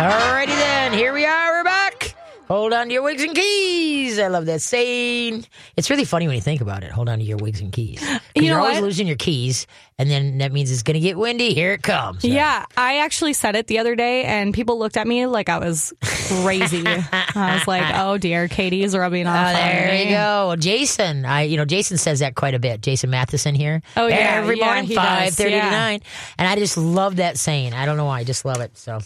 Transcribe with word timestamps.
Alrighty 0.00 0.46
then, 0.46 0.94
here 0.94 1.12
we 1.12 1.26
are. 1.26 1.52
We're 1.58 1.64
back. 1.64 2.14
Hold 2.48 2.72
on 2.72 2.86
to 2.86 2.92
your 2.94 3.02
wigs 3.02 3.22
and 3.22 3.34
keys. 3.34 4.18
I 4.18 4.28
love 4.28 4.46
that 4.46 4.62
saying. 4.62 5.44
It's 5.76 5.90
really 5.90 6.06
funny 6.06 6.26
when 6.26 6.36
you 6.36 6.40
think 6.40 6.62
about 6.62 6.82
it. 6.82 6.90
Hold 6.90 7.10
on 7.10 7.18
to 7.18 7.24
your 7.24 7.36
wigs 7.36 7.60
and 7.60 7.70
keys. 7.70 8.02
You 8.34 8.42
You're 8.42 8.56
know 8.56 8.62
always 8.62 8.76
what? 8.76 8.84
losing 8.84 9.06
your 9.06 9.16
keys, 9.16 9.66
and 9.98 10.10
then 10.10 10.38
that 10.38 10.52
means 10.52 10.70
it's 10.70 10.82
going 10.82 10.94
to 10.94 11.00
get 11.00 11.18
windy. 11.18 11.52
Here 11.52 11.72
it 11.72 11.82
comes. 11.82 12.24
Yeah, 12.24 12.64
I 12.76 12.98
actually 12.98 13.32
said 13.32 13.56
it 13.56 13.66
the 13.66 13.80
other 13.80 13.96
day, 13.96 14.24
and 14.24 14.54
people 14.54 14.78
looked 14.78 14.96
at 14.96 15.06
me 15.06 15.26
like 15.26 15.48
I 15.48 15.58
was 15.58 15.92
crazy. 16.02 16.84
I 16.86 17.54
was 17.54 17.66
like, 17.66 17.84
"Oh 17.94 18.16
dear, 18.16 18.48
Katie's 18.48 18.96
rubbing 18.96 19.26
oh, 19.26 19.30
off." 19.30 19.48
Oh, 19.48 19.52
there 19.52 20.02
you 20.02 20.10
go, 20.10 20.56
Jason. 20.58 21.24
I, 21.24 21.42
you 21.42 21.56
know, 21.56 21.64
Jason 21.64 21.98
says 21.98 22.20
that 22.20 22.34
quite 22.34 22.54
a 22.54 22.58
bit. 22.58 22.82
Jason 22.82 23.10
Matheson 23.10 23.54
here. 23.54 23.82
Oh, 23.96 24.06
yeah, 24.06 24.34
every 24.34 24.58
yeah, 24.58 24.64
morning 24.66 24.96
five 24.96 25.34
thirty 25.34 25.50
to 25.50 25.58
nine, 25.58 26.00
and 26.38 26.48
I 26.48 26.56
just 26.56 26.76
love 26.76 27.16
that 27.16 27.36
saying. 27.36 27.74
I 27.74 27.84
don't 27.84 27.96
know 27.96 28.06
why, 28.06 28.20
I 28.20 28.24
just 28.24 28.44
love 28.44 28.60
it. 28.60 28.78
So, 28.78 29.00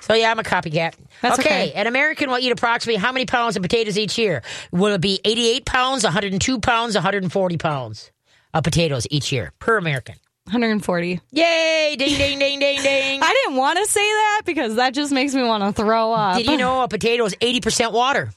so 0.00 0.14
yeah, 0.14 0.30
I'm 0.30 0.38
a 0.38 0.44
copycat. 0.44 0.94
That's 1.22 1.38
okay. 1.40 1.72
an 1.72 1.86
American 1.86 2.30
will 2.30 2.38
eat 2.38 2.52
approximately 2.52 3.00
how 3.00 3.12
many 3.12 3.26
pounds 3.26 3.56
of 3.56 3.62
potatoes 3.62 3.98
each 3.98 4.16
year? 4.16 4.42
Will 4.70 4.94
it 4.94 5.00
be 5.00 5.20
eighty-eight 5.24 5.66
pounds, 5.66 6.04
one 6.04 6.12
hundred 6.12 6.32
and 6.32 6.40
two 6.40 6.60
pounds, 6.60 6.94
one 6.94 7.02
hundred 7.02 7.24
and 7.24 7.32
forty 7.32 7.58
pounds 7.58 8.10
of 8.54 8.64
potatoes 8.64 9.06
each 9.10 9.32
year 9.32 9.52
per 9.58 9.76
American? 9.76 10.16
140. 10.46 11.20
Yay! 11.30 11.96
Ding, 11.96 12.16
ding, 12.16 12.38
ding, 12.38 12.58
ding, 12.58 12.82
ding. 12.82 13.20
I 13.22 13.32
didn't 13.32 13.56
want 13.56 13.78
to 13.78 13.86
say 13.86 14.00
that 14.00 14.42
because 14.44 14.76
that 14.76 14.94
just 14.94 15.12
makes 15.12 15.34
me 15.34 15.42
want 15.42 15.62
to 15.62 15.80
throw 15.82 16.12
up. 16.12 16.38
Did 16.38 16.46
you 16.46 16.56
know 16.56 16.82
a 16.82 16.88
potato 16.88 17.24
is 17.24 17.36
eighty 17.40 17.60
percent 17.60 17.92
water? 17.92 18.32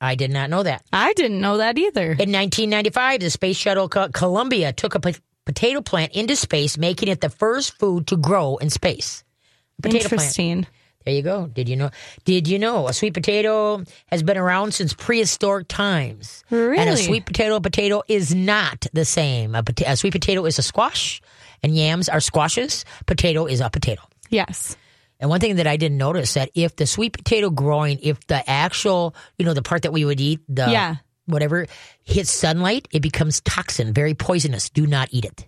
I 0.00 0.16
did 0.16 0.30
not 0.30 0.50
know 0.50 0.62
that. 0.62 0.82
I 0.92 1.14
didn't 1.14 1.40
know 1.40 1.58
that 1.58 1.78
either. 1.78 2.02
In 2.02 2.32
1995, 2.32 3.20
the 3.20 3.30
Space 3.30 3.56
Shuttle 3.56 3.88
Columbia 3.88 4.72
took 4.72 4.94
a 4.94 5.00
po- 5.00 5.12
potato 5.46 5.80
plant 5.80 6.12
into 6.12 6.36
space, 6.36 6.76
making 6.76 7.08
it 7.08 7.22
the 7.22 7.30
first 7.30 7.78
food 7.78 8.08
to 8.08 8.16
grow 8.16 8.56
in 8.56 8.68
space. 8.68 9.24
Potato 9.80 10.08
plant. 10.08 10.66
There 11.04 11.14
you 11.14 11.22
go. 11.22 11.46
Did 11.48 11.68
you 11.68 11.76
know? 11.76 11.90
Did 12.24 12.48
you 12.48 12.58
know 12.58 12.88
a 12.88 12.92
sweet 12.94 13.12
potato 13.14 13.84
has 14.06 14.22
been 14.22 14.38
around 14.38 14.72
since 14.72 14.94
prehistoric 14.94 15.68
times? 15.68 16.44
Really? 16.50 16.78
And 16.78 16.88
a 16.90 16.96
sweet 16.96 17.26
potato 17.26 17.60
potato 17.60 18.02
is 18.08 18.34
not 18.34 18.86
the 18.94 19.04
same. 19.04 19.54
A, 19.54 19.62
pota- 19.62 19.88
a 19.90 19.96
sweet 19.96 20.12
potato 20.12 20.44
is 20.46 20.58
a 20.58 20.62
squash, 20.62 21.20
and 21.62 21.76
yams 21.76 22.08
are 22.08 22.20
squashes. 22.20 22.84
Potato 23.06 23.44
is 23.46 23.60
a 23.60 23.68
potato. 23.68 24.02
Yes. 24.30 24.76
And 25.20 25.28
one 25.30 25.40
thing 25.40 25.56
that 25.56 25.66
I 25.66 25.76
didn't 25.76 25.98
notice 25.98 26.34
that 26.34 26.50
if 26.54 26.74
the 26.76 26.86
sweet 26.86 27.12
potato 27.12 27.50
growing, 27.50 27.98
if 28.02 28.26
the 28.26 28.48
actual, 28.48 29.14
you 29.38 29.44
know, 29.44 29.54
the 29.54 29.62
part 29.62 29.82
that 29.82 29.92
we 29.92 30.04
would 30.04 30.20
eat, 30.20 30.40
the 30.48 30.70
Yeah. 30.70 30.96
whatever 31.26 31.66
hits 32.02 32.32
sunlight, 32.32 32.88
it 32.92 33.00
becomes 33.00 33.40
toxin, 33.42 33.92
very 33.92 34.14
poisonous. 34.14 34.70
Do 34.70 34.86
not 34.86 35.08
eat 35.12 35.24
it. 35.24 35.46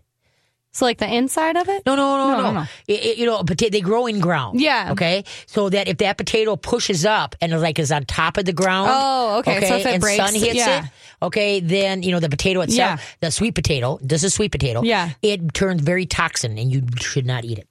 So, 0.76 0.84
like 0.84 0.98
the 0.98 1.08
inside 1.10 1.56
of 1.56 1.70
it? 1.70 1.86
No, 1.86 1.96
no, 1.96 2.18
no, 2.18 2.26
No, 2.28 2.36
no. 2.36 2.42
no, 2.42 2.52
no. 2.60 2.66
It- 2.86 3.02
it- 3.06 3.16
you 3.18 3.24
know, 3.24 3.38
pota- 3.42 3.72
they 3.72 3.80
grow 3.80 4.06
in 4.06 4.20
ground. 4.20 4.60
Yeah. 4.60 4.92
Okay. 4.92 5.24
So 5.46 5.70
that 5.70 5.88
if 5.88 5.96
that 5.98 6.18
potato 6.18 6.54
pushes 6.56 7.06
up 7.06 7.34
and 7.40 7.58
like 7.62 7.78
is 7.78 7.90
on 7.90 8.04
top 8.04 8.36
of 8.36 8.44
the 8.44 8.52
ground. 8.52 8.90
Oh, 8.92 9.38
okay. 9.38 9.66
So 9.66 9.76
if 9.76 9.86
it 9.86 9.94
and 9.94 10.00
breaks, 10.02 10.16
sun 10.22 10.34
hits 10.34 10.54
yeah. 10.56 10.84
it. 10.84 10.90
Okay, 11.22 11.60
then 11.60 12.02
you 12.02 12.12
know 12.12 12.20
the 12.20 12.28
potato 12.28 12.60
itself, 12.60 13.00
Yeah. 13.00 13.06
the 13.20 13.30
sweet 13.30 13.54
potato. 13.54 13.98
This 14.02 14.22
is 14.22 14.34
sweet 14.34 14.52
potato. 14.52 14.82
Yeah. 14.82 15.12
It 15.22 15.54
turns 15.54 15.80
very 15.80 16.04
toxin, 16.04 16.58
and 16.58 16.70
you 16.70 16.82
should 17.00 17.24
not 17.24 17.46
eat 17.46 17.58
it. 17.58 17.68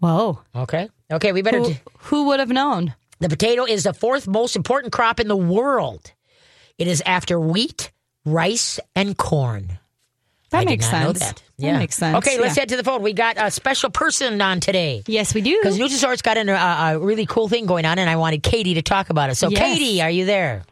Whoa. 0.00 0.40
Okay. 0.54 0.88
Okay. 1.10 1.32
We 1.32 1.40
better. 1.40 1.60
Who, 1.60 1.74
who 1.98 2.24
would 2.26 2.40
have 2.40 2.50
known? 2.50 2.94
The 3.20 3.30
potato 3.30 3.64
is 3.64 3.84
the 3.84 3.94
fourth 3.94 4.28
most 4.28 4.54
important 4.54 4.92
crop 4.92 5.18
in 5.18 5.28
the 5.28 5.36
world. 5.36 6.12
It 6.76 6.86
is 6.88 7.02
after 7.06 7.40
wheat, 7.40 7.90
rice, 8.26 8.78
and 8.94 9.16
corn. 9.16 9.78
That 10.50 10.58
I 10.58 10.64
did 10.64 10.70
makes 10.70 10.90
not 10.90 11.02
sense. 11.04 11.18
that. 11.20 11.34
That 11.58 11.66
Yeah. 11.66 11.78
makes 11.78 11.96
sense. 11.96 12.16
Okay, 12.18 12.38
let's 12.40 12.56
yeah. 12.56 12.62
head 12.62 12.68
to 12.70 12.76
the 12.76 12.84
phone. 12.84 13.02
We 13.02 13.12
got 13.12 13.36
a 13.38 13.50
special 13.50 13.90
person 13.90 14.40
on 14.40 14.60
today. 14.60 15.02
Yes, 15.06 15.34
we 15.34 15.40
do. 15.42 15.58
Because 15.60 15.78
Nutrisource 15.78 16.22
got 16.22 16.36
in 16.38 16.48
a, 16.48 16.54
a 16.54 16.98
really 16.98 17.26
cool 17.26 17.48
thing 17.48 17.66
going 17.66 17.84
on, 17.84 17.98
and 17.98 18.08
I 18.08 18.16
wanted 18.16 18.42
Katie 18.42 18.74
to 18.74 18.82
talk 18.82 19.10
about 19.10 19.28
it. 19.30 19.34
So, 19.34 19.48
Yes. 19.50 19.60
Katie, 19.60 20.00
are 20.00 20.10
you 20.10 20.24
there? 20.24 20.62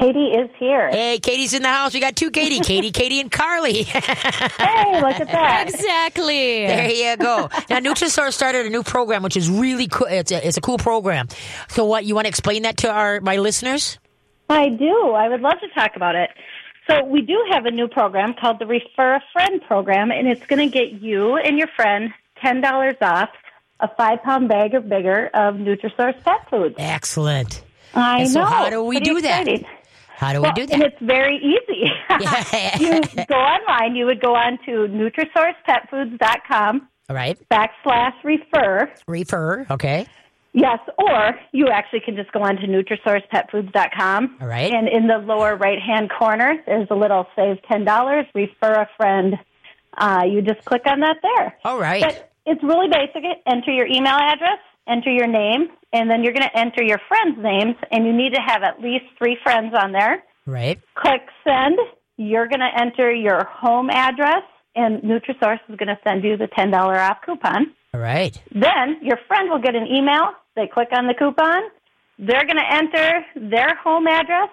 Katie 0.00 0.32
is 0.32 0.50
here. 0.58 0.88
Hey, 0.90 1.20
Katie's 1.20 1.54
in 1.54 1.62
the 1.62 1.68
house. 1.68 1.94
We 1.94 2.00
got 2.00 2.16
two 2.16 2.30
Katie, 2.32 2.58
Katie, 2.64 2.90
Katie, 2.90 3.20
and 3.20 3.30
Carly. 3.30 3.82
Hey, 3.84 5.00
look 5.00 5.20
at 5.20 5.28
that. 5.30 5.66
Exactly. 5.68 6.66
there 6.66 6.90
you 6.90 7.16
go. 7.16 7.48
Now, 7.70 7.78
Nutrisource 7.78 8.32
started 8.32 8.66
a 8.66 8.70
new 8.70 8.82
program, 8.82 9.22
which 9.22 9.36
is 9.36 9.48
really 9.50 9.86
cool. 9.88 10.06
It's 10.08 10.32
a, 10.32 10.46
it's 10.46 10.56
a 10.56 10.60
cool 10.60 10.78
program. 10.78 11.28
So, 11.68 11.84
what 11.84 12.04
you 12.04 12.14
want 12.14 12.24
to 12.24 12.28
explain 12.28 12.62
that 12.62 12.78
to 12.78 12.90
our 12.90 13.20
my 13.20 13.36
listeners? 13.36 13.98
I 14.48 14.68
do. 14.68 15.12
I 15.12 15.28
would 15.28 15.40
love 15.40 15.60
to 15.60 15.68
talk 15.74 15.92
about 15.96 16.14
it. 16.16 16.30
So 16.88 17.04
we 17.04 17.20
do 17.22 17.42
have 17.50 17.64
a 17.66 17.70
new 17.70 17.88
program 17.88 18.34
called 18.38 18.58
the 18.58 18.66
Refer 18.66 19.14
a 19.16 19.22
Friend 19.32 19.60
program, 19.66 20.10
and 20.10 20.26
it's 20.28 20.44
going 20.46 20.58
to 20.58 20.66
get 20.72 20.92
you 21.02 21.36
and 21.36 21.58
your 21.58 21.68
friend 21.76 22.12
ten 22.42 22.60
dollars 22.60 22.96
off 23.00 23.28
a 23.80 23.88
five 23.96 24.22
pound 24.22 24.48
bag 24.48 24.74
or 24.74 24.80
bigger 24.80 25.30
of 25.34 25.54
Nutrisource 25.56 26.22
pet 26.24 26.48
food. 26.50 26.74
Excellent. 26.78 27.62
I 27.94 28.20
And 28.20 28.28
so 28.30 28.40
know. 28.40 28.46
how 28.46 28.70
do 28.70 28.82
we 28.84 28.96
Pretty 28.96 29.10
do 29.14 29.20
that? 29.22 29.46
How 30.16 30.32
do 30.32 30.40
Well, 30.42 30.52
we 30.56 30.62
do 30.62 30.66
that? 30.66 30.74
And 30.74 30.82
it's 30.82 30.96
very 31.00 31.36
easy. 31.36 31.90
you 32.84 33.00
go 33.26 33.34
online. 33.34 33.94
You 33.96 34.06
would 34.06 34.20
go 34.20 34.34
on 34.34 34.58
to 34.66 34.86
NutrisourcePetFoods.com 34.88 36.88
All 37.08 37.16
right. 37.16 37.38
backslash 37.50 38.14
refer. 38.24 38.90
Refer. 39.08 39.66
Okay. 39.70 40.06
Yes, 40.56 40.78
or 40.98 41.34
you 41.50 41.68
actually 41.68 42.00
can 42.00 42.14
just 42.14 42.30
go 42.30 42.40
on 42.40 42.54
to 42.56 42.66
NutrisourcePetFoods.com. 42.68 44.38
All 44.40 44.46
right. 44.46 44.72
And 44.72 44.88
in 44.88 45.08
the 45.08 45.18
lower 45.18 45.56
right 45.56 45.80
hand 45.80 46.10
corner, 46.16 46.62
there's 46.64 46.86
a 46.90 46.94
little 46.94 47.26
save 47.34 47.56
$10, 47.68 48.26
refer 48.34 48.72
a 48.72 48.88
friend. 48.96 49.34
Uh, 49.98 50.22
you 50.24 50.42
just 50.42 50.64
click 50.64 50.82
on 50.86 51.00
that 51.00 51.16
there. 51.22 51.56
All 51.64 51.80
right. 51.80 52.02
But 52.02 52.30
it's 52.46 52.62
really 52.62 52.86
basic. 52.88 53.24
Enter 53.46 53.72
your 53.72 53.86
email 53.86 54.16
address, 54.16 54.58
enter 54.86 55.10
your 55.10 55.26
name, 55.26 55.70
and 55.92 56.08
then 56.08 56.22
you're 56.22 56.32
going 56.32 56.48
to 56.48 56.56
enter 56.56 56.84
your 56.84 57.00
friends' 57.08 57.36
names, 57.42 57.74
and 57.90 58.06
you 58.06 58.12
need 58.12 58.34
to 58.34 58.40
have 58.40 58.62
at 58.62 58.80
least 58.80 59.06
three 59.18 59.36
friends 59.42 59.74
on 59.76 59.90
there. 59.90 60.22
Right. 60.46 60.80
Click 60.94 61.22
send. 61.42 61.78
You're 62.16 62.46
going 62.46 62.60
to 62.60 62.70
enter 62.80 63.12
your 63.12 63.44
home 63.44 63.90
address, 63.90 64.44
and 64.76 65.02
Nutrisource 65.02 65.58
is 65.68 65.76
going 65.76 65.88
to 65.88 65.98
send 66.04 66.22
you 66.22 66.36
the 66.36 66.46
$10 66.46 66.72
off 66.74 67.18
coupon. 67.26 67.74
All 67.92 68.00
right. 68.00 68.40
Then 68.52 68.98
your 69.02 69.18
friend 69.26 69.50
will 69.50 69.60
get 69.60 69.74
an 69.74 69.86
email. 69.88 70.30
They 70.56 70.66
click 70.72 70.88
on 70.96 71.06
the 71.06 71.14
coupon. 71.14 71.62
They're 72.18 72.44
going 72.46 72.56
to 72.56 72.72
enter 72.72 73.24
their 73.50 73.74
home 73.76 74.06
address. 74.06 74.50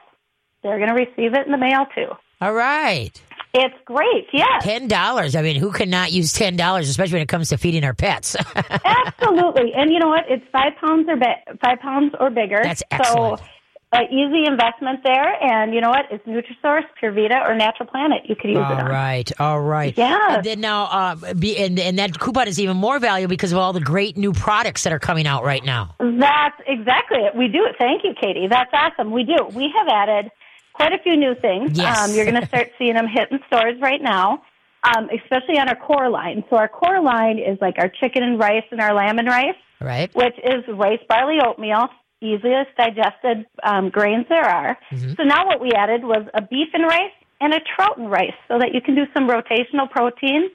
They're 0.63 0.78
going 0.78 0.89
to 0.89 0.95
receive 0.95 1.34
it 1.34 1.45
in 1.45 1.51
the 1.51 1.57
mail 1.57 1.85
too. 1.95 2.07
All 2.41 2.53
right. 2.53 3.12
It's 3.53 3.75
great. 3.85 4.28
Yes, 4.31 4.63
Ten 4.63 4.88
dollars. 4.88 5.35
I 5.35 5.41
mean, 5.41 5.57
who 5.57 5.72
cannot 5.73 6.13
use 6.13 6.31
ten 6.31 6.56
dollars, 6.56 6.88
especially 6.88 7.16
when 7.16 7.23
it 7.23 7.28
comes 7.28 7.50
to 7.50 7.57
feeding 7.57 7.84
our 7.84 7.94
pets? 7.94 8.35
absolutely. 8.56 9.73
And 9.75 9.91
you 9.91 10.00
know 10.00 10.07
what? 10.07 10.23
It's 10.29 10.45
five 10.53 10.72
pounds 10.79 11.09
or 11.09 11.17
bi- 11.17 11.44
five 11.61 11.79
pounds 11.79 12.13
or 12.19 12.29
bigger. 12.29 12.61
That's 12.63 12.81
excellent. 12.91 13.40
So, 13.40 13.45
uh, 13.94 14.00
easy 14.09 14.46
investment 14.46 15.02
there. 15.03 15.44
And 15.44 15.74
you 15.74 15.81
know 15.81 15.90
what? 15.90 16.06
It's 16.09 16.25
Nutrisource, 16.25 16.84
Pure 16.97 17.12
Vita, 17.12 17.41
or 17.46 17.56
Natural 17.56 17.88
Planet. 17.90 18.22
You 18.25 18.35
could 18.35 18.52
use 18.52 18.57
it 18.57 18.63
all 18.63 18.85
right. 18.85 19.29
All 19.40 19.62
right. 19.62 19.94
Yeah. 19.97 20.35
And 20.38 20.46
then 20.46 20.62
now, 20.62 20.85
uh, 20.85 21.34
be, 21.34 21.57
and, 21.57 21.78
and 21.78 22.00
that 22.00 22.18
coupon 22.18 22.47
is 22.47 22.59
even 22.59 22.78
more 22.78 23.00
valuable 23.00 23.29
because 23.29 23.52
of 23.52 23.57
all 23.57 23.74
the 23.74 23.81
great 23.81 24.16
new 24.18 24.31
products 24.31 24.84
that 24.84 24.94
are 24.94 25.00
coming 25.00 25.28
out 25.28 25.44
right 25.44 25.63
now. 25.63 25.96
That's 26.00 26.56
exactly 26.68 27.19
it. 27.19 27.35
We 27.35 27.50
do 27.50 27.66
it. 27.66 27.75
Thank 27.78 28.03
you, 28.03 28.13
Katie. 28.19 28.47
That's 28.47 28.72
awesome. 28.74 29.12
We 29.12 29.24
do. 29.24 29.46
We 29.53 29.74
have 29.78 29.88
added 29.90 30.31
quite 30.73 30.94
a 30.94 31.00
few 31.00 31.18
new 31.18 31.35
things. 31.35 31.78
Yes. 31.78 32.00
Um, 32.00 32.16
you're 32.16 32.25
going 32.25 32.40
to 32.40 32.47
start 32.47 32.72
seeing 32.78 32.94
them 32.94 33.08
hit 33.08 33.29
in 33.29 33.40
stores 33.47 33.75
right 33.81 34.02
now, 34.02 34.41
um, 34.84 35.09
especially 35.09 35.59
on 35.59 35.68
our 35.68 35.75
core 35.75 36.09
line. 36.09 36.46
So 36.50 36.56
our 36.56 36.69
core 36.69 37.02
line 37.02 37.40
is 37.40 37.58
like 37.59 37.75
our 37.78 37.90
chicken 37.90 38.23
and 38.23 38.40
rice 38.40 38.63
and 38.72 38.79
our 38.79 38.94
lamb 38.94 39.19
and 39.19 39.28
rice, 39.28 39.56
All 39.81 39.88
right. 39.88 40.09
which 40.16 40.35
is 40.46 40.63
rice, 40.69 41.00
barley, 41.09 41.40
oatmeal, 41.46 41.90
easiest 42.21 42.75
digested 42.77 43.45
um, 43.63 43.89
grains 43.89 44.25
there 44.29 44.45
are. 44.45 44.77
Mm-hmm. 44.91 45.13
So 45.17 45.23
now 45.23 45.45
what 45.47 45.59
we 45.59 45.71
added 45.73 46.03
was 46.03 46.25
a 46.33 46.41
beef 46.41 46.69
and 46.73 46.83
rice 46.83 47.11
and 47.39 47.53
a 47.53 47.59
trout 47.75 47.97
and 47.97 48.09
rice 48.11 48.33
so 48.47 48.59
that 48.59 48.73
you 48.73 48.81
can 48.81 48.95
do 48.95 49.05
some 49.13 49.27
rotational 49.27 49.89
protein. 49.89 50.49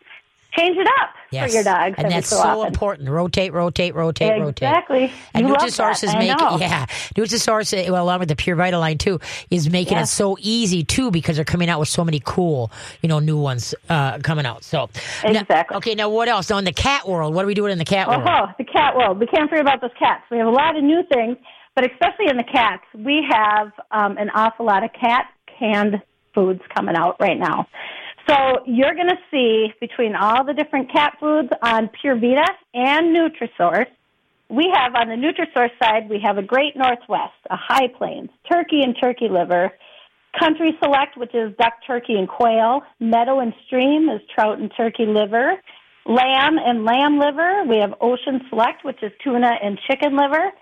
Change 0.56 0.78
it 0.78 0.87
up 1.00 1.10
Yes. 1.32 1.50
for 1.50 1.55
your 1.56 1.65
dogs 1.65 1.97
and 1.99 2.10
that's 2.10 2.28
so, 2.28 2.37
so 2.37 2.65
important. 2.65 3.10
Rotate, 3.10 3.53
rotate, 3.53 3.94
rotate, 3.94 4.41
rotate. 4.41 4.62
Exactly. 4.69 5.12
And 5.34 5.47
You 5.49 5.53
love 5.53 5.61
Nutrisource 5.64 6.00
that. 6.00 6.05
is 6.05 6.14
making 6.14 6.61
yeah, 6.61 6.87
Nutrisource 7.17 7.76
uh, 7.88 7.93
well, 7.93 8.05
along 8.05 8.20
with 8.20 8.29
the 8.29 8.37
Pure 8.37 8.56
Vita 8.56 8.79
line 8.79 8.96
too 8.96 9.20
is 9.50 9.69
making 9.69 9.99
it 9.99 10.06
so 10.06 10.38
easy 10.41 10.85
too 10.85 11.11
because 11.11 11.37
they're 11.37 11.44
coming 11.44 11.69
out 11.69 11.81
with 11.81 11.88
so 11.88 12.05
many 12.05 12.23
cool 12.25 12.70
you 13.02 13.08
know 13.08 13.19
new 13.19 13.37
ones 13.37 13.75
uh, 13.91 14.19
coming 14.20 14.46
out. 14.46 14.62
So 14.64 14.88
now- 15.25 15.41
Exactly. 15.41 15.76
okay, 15.79 15.94
now 15.94 16.08
what 16.08 16.29
else? 16.29 16.49
Now 16.49 16.58
in 16.58 16.64
the 16.64 16.73
cat 16.73 17.06
world, 17.08 17.35
what 17.35 17.44
are 17.44 17.49
we 17.49 17.55
doing 17.55 17.73
in 17.73 17.79
the 17.79 17.85
cat 17.85 18.08
world? 18.08 18.23
Oh, 18.25 18.46
the 18.56 18.64
cat 18.64 18.96
world. 18.96 19.19
We 19.19 19.26
can't 19.26 19.50
forget 19.50 19.62
about 19.64 19.81
those 19.82 19.91
cats. 19.99 20.23
We 20.31 20.38
have 20.38 20.46
a 20.46 20.50
lot 20.50 20.76
of 20.76 20.85
new 20.85 21.02
things, 21.12 21.37
but 21.76 21.84
especially 21.84 22.26
in 22.28 22.38
the 22.38 22.44
cats, 22.50 22.82
we 22.94 23.25
have 23.31 23.70
um, 23.93 24.17
an 24.17 24.31
awful 24.34 24.67
lot 24.67 24.82
of 24.82 24.90
cat 24.99 25.26
canned 25.58 26.02
foods 26.34 26.61
coming 26.75 26.96
out 26.96 27.17
right 27.20 27.38
now. 27.38 27.69
So 28.28 28.34
you're 28.67 28.94
going 28.94 29.11
to 29.11 29.19
see 29.31 29.73
between 29.78 30.17
all 30.17 30.44
the 30.44 30.55
different 30.55 30.90
cat 30.90 31.12
foods 31.20 31.50
on 31.62 31.88
Pure 32.00 32.17
Vita 32.17 32.46
and 32.75 33.14
Nutrisource, 33.14 33.87
we 34.49 34.73
have 34.75 34.94
on 34.94 35.08
the 35.08 35.17
Nutrisource 35.17 35.70
side, 35.81 36.08
we 36.08 36.20
have 36.25 36.38
a 36.38 36.43
Great 36.43 36.76
Northwest, 36.76 37.34
a 37.50 37.56
High 37.56 37.88
Plains, 37.96 38.31
turkey 38.50 38.81
and 38.82 38.96
turkey 39.00 39.29
liver, 39.29 39.72
Country 40.38 40.76
Select, 40.82 41.17
which 41.17 41.34
is 41.34 41.52
duck, 41.58 41.75
turkey, 41.87 42.14
and 42.14 42.29
quail, 42.29 42.82
Meadow 43.00 43.40
and 43.40 43.52
Stream 43.67 44.08
is 44.08 44.20
trout 44.34 44.58
and 44.58 44.72
turkey 44.76 45.06
liver, 45.06 45.55
lamb 46.05 46.58
and 46.58 46.84
lamb 46.84 47.19
liver. 47.19 47.64
We 47.69 47.79
have 47.79 47.94
Ocean 48.00 48.40
Select, 48.50 48.84
which 48.84 49.02
is 49.02 49.12
tuna 49.25 49.52
and 49.62 49.79
chicken 49.88 50.17
liver. 50.17 50.52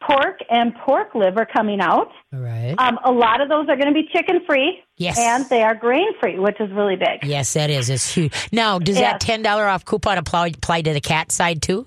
Pork 0.00 0.38
and 0.50 0.74
pork 0.76 1.14
liver 1.14 1.46
coming 1.46 1.80
out. 1.80 2.10
All 2.32 2.40
right. 2.40 2.74
Um, 2.78 2.98
a 3.04 3.12
lot 3.12 3.40
of 3.40 3.48
those 3.48 3.68
are 3.68 3.76
going 3.76 3.88
to 3.88 3.92
be 3.92 4.08
chicken 4.12 4.40
free. 4.46 4.82
Yes. 4.96 5.18
And 5.18 5.46
they 5.48 5.62
are 5.62 5.74
grain 5.74 6.08
free, 6.20 6.38
which 6.38 6.58
is 6.60 6.70
really 6.72 6.96
big. 6.96 7.22
yes, 7.24 7.52
that 7.52 7.68
is. 7.70 7.90
It's 7.90 8.12
huge. 8.14 8.32
Now, 8.50 8.78
does 8.78 8.96
that 8.96 9.20
ten 9.20 9.42
dollar 9.42 9.66
off 9.66 9.84
coupon 9.84 10.16
apply, 10.18 10.48
apply 10.48 10.82
to 10.82 10.92
the 10.92 11.00
cat 11.00 11.30
side 11.30 11.60
too? 11.62 11.86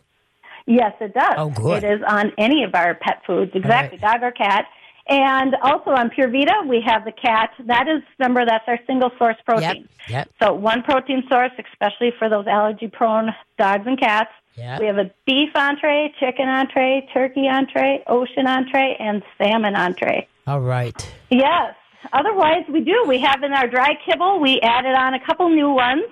Yes, 0.65 0.93
it 1.01 1.13
does. 1.13 1.33
Oh, 1.37 1.49
good. 1.49 1.83
It 1.83 1.91
is 1.91 2.01
on 2.07 2.31
any 2.37 2.63
of 2.63 2.73
our 2.75 2.93
pet 2.95 3.21
foods, 3.27 3.51
exactly, 3.53 3.97
dog 3.97 4.21
or 4.23 4.31
cat. 4.31 4.65
And 5.09 5.55
also 5.61 5.89
on 5.89 6.09
Pure 6.11 6.29
Vita, 6.29 6.63
we 6.67 6.81
have 6.85 7.03
the 7.03 7.11
cat. 7.11 7.49
That 7.65 7.89
is, 7.89 8.01
remember, 8.17 8.45
that's 8.45 8.63
our 8.67 8.79
single 8.87 9.11
source 9.17 9.35
protein. 9.45 9.89
Yep. 10.07 10.29
So 10.41 10.53
one 10.53 10.81
protein 10.83 11.23
source, 11.29 11.51
especially 11.59 12.13
for 12.17 12.29
those 12.29 12.47
allergy 12.47 12.87
prone 12.87 13.31
dogs 13.57 13.83
and 13.85 13.99
cats. 13.99 14.29
Yep. 14.55 14.79
We 14.79 14.85
have 14.85 14.97
a 14.97 15.11
beef 15.25 15.49
entree, 15.55 16.13
chicken 16.19 16.47
entree, 16.47 17.07
turkey 17.13 17.47
entree, 17.47 18.03
ocean 18.07 18.47
entree, 18.47 18.95
and 18.99 19.23
salmon 19.37 19.75
entree. 19.75 20.27
All 20.45 20.61
right. 20.61 21.13
Yes. 21.29 21.75
Otherwise, 22.11 22.63
we 22.71 22.81
do. 22.81 23.05
We 23.07 23.19
have 23.19 23.43
in 23.43 23.53
our 23.53 23.67
dry 23.67 23.97
kibble, 24.05 24.39
we 24.39 24.59
added 24.61 24.93
on 24.95 25.13
a 25.13 25.25
couple 25.25 25.49
new 25.49 25.71
ones. 25.71 26.03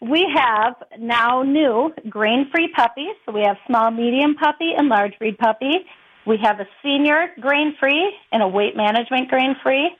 We 0.00 0.26
have 0.34 0.74
now 0.98 1.42
new 1.42 1.92
grain 2.08 2.48
free 2.52 2.72
puppies. 2.74 3.14
So 3.26 3.32
we 3.32 3.42
have 3.42 3.56
small, 3.66 3.90
medium 3.90 4.34
puppy 4.36 4.72
and 4.76 4.88
large 4.88 5.18
breed 5.18 5.38
puppy. 5.38 5.86
We 6.26 6.38
have 6.42 6.60
a 6.60 6.66
senior 6.82 7.28
grain 7.40 7.74
free 7.78 8.12
and 8.32 8.42
a 8.42 8.48
weight 8.48 8.76
management 8.76 9.28
grain 9.28 9.56
free. 9.62 9.90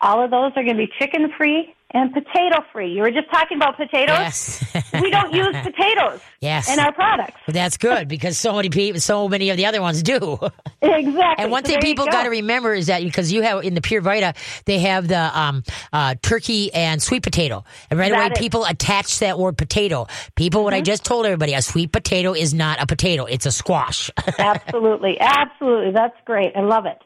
All 0.00 0.22
of 0.22 0.30
those 0.30 0.52
are 0.56 0.62
going 0.62 0.76
to 0.76 0.86
be 0.86 0.92
chicken 0.98 1.30
free 1.36 1.74
and 1.94 2.12
potato 2.12 2.62
free. 2.72 2.92
You 2.92 3.02
were 3.02 3.10
just 3.10 3.30
talking 3.30 3.56
about 3.56 3.76
potatoes. 3.76 4.18
Yes. 4.18 4.92
we 5.00 5.10
don't 5.10 5.32
use 5.32 5.54
potatoes 5.62 6.20
Yes. 6.40 6.70
in 6.70 6.78
our 6.80 6.92
products. 6.92 7.38
But 7.46 7.54
that's 7.54 7.76
good 7.78 8.08
because 8.08 8.36
so 8.36 8.54
many 8.54 8.68
people, 8.68 9.00
so 9.00 9.28
many 9.28 9.48
of 9.50 9.56
the 9.56 9.64
other 9.66 9.80
ones 9.80 10.02
do. 10.02 10.38
Exactly. 10.82 11.22
And 11.38 11.50
one 11.50 11.64
So 11.64 11.70
thing 11.72 11.80
people 11.80 12.04
go. 12.04 12.10
got 12.10 12.24
to 12.24 12.30
remember 12.30 12.74
is 12.74 12.88
that 12.88 13.02
because 13.02 13.32
you 13.32 13.42
have 13.42 13.64
in 13.64 13.74
the 13.74 13.80
Pure 13.80 14.02
Vita, 14.02 14.34
they 14.66 14.80
have 14.80 15.08
the 15.08 15.38
um, 15.38 15.62
uh, 15.92 16.16
turkey 16.20 16.72
and 16.74 17.00
sweet 17.02 17.22
potato, 17.22 17.64
and 17.90 17.98
right 17.98 18.10
That 18.10 18.16
away 18.16 18.24
is- 18.26 18.30
Mm-hmm. 18.34 18.42
people 18.42 18.64
attach 18.64 19.20
that 19.20 19.38
word 19.38 19.56
potato. 19.56 20.06
People, 20.34 20.64
what 20.64 20.74
I 20.74 20.80
just 20.80 21.04
told 21.04 21.24
everybody, 21.24 21.54
a 21.54 21.62
sweet 21.62 21.92
potato 21.92 22.34
is 22.34 22.52
not 22.52 22.82
a 22.82 22.86
potato; 22.86 23.24
it's 23.24 23.46
a 23.46 23.52
squash. 23.52 24.10
absolutely, 24.38 25.18
absolutely. 25.20 25.92
That's 25.92 26.16
great. 26.24 26.52
I 26.56 26.60
love 26.62 26.84
it. 26.86 26.98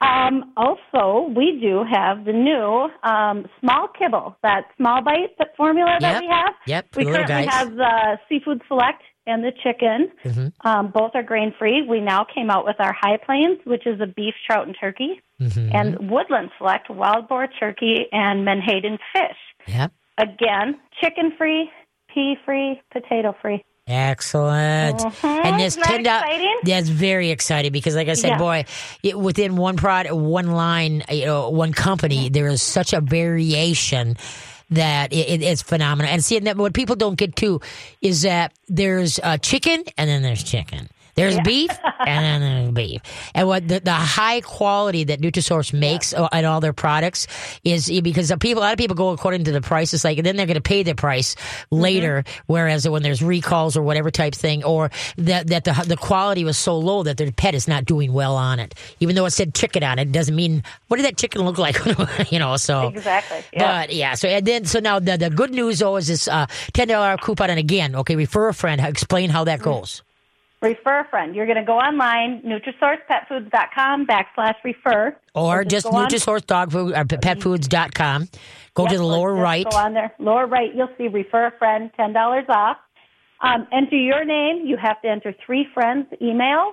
Um, 0.00 0.52
also, 0.56 1.28
we 1.34 1.58
do 1.60 1.82
have 1.90 2.24
the 2.24 2.32
new 2.32 2.88
um, 3.02 3.46
small 3.60 3.88
kibble, 3.98 4.36
that 4.42 4.66
small 4.76 5.02
bite 5.02 5.36
that 5.38 5.56
formula 5.56 5.96
that 6.00 6.20
we 6.22 6.28
have. 6.28 6.54
Yep, 6.66 6.86
We 6.96 7.04
currently 7.04 7.26
guys. 7.26 7.48
have 7.48 7.74
the 7.74 8.18
seafood 8.28 8.62
select 8.68 9.02
and 9.26 9.42
the 9.44 9.50
chicken. 9.62 10.10
Mm-hmm. 10.24 10.66
Um, 10.68 10.90
both 10.94 11.10
are 11.14 11.22
grain 11.24 11.52
free. 11.58 11.82
We 11.82 12.00
now 12.00 12.24
came 12.32 12.48
out 12.48 12.64
with 12.64 12.76
our 12.78 12.94
High 12.98 13.18
Plains, 13.24 13.58
which 13.64 13.86
is 13.86 14.00
a 14.00 14.06
beef, 14.06 14.34
trout, 14.46 14.66
and 14.66 14.76
turkey, 14.80 15.20
Mm-hmm. 15.40 15.68
and 15.72 16.10
Woodland 16.10 16.50
Select, 16.58 16.90
wild 16.90 17.28
boar 17.28 17.46
turkey, 17.60 18.06
and 18.10 18.44
Menhaden 18.44 18.98
fish. 19.12 19.68
yep. 19.68 19.92
Again, 20.18 20.80
chicken 21.00 21.32
free, 21.38 21.70
pea 22.12 22.34
free, 22.44 22.80
potato 22.92 23.36
free. 23.40 23.64
Excellent. 23.88 24.98
Mhm. 25.00 25.44
And 25.44 25.60
this 25.60 25.76
ten 25.76 26.02
dollars. 26.02 26.28
That's 26.64 26.88
very 26.88 27.30
exciting 27.30 27.72
because, 27.72 27.94
like 27.96 28.08
I 28.08 28.14
said, 28.14 28.28
Yeah. 28.30 28.38
boy, 28.38 28.64
it, 29.02 29.18
within 29.18 29.56
one 29.56 29.76
product, 29.76 30.14
one 30.14 30.52
line, 30.52 31.02
you 31.10 31.24
know, 31.26 31.48
one 31.50 31.72
company, 31.72 32.28
there 32.28 32.48
is 32.48 32.62
such 32.62 32.92
a 32.92 33.00
variation 33.00 34.16
that 34.70 35.12
it, 35.12 35.28
it- 35.28 35.42
it's 35.42 35.62
phenomenal. 35.62 36.12
And 36.12 36.22
see, 36.22 36.36
and 36.36 36.46
that 36.46 36.56
what 36.58 36.74
people 36.74 36.94
don't 36.96 37.16
get 37.16 37.36
to 37.36 37.60
is 38.02 38.22
that 38.22 38.52
there's 38.68 39.18
uh, 39.22 39.38
chicken 39.38 39.82
and 39.96 40.10
then 40.10 40.22
there's 40.22 40.42
chicken. 40.42 40.88
There's 41.18 41.38
beef 41.40 41.70
and 42.06 42.24
then 42.24 42.40
there's 42.40 42.72
beef. 42.72 43.02
And 43.34 43.48
what 43.48 43.66
the, 43.66 43.80
the 43.80 43.92
high 43.92 44.40
quality 44.40 45.04
that 45.04 45.20
Nutrisource 45.20 45.72
makes 45.72 46.14
uh, 46.14 46.28
in 46.32 46.44
all 46.44 46.60
their 46.60 46.72
products 46.72 47.26
is 47.64 47.90
because 48.00 48.32
people, 48.40 48.62
a 48.62 48.64
lot 48.64 48.72
of 48.72 48.78
people 48.78 48.96
go 48.96 49.10
according 49.10 49.44
to 49.44 49.52
the 49.52 49.60
prices, 49.60 50.04
like, 50.04 50.18
and 50.18 50.26
then 50.26 50.36
they're 50.36 50.46
going 50.46 50.54
to 50.54 50.60
pay 50.60 50.82
the 50.82 50.94
price 50.94 51.36
later. 51.70 52.24
Whereas 52.46 52.88
when 52.88 53.02
there's 53.02 53.22
recalls 53.22 53.76
or 53.76 53.82
whatever 53.82 54.10
type 54.10 54.34
thing, 54.34 54.64
or 54.64 54.90
that, 55.16 55.48
that 55.48 55.64
the, 55.64 55.72
the 55.86 55.96
quality 55.96 56.44
was 56.44 56.56
so 56.56 56.78
low 56.78 57.02
that 57.02 57.16
their 57.16 57.32
pet 57.32 57.54
is 57.54 57.68
not 57.68 57.84
doing 57.84 58.12
well 58.12 58.36
on 58.36 58.60
it. 58.60 58.74
Even 59.00 59.16
though 59.16 59.26
it 59.26 59.30
said 59.30 59.54
chicken 59.54 59.82
on 59.82 59.98
it, 59.98 60.12
doesn't 60.12 60.34
mean, 60.34 60.62
what 60.88 60.98
did 60.98 61.06
that 61.06 61.16
chicken 61.16 61.42
look 61.42 61.58
like? 61.58 61.78
you 62.30 62.38
know, 62.38 62.56
so. 62.56 62.88
Exactly. 62.88 63.44
Yeah. 63.52 63.82
But 63.82 63.94
yeah, 63.94 64.14
so 64.14 64.28
and 64.28 64.46
then 64.46 64.64
so 64.64 64.80
now 64.80 64.98
the 64.98 65.16
the 65.16 65.30
good 65.30 65.50
news 65.50 65.78
though 65.80 65.96
is 65.96 66.06
this 66.08 66.28
uh, 66.28 66.46
ten 66.72 66.88
dollar 66.88 67.16
coupon, 67.16 67.50
and 67.50 67.58
again, 67.58 67.94
okay, 67.96 68.16
refer 68.16 68.48
a 68.48 68.54
friend. 68.54 68.80
Explain 68.80 69.30
how 69.30 69.44
that 69.44 69.60
goes. 69.60 70.02
Refer 70.60 71.00
a 71.00 71.08
friend. 71.08 71.36
You're 71.36 71.46
going 71.46 71.58
to 71.58 71.64
go 71.64 71.78
online, 71.78 72.42
NutrisourcePetFoods.com 72.42 74.06
backslash 74.06 74.54
refer. 74.64 75.16
Or 75.34 75.62
just 75.62 75.84
just 75.84 75.92
go 75.92 75.98
on- 75.98 76.08
Nutrisource 76.08 76.46
Dog 76.46 76.72
Food 76.72 76.94
or 76.94 77.04
petfoods.com. 77.04 78.28
Go 78.74 78.86
to 78.86 78.96
the 78.96 79.04
lower 79.04 79.34
right. 79.34 79.64
Go 79.70 79.76
on 79.76 79.94
there. 79.94 80.12
Lower 80.18 80.46
right, 80.46 80.74
you'll 80.74 80.90
see 80.98 81.08
refer 81.08 81.46
a 81.46 81.50
friend, 81.58 81.90
$10 81.98 82.48
off. 82.48 82.76
Um, 83.40 83.68
enter 83.72 83.96
your 83.96 84.24
name. 84.24 84.66
You 84.66 84.76
have 84.76 85.00
to 85.02 85.08
enter 85.08 85.32
three 85.46 85.66
friends' 85.72 86.06
emails, 86.20 86.72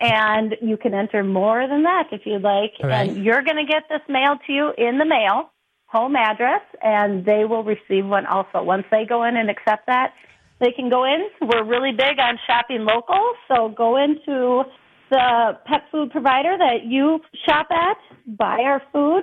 and 0.00 0.56
you 0.62 0.78
can 0.78 0.94
enter 0.94 1.22
more 1.22 1.66
than 1.68 1.82
that 1.82 2.04
if 2.12 2.22
you'd 2.24 2.40
like. 2.42 2.72
Right. 2.82 3.10
And 3.10 3.22
you're 3.24 3.42
going 3.42 3.58
to 3.58 3.70
get 3.70 3.84
this 3.90 4.00
mailed 4.08 4.38
to 4.46 4.52
you 4.54 4.72
in 4.78 4.96
the 4.96 5.04
mail, 5.04 5.50
home 5.86 6.16
address, 6.16 6.62
and 6.82 7.26
they 7.26 7.44
will 7.44 7.62
receive 7.62 8.06
one 8.06 8.24
also. 8.24 8.62
Once 8.62 8.86
they 8.90 9.04
go 9.04 9.24
in 9.24 9.36
and 9.36 9.50
accept 9.50 9.86
that, 9.86 10.14
they 10.60 10.72
can 10.72 10.90
go 10.90 11.04
in. 11.04 11.28
We're 11.40 11.64
really 11.64 11.92
big 11.92 12.18
on 12.18 12.38
shopping 12.46 12.84
local, 12.84 13.32
so 13.48 13.68
go 13.76 13.96
into 13.96 14.62
the 15.10 15.58
pet 15.66 15.82
food 15.90 16.10
provider 16.10 16.56
that 16.58 16.84
you 16.84 17.20
shop 17.46 17.68
at, 17.70 17.96
buy 18.36 18.60
our 18.64 18.82
food, 18.92 19.22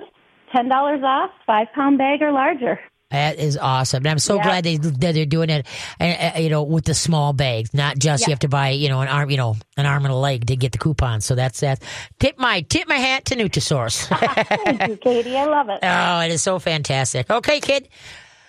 ten 0.54 0.68
dollars 0.68 1.02
off, 1.04 1.30
five 1.46 1.68
pound 1.74 1.98
bag 1.98 2.22
or 2.22 2.32
larger. 2.32 2.80
That 3.12 3.38
is 3.38 3.56
awesome, 3.56 3.98
and 3.98 4.08
I'm 4.08 4.18
so 4.18 4.34
Yeah. 4.36 4.42
glad 4.42 4.64
they 4.64 4.78
that 4.78 5.12
they're 5.14 5.26
doing 5.26 5.48
it. 5.48 5.64
Uh, 6.00 6.04
uh, 6.04 6.38
you 6.40 6.48
know, 6.50 6.64
with 6.64 6.86
the 6.86 6.92
small 6.94 7.32
bags, 7.32 7.72
not 7.72 7.98
just 8.00 8.26
you 8.26 8.32
have 8.32 8.40
to 8.40 8.48
buy 8.48 8.70
you 8.70 8.88
know 8.88 9.00
an 9.00 9.06
arm, 9.06 9.30
you 9.30 9.36
know, 9.36 9.54
an 9.76 9.86
arm 9.86 10.04
and 10.04 10.12
a 10.12 10.16
leg 10.16 10.46
to 10.46 10.56
get 10.56 10.72
the 10.72 10.78
coupon. 10.78 11.20
So 11.20 11.36
that's 11.36 11.60
that. 11.60 11.80
Tip 12.18 12.36
my 12.36 12.62
tip 12.62 12.88
my 12.88 12.96
hat 12.96 13.26
to 13.26 13.36
Nutrisource. 13.36 14.08
Thank 14.64 14.88
you, 14.88 14.96
Katie. 14.96 15.36
I 15.36 15.44
love 15.44 15.68
it. 15.68 15.78
oh, 15.84 16.20
it 16.22 16.32
is 16.32 16.42
so 16.42 16.58
fantastic. 16.58 17.30
Okay, 17.30 17.60
kid. 17.60 17.88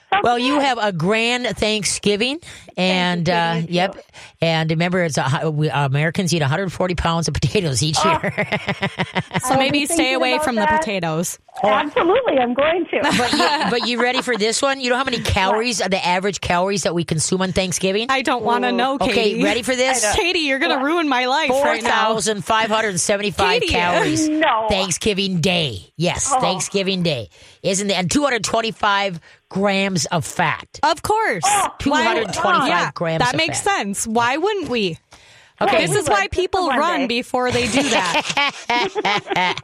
So 0.10 0.20
Well, 0.24 0.40
you 0.40 0.60
have 0.60 0.78
a 0.82 0.92
grand 0.94 1.46
Thanksgiving, 1.58 2.40
and 2.78 3.28
you, 3.28 3.34
uh, 3.34 3.62
yep, 3.68 3.98
and 4.42 4.70
remember, 4.70 5.04
it's 5.04 5.18
a, 5.18 5.52
we, 5.52 5.70
Americans 5.70 6.34
eat 6.34 6.40
140 6.42 6.96
pounds 6.96 7.28
of 7.28 7.34
potatoes 7.34 7.84
each 7.84 7.98
Oh. 8.04 8.12
year. 8.24 8.34
So 9.42 9.54
I'll 9.54 9.58
maybe 9.60 9.86
stay 9.86 10.14
away 10.14 10.34
about 10.34 10.46
from 10.46 10.56
the 10.56 10.62
that. 10.62 10.80
potatoes. 10.82 11.38
Absolutely, 11.64 12.38
I'm 12.38 12.54
going 12.54 12.86
to. 12.92 13.00
but 13.02 13.32
you, 13.34 13.70
but 13.80 13.88
you 13.88 14.02
ready 14.02 14.22
for 14.22 14.36
this 14.38 14.62
one? 14.62 14.80
You 14.80 14.90
know 14.92 14.96
how 14.98 15.04
many 15.04 15.20
calories 15.22 15.82
are 15.82 15.90
the 15.90 16.04
average 16.06 16.40
calories 16.42 16.84
that 16.84 16.94
we 16.96 17.04
consume 17.04 17.42
on 17.42 17.52
Thanksgiving? 17.52 18.08
I 18.10 18.22
don't 18.24 18.44
want 18.44 18.64
to 18.64 18.72
know, 18.72 18.98
Katie. 18.98 19.12
Okay, 19.12 19.44
ready 19.44 19.62
for 19.64 19.76
this? 19.76 20.16
Katie, 20.16 20.40
you're 20.40 20.60
going 20.60 20.78
to 20.78 20.84
ruin 20.86 21.08
my 21.10 21.26
life 21.26 21.50
Four 21.50 21.64
right 21.64 21.82
now. 21.84 21.90
thousand 21.90 22.44
five 22.46 22.70
hundred 22.70 23.00
seventy-five 23.00 23.64
calories. 23.64 24.28
No. 24.28 24.68
Thanksgiving 24.70 25.40
Day. 25.42 25.94
Yes, 25.98 26.30
Oh. 26.34 26.40
Thanksgiving 26.40 27.04
Day. 27.04 27.30
Isn't 27.70 27.90
it? 27.90 27.98
And 27.98 28.10
two 28.12 28.24
hundred 28.24 28.44
twenty-five 28.44 29.20
grams 29.50 30.06
of 30.08 30.26
fat. 30.26 30.80
Of 30.84 31.02
course. 31.02 31.44
Oh, 31.46 31.70
Why- 31.86 32.04
225 32.24 32.68
yeah, 32.68 32.92
grams 32.94 33.20
That 33.24 33.34
of 33.34 33.38
makes 33.38 33.62
fat. 33.62 33.78
sense. 33.80 34.06
Why 34.08 34.38
wouldn't 34.38 34.70
we? 34.70 34.98
Okay, 35.60 35.88
This 35.88 35.96
is 35.96 36.08
why 36.08 36.16
would, 36.22 36.22
just 36.26 36.32
people 36.34 36.70
run 36.70 37.08
before 37.08 37.50
they 37.52 37.66
do 37.68 37.82
that. 37.90 39.56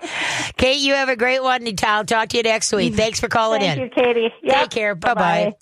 Kate, 0.58 0.80
you 0.80 0.94
have 0.96 1.08
a 1.10 1.16
great 1.16 1.44
one. 1.44 1.68
I'll 1.84 2.04
talk 2.04 2.30
to 2.30 2.38
you 2.38 2.44
next 2.44 2.72
week. 2.74 2.96
Thanks 2.96 3.20
for 3.20 3.28
calling 3.28 3.62
Thank 3.62 3.80
in. 3.80 3.90
Thank 3.92 3.98
you, 3.98 4.04
Katie. 4.14 4.34
Take 4.42 4.52
Yep. 4.52 4.70
care. 4.72 4.96
Bye 4.96 5.14
bye. 5.14 5.54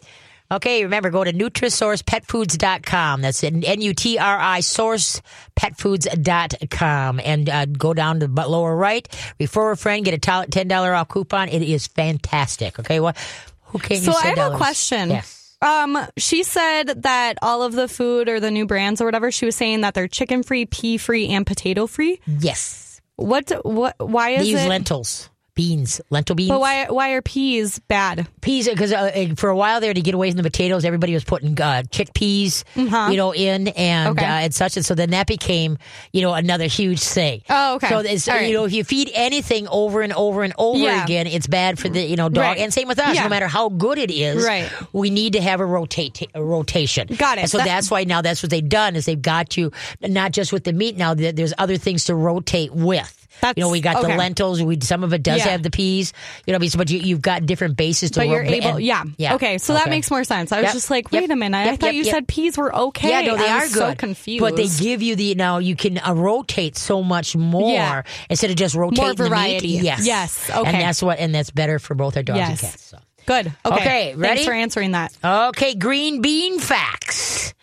Okay, 0.52 0.84
remember, 0.84 1.10
go 1.10 1.24
to 1.24 1.32
NutrisourcePetFoods.com. 1.32 3.22
That's 3.22 3.44
N 3.44 3.82
U 3.82 3.94
T 3.94 4.18
R 4.18 4.38
I 4.38 4.60
Source 4.60 5.22
petfoods.com 5.56 7.22
and 7.24 7.50
uh, 7.50 7.66
go 7.66 7.94
down 7.94 8.20
to 8.20 8.28
the 8.28 8.48
lower 8.48 8.76
right, 8.76 9.08
refer 9.40 9.72
a 9.72 9.78
friend, 9.78 10.04
get 10.04 10.14
a 10.14 10.18
$10 10.18 11.00
off 11.00 11.08
coupon. 11.08 11.50
It 11.50 11.62
is 11.62 11.88
fantastic. 11.88 12.80
Okay, 12.80 13.00
what? 13.00 13.18
Who 13.66 13.80
can 13.80 13.98
you 13.98 14.04
So 14.04 14.14
I 14.14 14.34
have 14.36 14.54
a 14.54 14.58
question. 14.58 15.10
Yes. 15.12 15.56
Um, 15.62 15.98
she 16.18 16.44
said 16.44 17.04
that 17.04 17.36
all 17.42 17.62
of 17.62 17.74
the 17.74 17.88
food 17.88 18.28
or 18.28 18.40
the 18.40 18.50
new 18.52 18.66
brands 18.66 19.00
or 19.00 19.06
whatever, 19.06 19.32
she 19.32 19.46
was 19.46 19.56
saying 19.56 19.82
that 19.82 19.94
they're 19.94 20.08
chicken 20.08 20.42
free, 20.44 20.66
pea 20.66 20.98
free, 20.98 21.28
and 21.30 21.46
potato 21.46 21.86
free. 21.88 22.20
Yes. 22.26 23.00
What? 23.16 23.52
What? 23.64 23.96
Why 24.00 24.36
They 24.36 24.42
is 24.42 24.50
use 24.50 24.64
it? 24.64 24.68
lentils 24.70 25.30
beans, 25.62 26.02
lentil 26.10 26.36
beans. 26.36 26.50
But 26.50 26.60
why 26.60 26.86
why 26.90 27.12
are 27.12 27.22
peas 27.22 27.80
bad? 27.88 28.28
peas 28.42 28.68
because 28.68 28.92
uh, 28.92 29.34
for 29.38 29.50
a 29.50 29.56
while 29.56 29.80
there 29.80 29.94
to 29.94 30.02
get 30.02 30.16
away 30.16 30.32
from 30.32 30.38
the 30.38 30.44
potatoes, 30.44 30.84
everybody 30.86 31.14
was 31.14 31.24
putting 31.24 31.52
uh, 31.62 31.84
chickpeas, 31.92 32.64
you 32.76 33.18
know, 33.18 33.32
in 33.34 33.68
and 33.70 34.02
Uh-huh. 34.08 34.12
Okay. 34.12 34.26
uh, 34.26 34.46
and 34.46 34.54
such, 34.54 34.78
and 34.78 34.86
so 34.86 34.96
then 34.96 35.12
that 35.12 35.28
became 35.28 35.78
you 36.14 36.22
know 36.24 36.34
another 36.34 36.66
huge 36.66 37.00
thing. 37.02 37.42
Oh, 37.50 37.76
okay. 37.76 37.90
So 37.90 38.00
it's, 38.00 38.28
right. 38.28 38.48
you 38.48 38.54
know 38.56 38.66
if 38.66 38.74
you 38.74 38.84
feed 38.84 39.12
anything 39.14 39.68
over 39.68 40.02
and 40.02 40.14
over 40.14 40.42
and 40.44 40.54
over 40.58 40.80
Yeah. 40.80 41.04
again, 41.04 41.28
it's 41.28 41.48
bad 41.48 41.78
for 41.78 41.90
the 41.90 42.02
you 42.02 42.16
know 42.16 42.30
dog. 42.30 42.42
Right. 42.44 42.58
And 42.58 42.74
same 42.74 42.88
with 42.88 42.98
us. 43.00 43.14
Yeah. 43.16 43.24
No 43.24 43.30
matter 43.30 43.48
how 43.48 43.70
good 43.70 43.98
it 44.00 44.10
is, 44.12 44.44
Right. 44.44 44.70
We 44.94 45.10
need 45.12 45.34
to 45.34 45.42
have 45.42 45.60
a 45.60 45.66
rotate 45.66 46.28
a 46.34 46.44
rotation. 46.44 47.08
Got 47.16 47.38
it. 47.38 47.42
And 47.42 47.52
so 47.52 47.58
That- 47.60 47.66
that's 47.68 47.92
why 47.92 48.04
now 48.04 48.22
that's 48.22 48.42
what 48.42 48.50
they've 48.50 48.68
done 48.68 48.96
is 48.96 49.06
they've 49.06 49.22
got 49.22 49.56
you 49.58 49.72
not 50.02 50.32
just 50.32 50.52
with 50.52 50.64
the 50.64 50.74
meat 50.74 50.98
now. 50.98 51.14
there- 51.14 51.32
There's 51.32 51.54
other 51.58 51.78
things 51.78 52.06
to 52.06 52.16
rotate 52.16 52.74
with. 52.74 53.21
That's- 53.42 53.56
you 53.58 53.64
know, 53.64 53.70
we 53.70 53.82
got 53.82 54.02
the 54.02 54.08
lentils. 54.10 54.62
We 54.62 54.80
some 54.82 55.04
of 55.04 55.14
it 55.14 55.24
does 55.24 55.40
Yeah. 55.40 55.50
have 55.50 55.64
the 55.64 55.72
peas. 55.72 56.14
You 56.46 56.54
know, 56.54 56.60
but 56.60 56.90
you, 56.90 57.00
you've 57.00 57.22
got 57.22 57.46
different 57.46 57.76
bases 57.78 58.12
to. 58.12 58.20
But 58.22 58.28
you're 58.30 58.44
able, 58.44 58.68
and- 58.76 58.84
yeah. 58.84 59.04
yeah. 59.18 59.36
Okay, 59.36 59.58
so 59.58 59.74
that 59.74 59.90
makes 59.90 60.10
more 60.12 60.24
sense. 60.24 60.52
I 60.52 60.58
was 60.58 60.66
Yep. 60.66 60.74
just 60.74 60.90
like, 60.90 61.12
Yep. 61.12 61.22
wait 61.22 61.32
a 61.32 61.36
minute. 61.36 61.58
I 61.58 61.76
thought 61.76 61.88
yep, 61.88 61.94
you 61.96 62.04
yep. 62.04 62.14
said 62.14 62.28
peas 62.28 62.58
were 62.58 62.74
okay. 62.76 63.10
Yeah, 63.10 63.22
no, 63.32 63.38
they 63.38 63.48
I 63.50 63.58
are 63.58 63.62
was 63.64 63.74
good. 63.74 63.80
So 63.80 63.96
confused. 63.96 64.42
But 64.42 64.56
they 64.56 64.68
give 64.68 65.02
you 65.02 65.16
the 65.16 65.36
now 65.36 65.58
you 65.58 65.76
can 65.76 65.98
uh, 65.98 66.14
rotate 66.14 66.78
so 66.78 67.02
much 67.04 67.36
more 67.36 67.74
Yeah. 67.74 68.02
instead 68.30 68.50
of 68.52 68.56
just 68.56 68.76
rotating 68.76 69.04
more 69.04 69.14
variety. 69.14 69.60
the 69.60 69.78
meat. 69.78 69.84
Yes, 69.84 70.06
Yes, 70.06 70.50
okay. 70.50 70.70
and 70.70 70.82
that's 70.82 71.02
what 71.02 71.20
and 71.20 71.34
that's 71.34 71.52
better 71.52 71.80
for 71.80 71.96
both 71.96 72.16
our 72.18 72.24
dogs 72.24 72.40
and 72.40 72.60
cats. 72.60 72.84
So. 72.84 72.98
good. 73.26 73.52
Okay. 73.66 73.76
Okay, 73.76 74.16
ready? 74.16 74.36
Thanks 74.36 74.46
for 74.46 74.54
answering 74.54 74.92
that. 74.92 75.14
Okay, 75.24 75.76
green 75.76 76.22
bean 76.22 76.60
facts. 76.60 77.54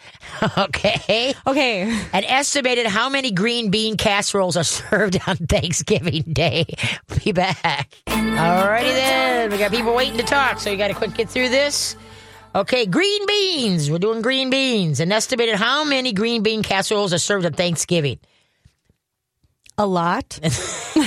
okay. 0.58 1.34
Okay. 1.46 1.82
An 2.12 2.24
estimated 2.24 2.86
how 2.86 3.08
many 3.08 3.30
green 3.30 3.70
bean 3.70 3.96
casseroles 3.96 4.56
are 4.56 4.64
served 4.64 5.18
on 5.26 5.36
Thanksgiving 5.36 6.22
Day? 6.32 6.66
Be 7.24 7.32
back. 7.32 7.94
Alrighty 8.06 8.94
then. 8.94 9.50
We 9.50 9.58
got 9.58 9.70
people 9.70 9.94
waiting 9.94 10.18
to 10.18 10.24
talk, 10.24 10.60
so 10.60 10.70
you 10.70 10.76
got 10.76 10.88
to 10.88 10.94
quick 10.94 11.14
get 11.14 11.28
through 11.28 11.48
this. 11.48 11.96
Okay, 12.54 12.86
green 12.86 13.26
beans. 13.26 13.90
We're 13.90 13.98
doing 13.98 14.22
green 14.22 14.50
beans. 14.50 15.00
An 15.00 15.12
estimated 15.12 15.56
how 15.56 15.84
many 15.84 16.12
green 16.12 16.42
bean 16.42 16.62
casseroles 16.62 17.12
are 17.12 17.18
served 17.18 17.44
on 17.44 17.52
Thanksgiving? 17.52 18.18
A 19.76 19.86
lot. 19.86 20.40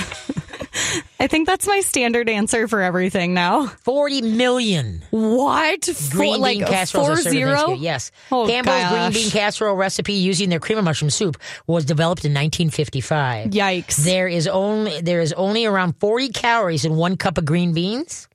I 1.20 1.26
think 1.26 1.46
that's 1.46 1.66
my 1.66 1.80
standard 1.80 2.28
answer 2.28 2.66
for 2.68 2.80
everything 2.80 3.34
now. 3.34 3.66
40 3.66 4.22
million 4.22 5.02
What? 5.10 5.88
green 6.10 6.40
like 6.40 6.58
bean 6.58 6.66
casseroles 6.66 7.06
four 7.06 7.12
are 7.12 7.16
served 7.16 7.26
on 7.28 7.32
zero? 7.32 7.72
Yes. 7.74 8.10
Oh, 8.30 8.46
Campbell's 8.46 8.82
gosh. 8.82 9.12
green 9.12 9.22
bean 9.22 9.30
casserole 9.30 9.76
recipe 9.76 10.14
using 10.14 10.48
their 10.50 10.60
cream 10.60 10.78
of 10.78 10.84
mushroom 10.84 11.10
soup 11.10 11.36
was 11.66 11.84
developed 11.84 12.24
in 12.24 12.32
1955. 12.32 13.50
Yikes. 13.50 13.96
There 14.04 14.28
is 14.28 14.46
only 14.48 15.00
there 15.00 15.20
is 15.20 15.32
only 15.32 15.66
around 15.66 15.94
40 16.00 16.30
calories 16.30 16.84
in 16.84 16.96
one 16.96 17.16
cup 17.16 17.38
of 17.38 17.44
green 17.44 17.72
beans. 17.72 18.28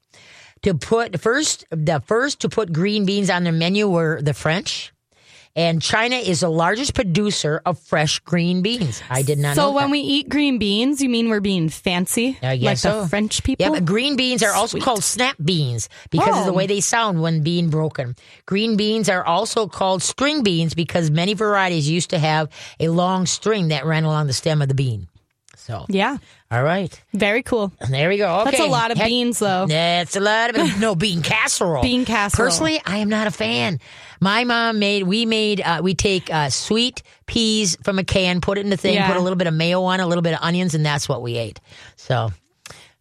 To 0.64 0.74
put 0.74 1.20
first 1.22 1.66
the 1.70 2.02
first 2.06 2.40
to 2.42 2.50
put 2.50 2.74
green 2.74 3.06
beans 3.06 3.30
on 3.30 3.44
their 3.44 3.54
menu 3.54 3.88
were 3.88 4.22
the 4.22 4.34
French. 4.34 4.92
And 5.58 5.82
China 5.82 6.16
is 6.18 6.42
the 6.42 6.50
largest 6.50 6.94
producer 6.94 7.64
of 7.66 7.80
fresh 7.80 8.20
green 8.20 8.62
beans. 8.62 9.02
I 9.10 9.24
did 9.24 9.40
not 9.40 9.56
So 9.56 9.62
know 9.64 9.68
So 9.70 9.76
when 9.76 9.86
that. 9.86 9.92
we 9.92 10.00
eat 10.02 10.30
green 10.30 10.60
beans, 10.60 11.02
you 11.02 11.10
mean 11.10 11.30
we're 11.30 11.40
being 11.42 11.68
fancy? 11.68 12.38
Uh, 12.44 12.48
I 12.50 12.56
like 12.58 12.78
so. 12.78 13.02
the 13.02 13.08
French 13.10 13.44
people? 13.44 13.66
Yeah, 13.66 13.72
but 13.72 13.84
green 13.84 14.16
beans 14.16 14.44
are 14.44 14.54
also 14.54 14.78
Sweet. 14.78 14.84
called 14.84 15.04
snap 15.04 15.36
beans 15.44 15.90
because 16.12 16.38
of 16.38 16.46
the 16.46 16.52
Oh. 16.52 16.54
way 16.54 16.68
they 16.68 16.80
sound 16.80 17.24
when 17.24 17.42
being 17.42 17.72
broken. 17.72 18.16
Green 18.46 18.78
beans 18.78 19.10
are 19.10 19.26
also 19.26 19.68
called 19.68 20.04
string 20.04 20.44
beans 20.44 20.76
because 20.76 21.10
many 21.10 21.34
varieties 21.34 21.90
used 21.90 22.12
to 22.12 22.20
have 22.20 22.50
a 22.80 22.90
long 22.90 23.26
string 23.26 23.70
that 23.70 23.84
ran 23.84 24.04
along 24.04 24.28
the 24.28 24.34
stem 24.34 24.62
of 24.62 24.68
the 24.68 24.76
bean. 24.76 25.08
So, 25.56 25.86
yeah. 25.90 26.18
All 26.50 26.64
right. 26.64 27.02
Very 27.14 27.44
cool. 27.44 27.74
There 27.90 28.10
we 28.10 28.18
go. 28.18 28.40
Okay. 28.42 28.52
That's 28.52 28.64
a 28.64 28.68
lot 28.68 28.92
of 28.92 28.98
Heck- 28.98 29.08
beans, 29.08 29.40
though. 29.40 29.66
That's 29.68 30.16
a 30.16 30.20
lot 30.20 30.56
of 30.58 30.80
no 30.80 30.96
bean 30.96 31.22
casserole. 31.22 31.82
Bean 31.82 32.06
casserole. 32.06 32.48
Personally, 32.48 32.82
I 32.86 32.98
am 32.98 33.10
not 33.10 33.28
a 33.28 33.32
fan. 33.32 33.80
My 34.22 34.44
mom 34.46 34.80
made. 34.80 35.04
We 35.04 35.26
made. 35.26 35.62
Uh, 35.62 35.82
we 35.84 35.94
take 35.94 36.34
uh, 36.34 36.50
sweet 36.50 37.04
peas 37.26 37.78
from 37.84 38.00
a 38.00 38.04
can, 38.04 38.42
put 38.42 38.58
it 38.58 38.62
in 38.62 38.70
the 38.70 38.78
thing, 38.78 38.94
Yeah. 38.96 39.08
put 39.08 39.18
a 39.18 39.22
little 39.22 39.36
bit 39.38 39.48
of 39.48 39.54
mayo 39.54 39.84
on, 39.84 40.00
a 40.00 40.08
little 40.08 40.22
bit 40.22 40.34
of 40.34 40.40
onions, 40.42 40.74
and 40.74 40.86
that's 40.86 41.08
what 41.10 41.22
we 41.22 41.38
ate. 41.38 41.60
So. 41.98 42.32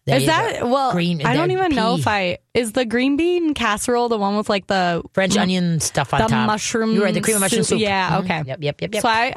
there 0.06 0.16
Is 0.18 0.26
that 0.26 0.60
go. 0.60 0.68
well? 0.68 0.92
Green, 0.92 1.24
I 1.24 1.34
don't 1.34 1.50
even 1.52 1.74
know 1.74 1.94
if 1.96 2.06
I 2.06 2.38
is 2.52 2.72
the 2.72 2.84
green 2.84 3.16
bean 3.16 3.54
casserole 3.54 4.08
the 4.08 4.18
one 4.18 4.36
with 4.36 4.48
like 4.48 4.66
the 4.66 5.02
French 5.14 5.36
onion 5.36 5.80
stuff 5.80 6.12
on 6.12 6.20
the 6.20 6.26
top. 6.28 6.46
mushroom. 6.46 6.92
You're 6.92 7.04
right. 7.04 7.14
The 7.14 7.20
cream 7.20 7.36
of 7.36 7.40
mushroom 7.42 7.62
soup. 7.64 7.80
Yeah. 7.80 8.10
Mhm. 8.10 8.24
Okay. 8.24 8.42
Yep. 8.46 8.58
Yep. 8.60 8.82
Yep. 8.82 8.94
yep. 8.94 9.02
So 9.02 9.08
I, 9.08 9.34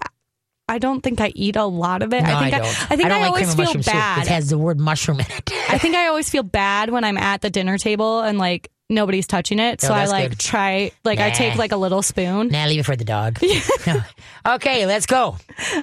I 0.70 0.78
don't 0.78 1.02
think 1.02 1.20
I 1.20 1.32
eat 1.36 1.56
a 1.56 1.66
lot 1.66 2.02
of 2.04 2.14
it. 2.14 2.22
no, 2.24 2.30
I 2.36 2.40
think 2.44 2.54
I 2.54 2.58
don't. 2.60 2.68
I, 2.92 2.96
think 2.96 3.02
don't 3.10 3.12
I, 3.12 3.22
like 3.22 3.28
always 3.28 3.56
cream 3.56 3.68
feel 3.68 3.82
bad. 3.94 4.16
soup. 4.18 4.24
It 4.26 4.30
has 4.30 4.50
the 4.50 4.58
word 4.58 4.80
mushroom 4.80 5.20
in 5.20 5.26
it. 5.30 5.52
I 5.70 5.78
think 5.78 5.96
I 5.96 6.08
always 6.08 6.30
feel 6.30 6.44
bad 6.44 6.90
when 6.92 7.04
I'm 7.04 7.18
at 7.18 7.42
the 7.42 7.50
dinner 7.50 7.78
table 7.78 8.22
and 8.22 8.38
like 8.38 8.72
nobody's 8.92 9.28
touching 9.28 9.60
it. 9.60 9.82
So 9.82 9.90
Oh, 9.90 9.94
I 9.94 10.06
like 10.06 10.30
good. 10.30 10.40
try 10.40 10.92
like 11.04 11.20
I 11.20 11.30
take 11.32 11.56
like 11.56 11.72
a 11.72 11.78
little 11.78 12.02
spoon. 12.02 12.48
nah, 12.50 12.66
leave 12.66 12.80
it 12.80 12.86
for 12.86 12.96
the 12.96 13.04
dog. 13.06 13.40
okay, 14.48 14.86
let's 14.86 15.06
go. 15.06 15.38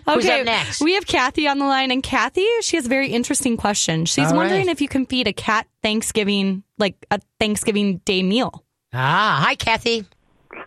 Who's 0.06 0.24
Okay, 0.24 0.40
up 0.40 0.46
next? 0.46 0.80
we 0.80 0.94
have 0.94 1.06
Kathy 1.06 1.46
on 1.48 1.58
the 1.58 1.66
line, 1.66 1.90
and 1.90 2.02
Kathy, 2.02 2.46
she 2.62 2.76
has 2.76 2.86
a 2.86 2.88
very 2.88 3.08
interesting 3.08 3.56
question. 3.56 4.04
She's 4.06 4.30
All 4.30 4.36
wondering 4.36 4.66
right. 4.66 4.70
if 4.72 4.80
you 4.80 4.88
can 4.88 5.06
feed 5.06 5.26
a 5.28 5.32
cat 5.32 5.66
Thanksgiving, 5.82 6.62
like 6.78 6.94
a 7.10 7.20
Thanksgiving 7.40 7.98
Day 7.98 8.22
meal. 8.22 8.64
ah, 8.92 9.42
hi, 9.44 9.54
Kathy. 9.54 10.04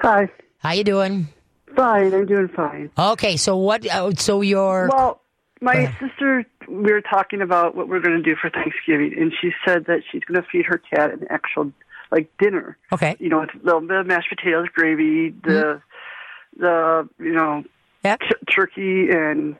Hi. 0.01 0.29
How 0.59 0.71
you 0.73 0.83
doing? 0.83 1.27
Fine. 1.75 2.13
I'm 2.13 2.25
doing 2.25 2.47
fine. 2.49 2.89
Okay, 2.97 3.37
so 3.37 3.57
what? 3.57 3.85
Uh, 3.85 4.11
so 4.15 4.41
your 4.41 4.89
Well, 4.91 5.21
my 5.61 5.93
sister, 5.99 6.45
we 6.67 6.91
were 6.91 7.01
talking 7.01 7.41
about 7.41 7.75
what 7.75 7.87
we're 7.87 7.99
going 7.99 8.17
to 8.17 8.23
do 8.23 8.35
for 8.35 8.49
Thanksgiving, 8.49 9.13
and 9.19 9.33
she 9.39 9.51
said 9.65 9.85
that 9.85 10.01
she's 10.11 10.23
going 10.23 10.41
to 10.41 10.47
feed 10.49 10.65
her 10.65 10.77
cat 10.77 11.11
an 11.11 11.25
actual 11.29 11.71
like 12.11 12.29
dinner. 12.39 12.77
okay? 12.91 13.15
You 13.19 13.29
know, 13.29 13.41
with 13.41 13.49
a 13.53 13.65
little 13.65 13.81
bit 13.81 13.97
of 13.97 14.07
mashed 14.07 14.29
potatoes, 14.29 14.67
gravy, 14.73 15.29
the 15.43 15.81
the 16.57 17.07
you 17.19 17.33
know 17.33 17.63
Yep. 18.03 18.19
t- 18.21 18.53
turkey, 18.55 19.09
and 19.09 19.57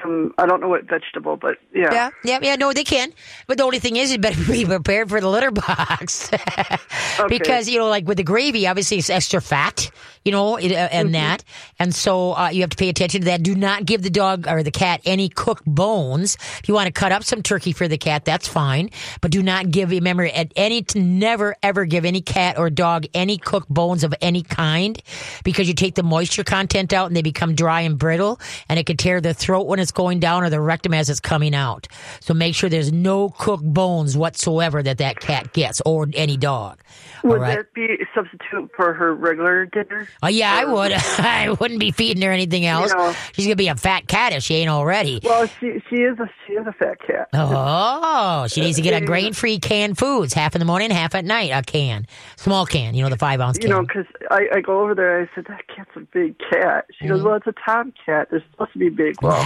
some 0.00 0.32
I 0.38 0.46
don't 0.46 0.60
know 0.60 0.68
what 0.68 0.84
vegetable, 0.84 1.36
but 1.36 1.58
yeah. 1.74 1.92
Yeah, 1.92 2.10
yeah, 2.24 2.38
yeah. 2.42 2.56
No, 2.56 2.72
they 2.72 2.84
can. 2.84 3.12
But 3.48 3.58
the 3.58 3.64
only 3.64 3.80
thing 3.80 3.96
is, 3.96 4.12
you 4.12 4.18
better 4.18 4.40
be 4.52 4.64
prepared 4.64 5.08
for 5.10 5.20
the 5.20 5.28
litter 5.28 5.50
box 5.50 6.30
because 7.28 7.68
you 7.68 7.78
know, 7.78 7.88
like 7.88 8.06
with 8.06 8.16
the 8.18 8.22
gravy, 8.22 8.66
obviously 8.68 8.98
it's 8.98 9.10
extra 9.10 9.40
fat, 9.40 9.90
you 10.24 10.32
know, 10.32 10.56
it, 10.56 10.72
uh, 10.72 10.88
and 10.92 11.14
that, 11.14 11.44
and 11.78 11.94
so 11.94 12.32
uh, 12.32 12.50
you 12.50 12.60
have 12.60 12.70
to 12.70 12.76
pay 12.76 12.88
attention 12.88 13.22
to 13.22 13.24
that. 13.26 13.42
Do 13.42 13.54
not 13.54 13.86
give 13.86 14.02
the 14.02 14.10
dog 14.10 14.46
or 14.46 14.62
the 14.62 14.70
cat 14.70 15.00
any 15.04 15.28
cooked 15.28 15.64
bones. 15.64 16.36
If 16.58 16.68
you 16.68 16.74
want 16.74 16.86
to 16.86 16.92
cut 16.92 17.12
up 17.12 17.24
some 17.24 17.42
turkey 17.42 17.72
for 17.72 17.88
the 17.88 17.98
cat, 17.98 18.24
that's 18.24 18.46
fine, 18.46 18.90
but 19.20 19.30
do 19.30 19.42
not 19.42 19.70
give. 19.70 19.90
Remember, 19.90 20.26
at 20.26 20.52
any 20.56 20.82
to 20.82 21.00
never 21.00 21.56
ever 21.62 21.84
give 21.84 22.04
any 22.04 22.20
cat 22.20 22.58
or 22.58 22.70
dog 22.70 23.06
any 23.14 23.38
cooked 23.38 23.68
bones 23.68 24.04
of 24.04 24.14
any 24.20 24.42
kind 24.42 25.02
because 25.44 25.68
you 25.68 25.74
take 25.74 25.94
the 25.94 26.02
moisture 26.02 26.44
content 26.44 26.92
out 26.92 27.06
and 27.06 27.16
they 27.16 27.22
become 27.22 27.54
dry 27.54 27.80
and 27.80 27.98
brittle, 27.98 28.40
and 28.68 28.78
it 28.78 28.86
can 28.86 28.96
tear 28.96 29.20
the 29.20 29.34
throat 29.34 29.66
when 29.66 29.78
it's 29.78 29.92
going 29.92 30.20
down 30.20 30.44
or 30.44 30.50
the 30.50 30.60
rectum 30.60 30.94
as 30.94 31.08
it's 31.08 31.20
coming 31.20 31.54
out. 31.54 31.88
So 32.20 32.34
make 32.34 32.54
sure 32.54 32.68
there's 32.68 32.92
no 32.92 33.30
cooked 33.30 33.64
bones 33.64 34.16
whatsoever 34.16 34.82
that 34.82 34.98
that 34.98 35.20
cat 35.20 35.52
gets 35.52 35.80
or 35.86 36.06
any 36.14 36.36
dog. 36.36 36.80
Would 37.24 37.40
right. 37.40 37.56
that 37.58 37.74
be 37.74 37.84
a 37.84 38.06
substitute 38.14 38.70
for 38.76 38.94
her 38.94 39.14
regular 39.14 39.66
dinner? 39.66 40.08
Oh 40.22 40.28
yeah, 40.28 40.54
I 40.54 40.64
would. 40.64 40.92
I 41.18 41.50
wouldn't 41.60 41.80
be 41.80 41.90
feeding 41.90 42.22
her 42.22 42.30
anything 42.32 42.66
else. 42.66 42.92
know. 42.92 43.14
She's 43.32 43.46
gonna 43.46 43.56
be 43.56 43.68
a 43.68 43.76
fat 43.76 44.06
cat 44.08 44.32
if 44.32 44.42
she 44.42 44.54
ain't 44.56 44.70
already. 44.70 45.20
Well, 45.22 45.46
she 45.46 45.82
she 45.88 45.96
is 45.96 46.18
a 46.18 46.30
she 46.46 46.54
is 46.54 46.66
a 46.66 46.72
fat 46.72 46.98
cat. 47.06 47.28
Oh, 47.34 48.46
she 48.48 48.60
needs 48.60 48.76
to 48.76 48.82
get 48.82 49.00
a 49.02 49.04
grain-free 49.04 49.58
canned 49.58 49.98
foods, 49.98 50.32
half 50.34 50.54
in 50.54 50.58
the 50.60 50.64
morning, 50.64 50.90
half 50.90 51.14
at 51.14 51.24
night. 51.24 51.50
A 51.50 51.62
can, 51.62 52.06
small 52.36 52.66
can, 52.66 52.94
you 52.94 53.02
know, 53.02 53.08
the 53.10 53.18
five 53.18 53.40
ounce 53.40 53.58
can. 53.58 53.68
you 53.68 53.74
can. 53.74 53.82
know, 53.82 53.86
because 53.86 54.06
I, 54.30 54.56
I 54.56 54.60
go 54.60 54.80
over 54.82 54.94
there. 54.94 55.18
And 55.20 55.28
I 55.30 55.34
said 55.34 55.46
that 55.48 55.62
cat's 55.74 55.90
a 55.96 56.00
big 56.00 56.36
cat. 56.38 56.86
She 56.98 57.04
Mm-hmm. 57.04 57.14
goes, 57.14 57.22
well, 57.22 57.34
it's 57.34 57.46
a 57.46 57.54
tomcat. 57.66 58.28
They're 58.30 58.44
supposed 58.50 58.72
to 58.74 58.78
be 58.78 58.88
big. 58.88 59.20
Well, 59.22 59.40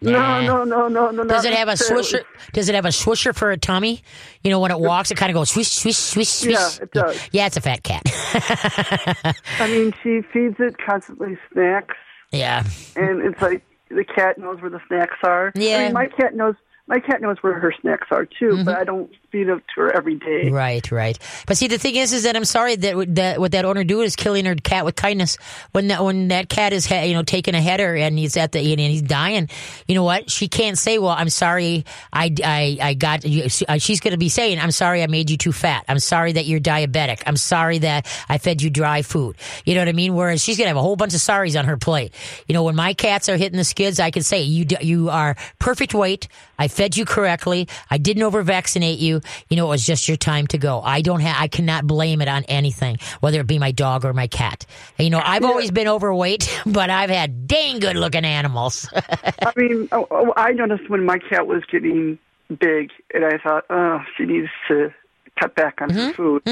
No, 0.00 0.12
nah. 0.12 0.40
no, 0.42 0.64
no, 0.64 0.88
no, 0.88 1.10
no. 1.10 1.24
Does 1.24 1.44
it 1.44 1.54
have 1.54 1.68
a 1.68 1.72
swisher? 1.72 2.22
Does 2.52 2.68
it 2.68 2.74
have 2.74 2.84
a 2.84 2.88
swisher 2.90 3.34
for 3.34 3.50
a 3.50 3.56
tummy? 3.56 4.02
You 4.44 4.50
know, 4.50 4.60
when 4.60 4.70
it 4.70 4.78
walks, 4.78 5.10
it 5.10 5.16
kind 5.16 5.30
of 5.30 5.34
goes 5.34 5.50
swish, 5.50 5.68
swish, 5.68 5.96
swish, 5.96 6.28
swish. 6.28 6.52
Yeah, 6.54 6.82
it 6.82 6.92
does. 6.92 7.28
Yeah, 7.32 7.46
it's 7.46 7.56
a 7.56 7.60
fat 7.60 7.82
cat. 7.82 8.02
I 9.58 9.66
mean, 9.68 9.94
she 10.02 10.20
feeds 10.32 10.56
it 10.58 10.76
constantly 10.78 11.38
snacks, 11.52 11.96
yeah. 12.30 12.64
and 12.94 13.22
it's 13.22 13.40
like 13.40 13.64
the 13.88 14.04
cat 14.04 14.38
knows 14.38 14.60
where 14.60 14.70
the 14.70 14.80
snacks 14.88 15.16
are. 15.22 15.52
Yeah. 15.54 15.78
I 15.78 15.84
mean, 15.84 15.92
my 15.94 16.06
cat 16.06 16.34
knows. 16.34 16.54
My 16.88 17.00
cat 17.00 17.20
knows 17.20 17.38
where 17.40 17.58
her 17.58 17.72
snacks 17.80 18.06
are 18.12 18.26
too, 18.26 18.50
Mm-hmm. 18.50 18.64
but 18.64 18.76
I 18.76 18.84
don't 18.84 19.10
to 19.44 19.60
her 19.76 19.94
every 19.94 20.16
day. 20.16 20.50
Right, 20.50 20.90
right. 20.90 21.18
But 21.46 21.56
see, 21.56 21.68
the 21.68 21.78
thing 21.78 21.96
is, 21.96 22.12
is 22.12 22.24
that 22.24 22.36
I'm 22.36 22.44
sorry 22.44 22.76
that 22.76 23.14
that 23.14 23.40
what 23.40 23.52
that 23.52 23.64
owner 23.64 23.84
do 23.84 24.00
is 24.00 24.16
killing 24.16 24.44
her 24.44 24.54
cat 24.54 24.84
with 24.84 24.96
kindness. 24.96 25.38
When 25.72 25.88
that 25.88 26.04
when 26.04 26.28
that 26.28 26.48
cat 26.48 26.72
is 26.72 26.90
you 26.90 27.14
know 27.14 27.22
taking 27.22 27.54
a 27.54 27.60
header 27.60 27.94
and 27.94 28.18
he's 28.18 28.36
at 28.36 28.52
the 28.52 28.58
and 28.58 28.80
he's 28.80 29.02
dying, 29.02 29.48
you 29.86 29.94
know 29.94 30.04
what? 30.04 30.30
She 30.30 30.48
can't 30.48 30.78
say, 30.78 30.98
"Well, 30.98 31.10
I'm 31.10 31.30
sorry, 31.30 31.84
I 32.12 32.34
I, 32.44 32.78
I 32.80 32.94
got." 32.94 33.24
Uh, 33.24 33.78
she's 33.78 34.00
going 34.00 34.12
to 34.12 34.18
be 34.18 34.28
saying, 34.28 34.58
"I'm 34.58 34.70
sorry, 34.70 35.02
I 35.02 35.06
made 35.06 35.30
you 35.30 35.36
too 35.36 35.52
fat. 35.52 35.84
I'm 35.88 35.98
sorry 35.98 36.32
that 36.32 36.46
you're 36.46 36.60
diabetic. 36.60 37.22
I'm 37.26 37.36
sorry 37.36 37.78
that 37.78 38.06
I 38.28 38.38
fed 38.38 38.62
you 38.62 38.70
dry 38.70 39.02
food." 39.02 39.36
You 39.64 39.74
know 39.74 39.80
what 39.80 39.88
I 39.88 39.92
mean? 39.92 40.14
Whereas 40.14 40.42
she's 40.42 40.56
going 40.56 40.66
to 40.66 40.68
have 40.68 40.76
a 40.76 40.82
whole 40.82 40.96
bunch 40.96 41.14
of 41.14 41.20
sorries 41.20 41.58
on 41.58 41.66
her 41.66 41.76
plate. 41.76 42.12
You 42.46 42.54
know, 42.54 42.64
when 42.64 42.76
my 42.76 42.94
cats 42.94 43.28
are 43.28 43.36
hitting 43.36 43.58
the 43.58 43.64
skids, 43.64 44.00
I 44.00 44.10
can 44.10 44.22
say, 44.22 44.42
"You 44.42 44.66
you 44.80 45.10
are 45.10 45.36
perfect 45.58 45.94
weight. 45.94 46.28
I 46.58 46.68
fed 46.68 46.96
you 46.96 47.04
correctly. 47.04 47.68
I 47.90 47.98
didn't 47.98 48.22
over 48.22 48.42
vaccinate 48.42 48.98
you. 48.98 49.20
You 49.48 49.56
know, 49.56 49.66
it 49.66 49.70
was 49.70 49.86
just 49.86 50.08
your 50.08 50.16
time 50.16 50.46
to 50.48 50.58
go. 50.58 50.80
I 50.82 51.00
don't 51.02 51.20
have, 51.20 51.36
I 51.38 51.48
cannot 51.48 51.86
blame 51.86 52.20
it 52.20 52.28
on 52.28 52.44
anything, 52.44 52.98
whether 53.20 53.40
it 53.40 53.46
be 53.46 53.58
my 53.58 53.72
dog 53.72 54.04
or 54.04 54.12
my 54.12 54.26
cat. 54.26 54.66
You 54.98 55.10
know, 55.10 55.20
I've 55.24 55.44
always 55.44 55.70
been 55.70 55.88
overweight, 55.88 56.48
but 56.66 56.90
I've 56.90 57.10
had 57.10 57.46
dang 57.46 57.78
good 57.80 57.96
looking 57.96 58.24
animals. 58.24 58.88
I 58.94 59.52
mean, 59.56 59.88
oh, 59.92 60.06
oh, 60.10 60.32
I 60.36 60.52
noticed 60.52 60.88
when 60.90 61.04
my 61.04 61.18
cat 61.18 61.46
was 61.46 61.62
getting 61.70 62.18
big, 62.48 62.90
and 63.14 63.24
I 63.24 63.38
thought, 63.38 63.64
oh, 63.70 64.00
she 64.16 64.24
needs 64.24 64.48
to 64.68 64.92
cut 65.38 65.54
back 65.54 65.80
on 65.80 65.90
Mm-hmm. 65.90 65.98
her 65.98 66.14
food. 66.14 66.42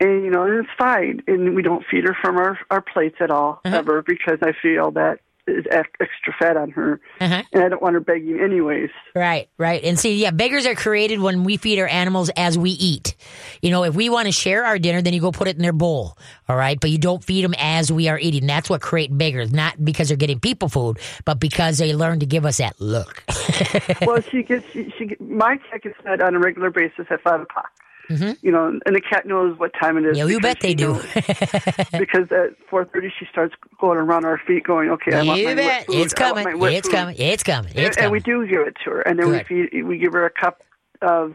And 0.00 0.24
you 0.24 0.30
know, 0.30 0.42
and 0.42 0.58
it's 0.64 0.68
fine, 0.76 1.22
and 1.28 1.54
we 1.54 1.62
don't 1.62 1.84
feed 1.88 2.04
her 2.04 2.16
from 2.20 2.36
our 2.36 2.58
our 2.70 2.80
plates 2.80 3.16
at 3.20 3.30
all 3.30 3.60
Uh-huh. 3.64 3.76
ever 3.76 4.02
because 4.02 4.38
I 4.42 4.52
feel 4.60 4.90
that 4.92 5.20
extra 5.48 6.32
fat 6.38 6.56
on 6.56 6.70
her, 6.70 7.00
Uh-huh. 7.20 7.42
and 7.52 7.62
I 7.64 7.68
don't 7.68 7.82
want 7.82 7.94
her 7.94 8.00
begging 8.00 8.40
anyways. 8.40 8.90
Right, 9.14 9.48
right. 9.58 9.82
And 9.84 9.98
see, 9.98 10.16
yeah, 10.16 10.30
beggars 10.30 10.66
are 10.66 10.74
created 10.74 11.20
when 11.20 11.44
we 11.44 11.56
feed 11.56 11.78
our 11.78 11.86
animals 11.86 12.30
as 12.36 12.56
we 12.56 12.70
eat. 12.70 13.14
You 13.60 13.70
know, 13.70 13.84
if 13.84 13.94
we 13.94 14.08
want 14.08 14.26
to 14.26 14.32
share 14.32 14.64
our 14.64 14.78
dinner, 14.78 15.02
then 15.02 15.12
you 15.12 15.20
go 15.20 15.32
put 15.32 15.48
it 15.48 15.56
in 15.56 15.62
their 15.62 15.72
bowl. 15.72 16.16
All 16.48 16.56
right. 16.56 16.78
But 16.80 16.90
you 16.90 16.98
don't 16.98 17.22
feed 17.22 17.44
them 17.44 17.54
as 17.58 17.92
we 17.92 18.08
are 18.08 18.18
eating. 18.18 18.46
That's 18.46 18.68
what 18.70 18.80
create 18.80 19.16
beggars, 19.16 19.52
not 19.52 19.82
because 19.84 20.08
they're 20.08 20.16
getting 20.16 20.40
people 20.40 20.68
food, 20.68 20.98
but 21.24 21.40
because 21.40 21.78
they 21.78 21.92
learn 21.94 22.20
to 22.20 22.26
give 22.26 22.44
us 22.46 22.58
that 22.58 22.80
look. 22.80 23.22
well, 24.06 24.20
she 24.22 24.42
gets 24.42 24.64
she, 24.72 24.92
she 24.98 25.16
my 25.20 25.56
cat 25.70 25.82
gets 25.82 25.96
fed 26.02 26.20
on 26.20 26.34
a 26.34 26.38
regular 26.38 26.70
basis 26.70 27.06
at 27.10 27.20
five 27.22 27.40
o'clock. 27.42 27.70
You 28.08 28.36
know, 28.52 28.78
and 28.84 28.94
the 28.94 29.00
cat 29.00 29.26
knows 29.26 29.58
what 29.58 29.72
time 29.80 29.96
it 29.96 30.04
is. 30.04 30.16
Mm-hmm. 30.18 30.28
Yeah, 30.28 30.34
you 30.34 30.40
bet 30.40 30.60
they 30.60 30.74
do. 30.74 30.92
knows- 30.92 31.02
because 31.98 32.30
at 32.30 32.56
four 32.68 32.84
thirty 32.84 33.10
she 33.18 33.26
starts 33.26 33.54
going 33.80 33.98
around 33.98 34.24
our 34.24 34.38
feet, 34.38 34.64
going, 34.64 34.90
"Okay, 34.90 35.12
I 35.14 35.22
want 35.22 35.42
my 35.42 35.54
bet. 35.54 35.64
wet 35.64 35.86
food. 35.86 35.96
It's 35.96 36.14
coming. 36.14 36.46
It's 36.46 36.86
food." 36.88 36.94
coming. 36.94 37.16
It's 37.18 37.42
coming. 37.42 37.72
It's 37.74 37.96
and, 37.96 38.04
and 38.04 38.12
we 38.12 38.20
do 38.20 38.46
give 38.46 38.60
it 38.60 38.76
to 38.84 38.90
her, 38.90 39.00
and 39.02 39.18
then 39.18 39.26
Good. 39.26 39.46
we 39.48 39.68
feed 39.70 39.84
we 39.84 39.98
give 39.98 40.12
her 40.12 40.26
a 40.26 40.30
cup 40.30 40.62
of 41.00 41.34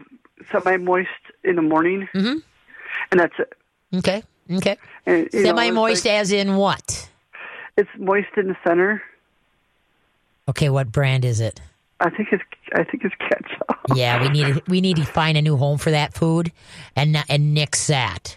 semi-moist 0.52 1.08
in 1.44 1.56
the 1.56 1.62
morning, 1.62 2.08
mm-hmm. 2.14 2.38
and 3.10 3.20
that's 3.20 3.34
it. 3.38 3.52
Okay. 3.94 4.22
Okay. 4.52 4.76
You 5.06 5.28
Semi 5.30 5.70
moist 5.70 6.04
like- 6.04 6.14
as 6.14 6.32
in 6.32 6.56
what? 6.56 7.08
it's 7.76 7.90
moist 7.98 8.28
in 8.36 8.48
the 8.48 8.56
center. 8.64 9.02
Okay. 10.48 10.68
What 10.68 10.90
brand 10.92 11.24
is 11.24 11.40
it? 11.40 11.60
I 12.00 12.10
think 12.10 12.28
it's 12.32 12.42
I 12.74 12.84
think 12.84 13.04
it's 13.04 13.14
ketchup. 13.16 13.69
Yeah, 13.94 14.20
we 14.22 14.28
need 14.28 14.54
to, 14.54 14.62
we 14.68 14.80
need 14.80 14.96
to 14.96 15.04
find 15.04 15.36
a 15.38 15.42
new 15.42 15.56
home 15.56 15.78
for 15.78 15.90
that 15.90 16.14
food 16.14 16.52
and 16.96 17.16
and 17.28 17.54
nix 17.54 17.86
that. 17.88 18.36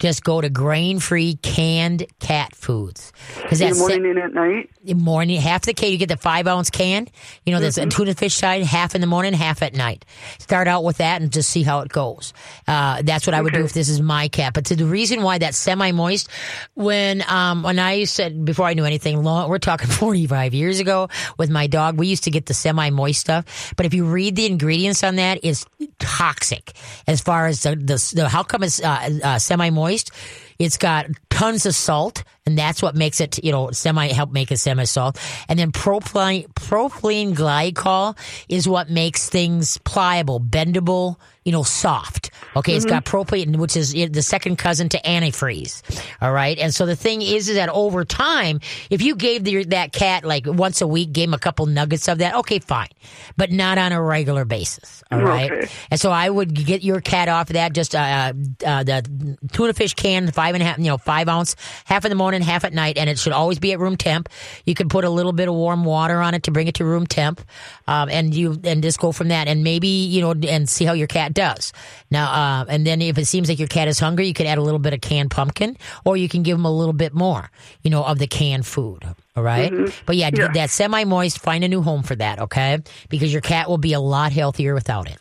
Just 0.00 0.24
go 0.24 0.40
to 0.40 0.48
grain 0.50 0.98
free 0.98 1.36
canned 1.40 2.04
cat 2.18 2.56
foods 2.56 3.12
because 3.42 3.60
in 3.60 3.68
the 3.68 3.74
that's 3.74 3.78
morning 3.78 4.06
and 4.06 4.18
at 4.18 4.34
night. 4.34 4.68
in 4.84 4.98
morning 4.98 5.40
half 5.40 5.62
the 5.62 5.72
can 5.72 5.92
you 5.92 5.98
get 5.98 6.08
the 6.08 6.16
five 6.16 6.48
ounce 6.48 6.68
can. 6.68 7.06
You 7.46 7.54
know, 7.54 7.60
there's 7.60 7.76
Mm-hmm. 7.76 7.88
a 7.88 7.90
tuna 7.92 8.14
fish 8.14 8.34
side 8.34 8.64
half 8.64 8.96
in 8.96 9.00
the 9.00 9.06
morning, 9.06 9.34
half 9.34 9.62
at 9.62 9.72
night. 9.72 10.04
Start 10.40 10.66
out 10.66 10.82
with 10.82 10.96
that 10.96 11.22
and 11.22 11.30
just 11.32 11.48
see 11.48 11.62
how 11.62 11.78
it 11.80 11.90
goes. 11.90 12.34
Uh, 12.66 13.02
that's 13.02 13.24
what 13.24 13.34
I 13.34 13.40
would 13.40 13.52
do 13.52 13.64
if 13.64 13.72
this 13.72 13.88
is 13.88 14.00
my 14.00 14.26
cat. 14.26 14.52
But 14.52 14.64
to 14.66 14.76
the 14.76 14.84
reason 14.84 15.22
why 15.22 15.38
that's 15.38 15.56
semi 15.56 15.92
moist, 15.92 16.28
when 16.74 17.22
um 17.28 17.62
when 17.62 17.78
I 17.78 18.02
said 18.02 18.44
before 18.44 18.66
I 18.66 18.74
knew 18.74 18.84
anything, 18.84 19.22
long, 19.22 19.48
we're 19.48 19.58
talking 19.60 19.86
45 19.88 20.54
years 20.54 20.80
ago 20.80 21.08
with 21.38 21.50
my 21.50 21.68
dog, 21.68 21.98
we 21.98 22.08
used 22.08 22.24
to 22.24 22.32
get 22.32 22.46
the 22.46 22.54
semi 22.54 22.90
moist 22.90 23.20
stuff. 23.20 23.72
But 23.76 23.86
if 23.86 23.94
you 23.94 24.06
read 24.06 24.34
the 24.34 24.46
ingredients 24.46 24.93
on 25.02 25.16
that 25.16 25.44
is 25.44 25.66
toxic 25.98 26.72
as 27.06 27.20
far 27.20 27.46
as 27.46 27.62
the, 27.62 27.70
the, 27.70 28.12
the 28.14 28.28
how 28.28 28.42
come 28.42 28.62
it's 28.62 28.82
uh, 28.82 29.18
uh, 29.22 29.38
semi 29.38 29.70
moist. 29.70 30.10
It's 30.58 30.76
got 30.76 31.06
tons 31.30 31.66
of 31.66 31.74
salt, 31.74 32.22
and 32.46 32.56
that's 32.56 32.80
what 32.80 32.94
makes 32.94 33.20
it, 33.20 33.42
you 33.42 33.50
know, 33.50 33.72
semi 33.72 34.08
help 34.08 34.30
make 34.30 34.52
it 34.52 34.58
semi 34.58 34.84
salt. 34.84 35.18
And 35.48 35.58
then 35.58 35.72
propylene 35.72 36.46
propylene 36.54 37.34
glycol 37.34 38.16
is 38.48 38.68
what 38.68 38.88
makes 38.88 39.28
things 39.28 39.78
pliable, 39.78 40.40
bendable, 40.40 41.16
you 41.44 41.52
know, 41.52 41.62
soft. 41.62 42.30
Okay, 42.56 42.74
it's 42.76 42.84
got 42.84 43.04
propylene, 43.04 43.56
which 43.56 43.76
is 43.76 43.92
the 43.92 44.22
second 44.22 44.56
cousin 44.56 44.88
to 44.90 44.98
antifreeze. 45.02 45.82
All 46.22 46.32
right, 46.32 46.58
and 46.58 46.74
so 46.74 46.86
the 46.86 46.96
thing 46.96 47.20
is, 47.20 47.48
is 47.48 47.56
that 47.56 47.68
over 47.68 48.04
time, 48.04 48.60
if 48.90 49.02
you 49.02 49.16
gave 49.16 49.44
the, 49.44 49.64
that 49.64 49.92
cat 49.92 50.24
like 50.24 50.44
once 50.46 50.80
a 50.80 50.86
week, 50.86 51.12
gave 51.12 51.28
him 51.28 51.34
a 51.34 51.38
couple 51.38 51.66
nuggets 51.66 52.08
of 52.08 52.18
that, 52.18 52.34
okay, 52.36 52.60
fine, 52.60 52.88
but 53.36 53.50
not 53.50 53.76
on 53.78 53.92
a 53.92 54.00
regular 54.00 54.44
basis. 54.44 55.02
All 55.10 55.20
right, 55.20 55.50
Okay. 55.52 55.68
and 55.90 56.00
so 56.00 56.10
I 56.10 56.30
would 56.30 56.54
get 56.54 56.82
your 56.82 57.00
cat 57.00 57.28
off 57.28 57.50
of 57.50 57.54
that, 57.54 57.72
just 57.72 57.94
uh, 57.94 58.32
uh, 58.64 58.84
the 58.84 59.38
tuna 59.52 59.74
fish 59.74 59.94
can, 59.94 60.30
five 60.30 60.54
and 60.54 60.62
a 60.62 60.66
half, 60.66 60.78
you 60.78 60.84
know, 60.84 60.98
five 60.98 61.28
ounce, 61.28 61.56
half 61.84 62.04
in 62.04 62.10
the 62.10 62.16
morning, 62.16 62.40
half 62.40 62.64
at 62.64 62.72
night, 62.72 62.96
and 62.96 63.10
it 63.10 63.18
should 63.18 63.32
always 63.32 63.58
be 63.58 63.72
at 63.72 63.78
room 63.80 63.96
temp. 63.96 64.28
You 64.64 64.74
can 64.74 64.88
put 64.88 65.04
a 65.04 65.10
little 65.10 65.32
bit 65.32 65.48
of 65.48 65.54
warm 65.54 65.84
water 65.84 66.20
on 66.20 66.34
it 66.34 66.44
to 66.44 66.52
bring 66.52 66.68
it 66.68 66.76
to 66.76 66.84
room 66.84 67.06
temp, 67.06 67.40
um, 67.88 68.08
and 68.08 68.32
you 68.34 68.58
and 68.64 68.82
just 68.82 68.98
go 68.98 69.12
from 69.12 69.28
that, 69.28 69.48
and 69.48 69.64
maybe 69.64 69.88
you 69.88 70.20
know, 70.20 70.34
and 70.48 70.68
see 70.68 70.84
how 70.84 70.92
your 70.92 71.08
cat 71.08 71.33
does. 71.34 71.72
Now, 72.10 72.30
uh, 72.32 72.64
and 72.68 72.86
then 72.86 73.02
if 73.02 73.18
it 73.18 73.26
seems 73.26 73.48
like 73.48 73.58
your 73.58 73.68
cat 73.68 73.88
is 73.88 73.98
hungry, 73.98 74.26
you 74.26 74.34
could 74.34 74.46
add 74.46 74.58
a 74.58 74.62
little 74.62 74.78
bit 74.78 74.92
of 74.94 75.00
canned 75.00 75.30
pumpkin, 75.30 75.76
or 76.04 76.16
you 76.16 76.28
can 76.28 76.42
give 76.42 76.56
them 76.56 76.64
a 76.64 76.72
little 76.72 76.92
bit 76.94 77.12
more, 77.12 77.50
you 77.82 77.90
know, 77.90 78.04
of 78.04 78.18
the 78.18 78.26
canned 78.26 78.66
food. 78.66 79.04
All 79.36 79.42
right? 79.42 79.72
but 80.06 80.16
yeah, 80.16 80.30
Yeah. 80.32 80.48
that 80.54 80.70
semi-moist. 80.70 81.38
Find 81.40 81.64
a 81.64 81.68
new 81.68 81.82
home 81.82 82.02
for 82.04 82.14
that, 82.16 82.38
okay? 82.38 82.78
Because 83.08 83.32
your 83.32 83.42
cat 83.42 83.68
will 83.68 83.78
be 83.78 83.92
a 83.92 84.00
lot 84.00 84.32
healthier 84.32 84.74
without 84.74 85.10
it. 85.10 85.18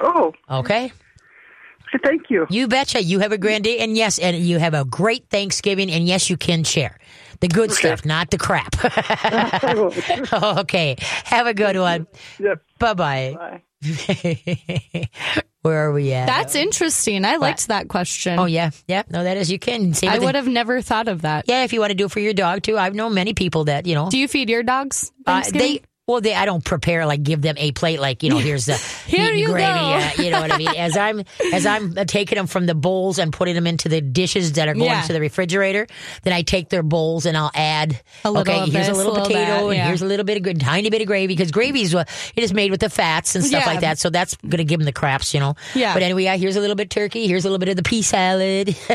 Oh, 0.00 0.32
Okay. 0.50 0.86
okay, 0.86 1.98
thank 2.02 2.28
you. 2.28 2.46
You 2.50 2.66
betcha. 2.68 3.02
You 3.02 3.20
have 3.20 3.32
a 3.32 3.38
grand 3.38 3.64
day, 3.64 3.78
and 3.78 3.96
yes, 3.96 4.18
and 4.18 4.36
you 4.36 4.58
have 4.58 4.74
a 4.74 4.84
great 4.84 5.30
Thanksgiving, 5.30 5.90
and 5.90 6.06
yes, 6.06 6.28
you 6.28 6.36
can 6.36 6.64
share 6.64 6.98
the 7.40 7.48
good 7.48 7.70
stuff, 7.70 8.04
not 8.04 8.30
the 8.30 8.38
crap. 8.38 8.74
okay. 10.60 10.96
Have 11.24 11.46
a 11.46 11.54
good 11.54 11.76
one. 11.78 12.06
Yep. 12.40 12.62
Bye 12.78 12.94
bye. 12.94 13.60
Where 15.62 15.88
are 15.88 15.92
we 15.92 16.12
at? 16.12 16.26
That's 16.26 16.54
interesting. 16.54 17.24
I 17.24 17.36
liked 17.36 17.68
that 17.68 17.88
question. 17.88 18.38
oh 18.38 18.44
yeah, 18.44 18.70
yeah. 18.86 19.02
No, 19.10 19.24
that 19.24 19.36
is 19.36 19.50
you 19.50 19.58
can. 19.58 19.94
Same 19.94 20.10
I 20.10 20.14
with 20.14 20.20
the- 20.20 20.26
would 20.26 20.34
have 20.36 20.46
never 20.48 20.80
thought 20.80 21.08
of 21.08 21.22
that. 21.22 21.46
Yeah, 21.48 21.64
if 21.64 21.72
you 21.72 21.80
want 21.80 21.90
to 21.90 21.96
do 21.96 22.04
it 22.06 22.12
for 22.12 22.20
your 22.20 22.34
dog 22.34 22.62
too. 22.62 22.78
I've 22.78 22.94
known 22.94 23.14
many 23.14 23.34
people 23.34 23.64
that 23.64 23.86
you 23.86 23.94
know 23.94 24.08
Do 24.10 24.18
you 24.18 24.28
feed 24.28 24.48
your 24.48 24.62
dogs? 24.62 25.10
Uh, 25.26 25.42
they 25.52 25.82
well, 26.06 26.20
they 26.20 26.34
I 26.34 26.44
don't 26.44 26.64
prepare 26.64 27.04
like 27.06 27.22
give 27.22 27.42
them 27.42 27.56
a 27.58 27.72
plate 27.72 27.98
like 28.00 28.22
you 28.22 28.30
know 28.30 28.38
here's 28.38 28.66
the 28.66 28.74
Here 29.06 29.20
meat 29.20 29.30
and 29.30 29.38
you 29.40 29.46
gravy. 29.48 29.62
go. 29.62 29.76
uh, 29.76 30.10
you 30.24 30.30
know 30.30 30.40
what 30.40 30.52
I 30.52 30.56
mean? 30.58 30.68
As 30.76 30.96
I'm 30.96 31.22
as 31.52 31.66
I'm 31.66 31.96
uh, 31.98 32.04
taking 32.04 32.36
them 32.36 32.46
from 32.46 32.66
the 32.66 32.74
bowls 32.74 33.18
and 33.18 33.32
putting 33.32 33.54
them 33.54 33.66
into 33.66 33.88
the 33.88 34.00
dishes 34.00 34.52
that 34.52 34.68
are 34.68 34.74
going 34.74 34.86
Yeah. 34.86 35.02
to 35.02 35.12
the 35.12 35.20
refrigerator, 35.20 35.86
then 36.22 36.32
I 36.32 36.42
take 36.42 36.68
their 36.68 36.82
bowls 36.84 37.26
and 37.26 37.36
I'll 37.36 37.50
add 37.54 38.00
A 38.24 38.30
little 38.30 38.52
okay 38.52 38.62
of 38.62 38.72
here's 38.72 38.86
a 38.86 38.90
this, 38.90 38.96
little 38.98 39.12
a 39.12 39.14
little 39.14 39.26
potato 39.28 39.68
that, 39.68 39.76
and 39.76 39.86
here's 39.88 40.02
a 40.02 40.06
little 40.06 40.24
bit 40.24 40.36
of 40.36 40.42
good 40.44 40.60
tiny 40.60 40.90
bit 40.90 41.00
of 41.00 41.06
gravy 41.08 41.26
because 41.26 41.50
gravy's 41.50 41.94
what 41.94 42.08
it 42.36 42.42
is 42.44 42.52
made 42.52 42.70
with 42.70 42.80
the 42.80 42.90
fats 42.90 43.34
and 43.34 43.44
stuff 43.44 43.64
Yeah. 43.64 43.70
like 43.72 43.80
that. 43.80 43.98
So 43.98 44.08
that's 44.10 44.36
gonna 44.48 44.64
give 44.64 44.78
them 44.78 44.84
the 44.86 44.92
craps, 44.92 45.34
you 45.34 45.40
know. 45.40 45.54
Yeah. 45.74 45.92
But 45.92 46.02
anyway, 46.04 46.24
yeah, 46.24 46.36
here's 46.36 46.56
a 46.56 46.60
little 46.60 46.76
bit 46.76 46.84
of 46.84 46.90
turkey. 46.90 47.26
Here's 47.26 47.44
a 47.44 47.48
little 47.48 47.58
bit 47.58 47.68
of 47.70 47.76
the 47.76 47.82
pea 47.82 48.02
salad. 48.02 48.68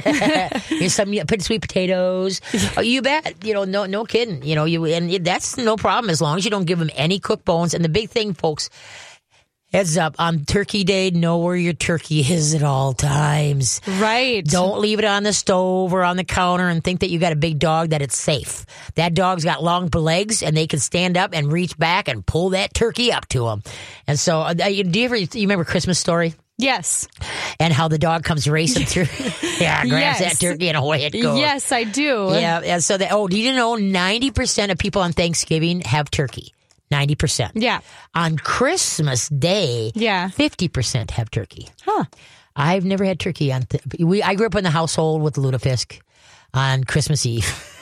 here's 0.70 0.94
some 0.94 1.14
yeah, 1.14 1.24
put 1.26 1.42
sweet 1.42 1.62
potatoes. 1.62 2.42
Oh, 2.78 2.82
you 2.82 3.02
bet. 3.02 3.36
You 3.44 3.54
know, 3.54 3.66
no, 3.66 3.86
no 3.86 4.06
kidding. 4.06 4.44
You 4.44 4.56
know, 4.56 4.64
you 4.66 4.86
and 4.86 5.26
that's 5.26 5.58
no 5.58 5.76
problem 5.76 6.10
as 6.10 6.22
long 6.22 6.38
as 6.38 6.46
you 6.46 6.52
don't 6.52 6.64
give 6.66 6.80
them 6.80 6.90
any 7.02 7.20
cooked 7.20 7.46
bones. 7.46 7.74
And 7.74 7.84
the 7.84 7.90
big 7.90 8.10
thing, 8.10 8.34
folks, 8.34 8.70
heads 9.74 9.98
up 9.98 10.16
on 10.20 10.44
Turkey 10.44 10.84
Day, 10.84 11.12
know 11.12 11.38
where 11.38 11.56
your 11.56 11.72
turkey 11.74 12.20
is 12.20 12.54
at 12.54 12.62
all 12.64 12.92
times. 12.94 13.80
right. 13.88 14.44
Don't 14.44 14.80
leave 14.82 15.00
it 15.00 15.06
on 15.06 15.24
the 15.24 15.32
stove 15.34 15.94
or 15.94 16.04
on 16.04 16.18
the 16.18 16.26
counter 16.26 16.68
and 16.68 16.84
think 16.84 17.00
that 17.00 17.10
you 17.10 17.20
got 17.20 17.32
a 17.32 17.38
big 17.38 17.58
dog 17.58 17.92
that 17.92 18.02
it's 18.02 18.18
safe. 18.18 18.66
That 18.96 19.14
dog's 19.14 19.46
got 19.46 19.64
long 19.64 19.88
legs 19.94 20.44
and 20.44 20.56
they 20.58 20.68
can 20.68 20.80
stand 20.80 21.16
up 21.18 21.32
and 21.34 21.52
reach 21.52 21.78
back 21.78 22.08
and 22.10 22.26
pull 22.26 22.50
that 22.50 22.74
turkey 22.74 23.12
up 23.14 23.28
to 23.30 23.46
them. 23.46 23.64
And 24.08 24.20
so, 24.20 24.40
uh, 24.42 24.54
do 24.54 24.70
you 24.70 25.06
ever 25.06 25.16
you 25.16 25.28
remember 25.36 25.64
Christmas 25.64 25.98
Story? 26.00 26.34
Yes. 26.58 27.08
and 27.60 27.74
how 27.74 27.88
the 27.88 27.98
dog 27.98 28.24
comes 28.24 28.48
racing 28.48 28.86
through. 28.86 29.08
yeah, 29.60 29.84
grabs 29.88 30.20
Yes. 30.20 30.20
that 30.20 30.40
turkey 30.40 30.68
and 30.68 30.78
away 30.78 31.06
it 31.06 31.14
goes. 31.14 31.40
Yes, 31.40 31.72
I 31.72 31.86
do. 31.86 32.30
Yeah, 32.34 32.60
and 32.60 32.84
so 32.84 32.98
that. 32.98 33.12
Oh, 33.14 33.28
do 33.28 33.40
you 33.40 33.54
know 33.54 33.76
ninety 33.78 34.30
percent 34.32 34.72
of 34.72 34.78
people 34.78 35.02
on 35.02 35.12
Thanksgiving 35.14 35.80
have 35.82 36.12
turkey? 36.12 36.54
Ninety 36.92 37.16
percent. 37.16 37.54
Yeah. 37.56 37.80
On 38.14 38.38
Christmas 38.38 39.30
Day, 39.30 39.92
Yeah. 39.96 40.28
fifty 40.30 40.68
percent 40.68 41.12
have 41.12 41.32
turkey. 41.32 41.70
Huh. 41.86 42.04
I've 42.56 42.84
never 42.84 43.06
had 43.06 43.18
turkey 43.20 43.52
on. 43.54 43.64
Th- 43.64 43.82
we 44.00 44.22
I 44.22 44.36
grew 44.36 44.46
up 44.48 44.56
in 44.56 44.64
the 44.66 44.70
household 44.70 45.22
with 45.22 45.36
lutefisk 45.36 46.00
on 46.54 46.84
Christmas 46.84 47.26
Eve. 47.26 47.48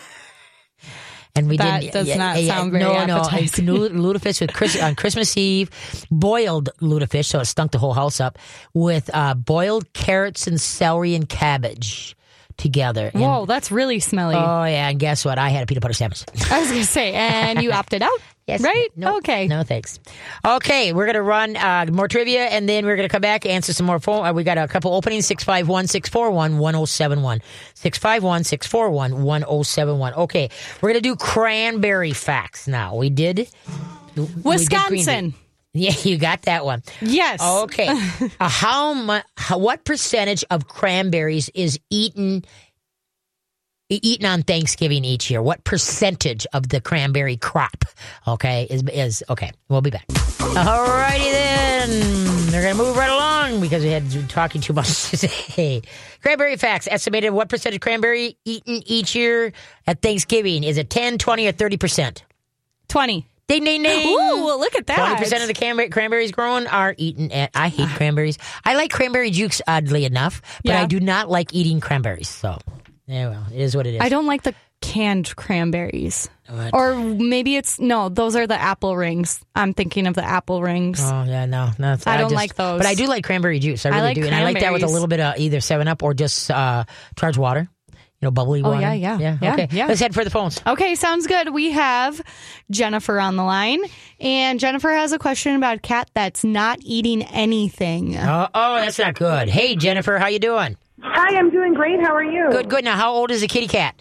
And 1.35 1.47
we 1.47 1.57
did. 1.57 1.65
That 1.65 1.81
did. 1.81 1.91
does 1.93 2.15
not 2.17 2.37
sound 2.37 2.71
very 2.71 2.83
no, 2.83 3.05
no. 3.05 3.17
appetizing. 3.17 3.65
Lu- 3.67 3.89
lutefisk 3.89 4.41
with 4.41 4.51
Chris, 4.53 4.81
on 4.81 4.95
Christmas 4.95 5.37
Eve, 5.37 5.69
boiled 6.09 6.69
lutefisk, 6.81 7.25
so 7.25 7.39
it 7.39 7.45
stunk 7.45 7.71
the 7.71 7.77
whole 7.77 7.93
house 7.93 8.19
up 8.19 8.39
with 8.73 9.09
uh, 9.13 9.35
boiled 9.35 9.93
carrots 9.93 10.47
and 10.47 10.59
celery 10.59 11.13
and 11.13 11.29
cabbage 11.29 12.15
together. 12.57 13.11
And- 13.13 13.21
Whoa, 13.21 13.45
that's 13.45 13.71
really 13.71 13.99
smelly. 13.99 14.35
oh 14.35 14.63
yeah, 14.65 14.89
and 14.89 14.99
guess 14.99 15.23
what? 15.23 15.37
I 15.37 15.49
had 15.49 15.63
a 15.63 15.65
peanut 15.67 15.81
butter 15.83 15.93
sandwich. 15.93 16.25
I 16.51 16.59
was 16.61 16.69
gonna 16.71 16.83
say, 16.83 17.13
and 17.13 17.61
you 17.61 17.71
opted 17.71 18.01
out. 18.01 18.19
Yes. 18.49 18.63
Right? 18.63 18.89
No, 18.95 19.17
okay. 19.17 19.47
No, 19.47 19.61
thanks. 19.61 19.99
Okay, 20.43 20.91
we're 20.91 21.05
going 21.05 21.13
to 21.13 21.21
run 21.21 21.55
uh, 21.55 21.85
more 21.91 22.07
trivia 22.07 22.45
and 22.45 22.67
then 22.67 22.83
we're 22.83 22.95
going 22.95 23.07
to 23.07 23.11
come 23.11 23.21
back, 23.21 23.45
answer 23.45 23.73
some 23.73 23.85
more 23.85 23.99
phone. 23.99 24.25
Uh, 24.25 24.33
we 24.33 24.43
got 24.43 24.57
a 24.57 24.67
couple 24.67 24.91
openings 24.95 25.27
651 25.27 25.85
641 25.85 26.57
1071. 26.57 27.41
651 27.75 28.43
641 28.43 29.23
1071. 29.23 30.13
Okay, 30.15 30.49
we're 30.81 30.89
going 30.89 31.01
to 31.03 31.07
do 31.07 31.15
cranberry 31.15 32.11
facts 32.11 32.67
now. 32.67 32.95
We 32.95 33.11
did. 33.11 33.47
we 34.15 34.25
did 34.25 34.43
Wisconsin. 34.43 35.35
Yeah, 35.73 35.93
you 36.01 36.17
got 36.17 36.41
that 36.43 36.65
one. 36.65 36.81
Yes. 36.99 37.39
Okay. 37.43 37.87
uh, 37.87 38.29
how 38.49 38.95
much? 38.95 39.23
What 39.51 39.85
percentage 39.85 40.43
of 40.49 40.67
cranberries 40.67 41.49
is 41.53 41.79
eaten 41.91 42.43
eaten 43.95 44.25
on 44.25 44.43
Thanksgiving 44.43 45.03
each 45.03 45.29
year? 45.31 45.41
What 45.41 45.63
percentage 45.63 46.45
of 46.53 46.69
the 46.69 46.79
cranberry 46.81 47.37
crop? 47.37 47.85
Okay, 48.27 48.67
is 48.69 48.83
is 48.93 49.23
okay. 49.29 49.51
We'll 49.67 49.81
be 49.81 49.89
back. 49.89 50.07
Alrighty 50.07 51.31
then. 51.31 52.47
They're 52.51 52.61
gonna 52.63 52.83
move 52.83 52.95
right 52.97 53.09
along 53.09 53.61
because 53.61 53.83
we 53.83 53.89
had 53.89 54.09
talking 54.29 54.61
too 54.61 54.73
much 54.73 55.09
today. 55.11 55.81
Cranberry 56.21 56.57
facts. 56.57 56.87
Estimated 56.89 57.31
what 57.33 57.49
percentage 57.49 57.75
of 57.77 57.81
cranberry 57.81 58.37
eaten 58.45 58.81
each 58.85 59.15
year 59.15 59.53
at 59.87 60.01
Thanksgiving? 60.01 60.63
Is 60.63 60.77
it 60.77 60.89
10, 60.89 61.17
20, 61.17 61.47
or 61.47 61.53
30%? 61.53 62.21
20. 62.87 63.25
Ding, 63.47 63.63
ding, 63.63 63.81
ding. 63.81 64.07
Ooh, 64.07 64.45
well, 64.45 64.59
look 64.59 64.75
at 64.75 64.85
that. 64.87 64.97
Twenty 64.97 65.15
percent 65.15 65.41
of 65.41 65.47
the 65.47 65.55
cranberry, 65.55 65.89
cranberries 65.89 66.31
grown 66.31 66.67
are 66.67 66.93
eaten. 66.99 67.31
At, 67.31 67.49
I 67.55 67.69
hate 67.69 67.89
uh. 67.89 67.95
cranberries. 67.97 68.37
I 68.63 68.75
like 68.75 68.91
cranberry 68.91 69.31
juice, 69.31 69.59
oddly 69.67 70.05
enough, 70.05 70.43
but 70.63 70.73
Yeah. 70.73 70.83
I 70.83 70.85
do 70.85 70.99
not 70.99 71.31
like 71.31 71.51
eating 71.51 71.79
cranberries. 71.79 72.29
So, 72.29 72.59
yeah, 73.09 73.29
well, 73.29 73.45
it 73.51 73.59
is 73.59 73.75
what 73.75 73.87
it 73.87 73.95
is. 73.95 74.01
I 74.01 74.09
don't 74.09 74.27
like 74.27 74.43
the 74.43 74.53
canned 74.81 75.35
cranberries. 75.35 76.29
What? 76.47 76.73
Or 76.73 76.95
maybe 76.95 77.55
it's 77.57 77.79
no, 77.79 78.07
those 78.09 78.35
are 78.35 78.45
the 78.47 78.59
apple 78.59 78.95
rings. 78.95 79.41
I'm 79.55 79.73
thinking 79.73 80.07
of 80.07 80.13
the 80.13 80.23
apple 80.23 80.61
rings. 80.61 80.99
Oh 81.03 81.23
yeah, 81.27 81.45
no, 81.45 81.71
no. 81.79 81.97
I 82.05 82.17
don't 82.17 82.31
like 82.31 82.55
those. 82.55 82.77
but 82.79 82.85
I 82.85 82.93
do 82.93 83.07
like 83.07 83.23
cranberry 83.23 83.59
juice. 83.59 83.85
I 83.85 83.89
I 83.89 83.93
really 83.95 84.05
like 84.07 84.15
do, 84.15 84.25
and 84.25 84.35
I 84.35 84.43
like 84.43 84.59
that 84.61 84.71
with 84.71 84.83
a 84.83 84.87
little 84.87 85.07
bit 85.07 85.19
of 85.19 85.37
either 85.37 85.59
Seven 85.59 85.87
Up 85.87 86.03
or 86.03 86.13
just 86.13 86.49
uh, 86.51 86.85
charged 87.17 87.37
water. 87.37 87.67
You 88.21 88.25
know, 88.25 88.31
bubbly 88.31 88.61
Oh, 88.61 88.69
water. 88.71 88.81
yeah, 88.81 88.93
yeah, 88.93 89.37
yeah, 89.41 89.53
okay, 89.53 89.67
yeah. 89.71 89.85
let's 89.87 90.01
head 90.01 90.13
for 90.13 90.25
the 90.25 90.29
phones. 90.29 90.61
Okay, 90.67 90.95
sounds 90.95 91.25
good. 91.25 91.53
We 91.53 91.71
have 91.71 92.21
Jennifer 92.69 93.17
on 93.17 93.37
the 93.37 93.43
line, 93.43 93.79
and 94.19 94.59
Jennifer 94.59 94.91
has 94.91 95.13
a 95.13 95.19
question 95.19 95.55
about 95.55 95.77
a 95.77 95.79
cat 95.79 96.11
that's 96.13 96.43
not 96.43 96.79
eating 96.81 97.23
anything. 97.23 98.17
Oh, 98.17 98.47
oh, 98.53 98.75
that's 98.75 98.99
not 98.99 99.15
good. 99.15 99.47
Hey, 99.47 99.75
Jennifer, 99.77 100.17
how 100.17 100.27
you 100.27 100.39
doing? 100.39 100.75
Hi, 101.01 101.37
I'm 101.37 101.49
doing 101.49 101.73
great. 101.73 101.99
How 102.01 102.13
are 102.15 102.23
you? 102.23 102.49
Good, 102.51 102.69
good. 102.69 102.83
Now, 102.83 102.95
how 102.97 103.13
old 103.13 103.31
is 103.31 103.41
the 103.41 103.47
kitty 103.47 103.67
cat? 103.67 103.99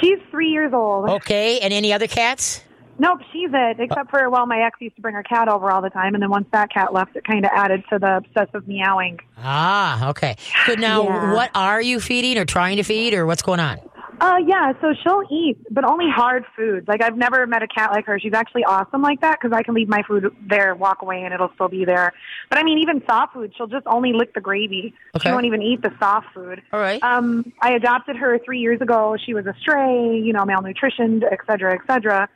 She's 0.00 0.18
three 0.30 0.48
years 0.48 0.72
old. 0.72 1.08
Okay, 1.08 1.60
and 1.60 1.72
any 1.72 1.92
other 1.92 2.06
cats? 2.08 2.62
Nope, 2.98 3.20
she's 3.32 3.50
it. 3.52 3.80
Except 3.80 4.10
for, 4.10 4.28
well, 4.30 4.46
my 4.46 4.60
ex 4.60 4.78
used 4.80 4.96
to 4.96 5.02
bring 5.02 5.14
her 5.14 5.22
cat 5.22 5.48
over 5.48 5.70
all 5.70 5.80
the 5.82 5.90
time, 5.90 6.14
and 6.14 6.22
then 6.22 6.30
once 6.30 6.46
that 6.52 6.70
cat 6.72 6.92
left, 6.92 7.16
it 7.16 7.24
kind 7.24 7.44
of 7.44 7.50
added 7.54 7.82
to 7.90 7.98
the 7.98 8.18
obsessive 8.18 8.66
meowing. 8.68 9.18
Ah, 9.38 10.10
okay. 10.10 10.36
So 10.66 10.74
now, 10.74 11.02
Yeah. 11.04 11.34
what 11.34 11.50
are 11.54 11.80
you 11.80 12.00
feeding 12.00 12.38
or 12.38 12.44
trying 12.44 12.76
to 12.76 12.82
feed, 12.82 13.14
or 13.14 13.24
what's 13.26 13.42
going 13.42 13.60
on? 13.60 13.78
Uh, 14.22 14.36
yeah, 14.46 14.72
so 14.80 14.94
she'll 15.02 15.24
eat, 15.32 15.56
but 15.68 15.82
only 15.82 16.08
hard 16.08 16.44
foods. 16.54 16.86
Like, 16.86 17.02
I've 17.02 17.16
never 17.16 17.44
met 17.44 17.64
a 17.64 17.66
cat 17.66 17.90
like 17.90 18.06
her. 18.06 18.20
She's 18.20 18.34
actually 18.34 18.62
awesome 18.62 19.02
like 19.02 19.20
that 19.20 19.40
because 19.40 19.52
I 19.52 19.64
can 19.64 19.74
leave 19.74 19.88
my 19.88 20.04
food 20.06 20.32
there, 20.48 20.76
walk 20.76 21.02
away, 21.02 21.24
and 21.24 21.34
it'll 21.34 21.50
still 21.54 21.66
be 21.66 21.84
there. 21.84 22.12
But 22.48 22.58
I 22.58 22.62
mean, 22.62 22.78
even 22.78 23.02
soft 23.04 23.34
food, 23.34 23.52
she'll 23.56 23.66
just 23.66 23.84
only 23.88 24.12
lick 24.12 24.32
the 24.32 24.40
gravy. 24.40 24.94
Okay. 25.16 25.28
She 25.28 25.32
won't 25.32 25.46
even 25.46 25.60
eat 25.60 25.82
the 25.82 25.92
soft 25.98 26.28
food. 26.32 26.62
All 26.72 26.78
right. 26.78 27.02
Um, 27.02 27.52
I 27.60 27.72
adopted 27.72 28.14
her 28.14 28.38
three 28.44 28.60
years 28.60 28.80
ago. 28.80 29.16
She 29.26 29.34
was 29.34 29.44
a 29.46 29.54
stray, 29.60 30.16
you 30.16 30.32
know, 30.32 30.44
malnutritioned, 30.44 31.24
et 31.24 31.40
cetera, 31.44 31.74
et 31.74 31.80
cetera. 31.88 32.28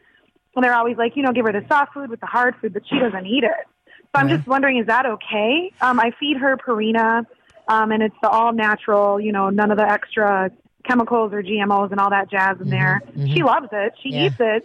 And 0.57 0.65
they're 0.65 0.75
always 0.75 0.97
like, 0.97 1.15
you 1.15 1.23
know, 1.23 1.31
give 1.31 1.47
her 1.47 1.53
the 1.53 1.65
soft 1.69 1.95
food 1.95 2.11
with 2.11 2.19
the 2.19 2.27
hard 2.27 2.57
food, 2.61 2.73
but 2.73 2.83
she 2.89 2.99
doesn't 2.99 3.27
eat 3.27 3.45
it. 3.45 3.67
So 4.13 4.23
I'm 4.23 4.29
just 4.29 4.49
wondering, 4.49 4.79
is 4.79 4.89
that 4.89 5.07
okay? 5.07 5.73
Um, 5.81 6.01
I 6.01 6.11
feed 6.19 6.37
her 6.39 6.57
Purina, 6.57 7.27
um, 7.69 7.93
and 7.93 8.03
it's 8.03 8.17
the 8.23 8.29
all 8.29 8.53
natural, 8.53 9.21
you 9.21 9.31
know, 9.31 9.51
none 9.51 9.71
of 9.71 9.79
the 9.79 9.89
extra 9.89 10.51
chemicals 10.89 11.33
or 11.33 11.43
GMOs 11.43 11.91
and 11.91 12.01
all 12.01 12.11
that 12.11 12.31
jazz 12.31 12.57
in 12.61 12.71
there. 12.71 13.03
She 13.35 13.43
loves 13.43 13.69
it. 13.73 13.93
She 14.03 14.11
Yeah. 14.11 14.27
eats 14.27 14.37
it. 14.39 14.65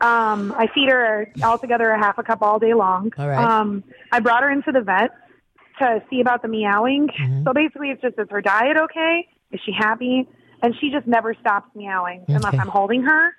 Um, 0.00 0.54
I 0.56 0.66
feed 0.74 0.90
her 0.90 1.32
altogether 1.42 1.90
a 1.90 1.98
half 1.98 2.18
a 2.18 2.22
cup 2.22 2.38
all 2.42 2.58
day 2.58 2.74
long. 2.74 3.12
All 3.18 3.28
right. 3.28 3.38
Um, 3.38 3.84
I 4.12 4.20
brought 4.20 4.42
her 4.42 4.50
into 4.50 4.72
the 4.72 4.80
vet 4.80 5.10
to 5.80 6.02
see 6.10 6.20
about 6.20 6.42
the 6.42 6.48
meowing. 6.48 7.08
So 7.44 7.52
basically, 7.52 7.90
it's 7.90 8.02
just 8.02 8.18
is 8.18 8.26
her 8.30 8.40
diet 8.40 8.76
okay? 8.76 9.28
Is 9.52 9.60
she 9.64 9.72
happy? 9.76 10.26
And 10.62 10.74
she 10.80 10.90
just 10.90 11.06
never 11.06 11.34
stops 11.34 11.68
meowing 11.76 12.24
unless 12.28 12.54
I'm 12.58 12.68
holding 12.68 13.02
her 13.02 13.32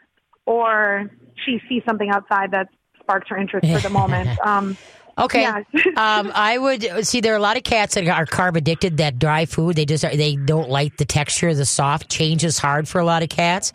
or 0.46 1.12
she 1.46 1.60
sees 1.68 1.84
something 1.86 2.10
outside 2.10 2.52
that 2.52 2.70
sparks 3.02 3.28
her 3.30 3.38
interest 3.38 3.68
for 3.68 3.82
the 3.82 3.90
moment. 4.00 4.30
Um, 4.46 4.78
Okay. 5.20 5.42
Yeah. 5.42 5.64
um, 5.98 6.32
I 6.34 6.58
would 6.58 7.06
see 7.06 7.20
there 7.20 7.34
are 7.34 7.38
a 7.38 7.42
lot 7.42 7.58
of 7.58 7.64
cats 7.64 7.96
that 7.96 8.08
are 8.08 8.26
carb 8.26 8.56
addicted. 8.56 8.98
That 8.98 9.20
dry 9.20 9.46
food, 9.46 9.76
they 9.76 9.86
just 9.86 10.04
they 10.04 10.36
don't 10.36 10.70
like 10.70 10.98
the 10.98 11.06
texture. 11.06 11.54
The 11.54 11.66
soft 11.66 12.10
change 12.10 12.44
is 12.46 12.58
hard 12.58 12.88
for 12.88 13.00
a 13.00 13.06
lot 13.06 13.22
of 13.22 13.30
cats. 13.30 13.74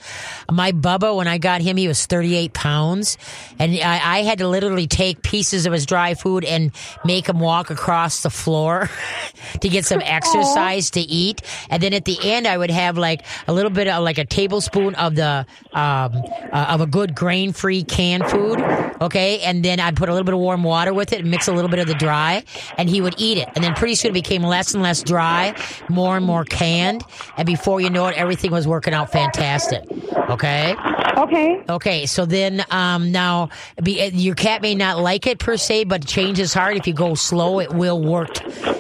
My 0.50 0.72
Bubba, 0.72 1.14
when 1.14 1.28
I 1.28 1.38
got 1.38 1.60
him, 1.60 1.76
he 1.76 1.86
was 1.86 2.06
38 2.06 2.52
pounds, 2.54 3.18
and 3.58 3.72
I, 3.72 4.18
I 4.18 4.22
had 4.22 4.38
to 4.38 4.48
literally 4.48 4.86
take 4.86 5.22
pieces 5.22 5.66
of 5.66 5.72
his 5.72 5.86
dry 5.86 6.14
food 6.14 6.44
and 6.44 6.72
make 7.04 7.28
him 7.28 7.40
walk 7.40 7.70
across 7.70 8.22
the 8.22 8.30
floor 8.30 8.88
to 9.60 9.68
get 9.68 9.84
some 9.84 10.00
exercise 10.02 10.90
to 10.92 11.00
eat. 11.00 11.42
And 11.68 11.82
then 11.82 11.92
at 11.92 12.04
the 12.04 12.18
end, 12.22 12.46
I 12.46 12.56
would 12.56 12.70
have 12.70 12.96
like 12.96 13.24
a 13.46 13.52
little 13.52 13.70
bit 13.70 13.88
of 13.88 14.02
like 14.02 14.18
a 14.18 14.24
tablespoon 14.24 14.94
of 14.94 15.14
the 15.14 15.46
um, 15.72 16.22
uh, 16.52 16.66
of 16.70 16.80
a 16.80 16.86
good 16.86 17.14
grain 17.14 17.52
free 17.52 17.84
canned 17.84 18.26
food. 18.26 18.60
Okay, 19.00 19.40
and 19.40 19.64
then 19.64 19.80
I'd 19.80 19.96
put 19.96 20.08
a 20.08 20.12
little 20.12 20.24
bit 20.24 20.34
of 20.34 20.40
warm 20.40 20.62
water 20.62 20.94
with 20.94 21.12
it 21.12 21.20
and 21.20 21.33
mix 21.34 21.48
a 21.48 21.52
little 21.52 21.70
bit 21.70 21.80
of 21.80 21.88
the 21.88 21.94
dry, 21.94 22.44
and 22.78 22.88
he 22.88 23.00
would 23.00 23.14
eat 23.18 23.38
it. 23.38 23.48
And 23.54 23.64
then 23.64 23.74
pretty 23.74 23.96
soon 23.96 24.10
it 24.12 24.14
became 24.14 24.42
less 24.42 24.72
and 24.72 24.82
less 24.82 25.02
dry, 25.02 25.54
more 25.88 26.16
and 26.16 26.24
more 26.24 26.44
canned, 26.44 27.02
and 27.36 27.46
before 27.46 27.80
you 27.80 27.90
know 27.90 28.06
it, 28.06 28.16
everything 28.16 28.52
was 28.52 28.68
working 28.68 28.94
out 28.94 29.10
fantastic. 29.10 29.82
Okay. 30.30 30.74
okay. 31.16 31.62
Okay, 31.68 32.06
so 32.06 32.24
then 32.24 32.64
um, 32.70 33.12
now 33.12 33.48
be, 33.82 34.04
your 34.14 34.34
cat 34.34 34.62
may 34.62 34.74
not 34.74 34.98
like 34.98 35.26
it 35.26 35.38
per 35.38 35.56
se, 35.56 35.84
but 35.84 36.06
change 36.06 36.38
is 36.38 36.54
hard. 36.54 36.76
If 36.76 36.86
you 36.86 36.94
go 36.94 37.14
slow, 37.14 37.60
it 37.60 37.72
will 37.72 38.00
work 38.00 38.30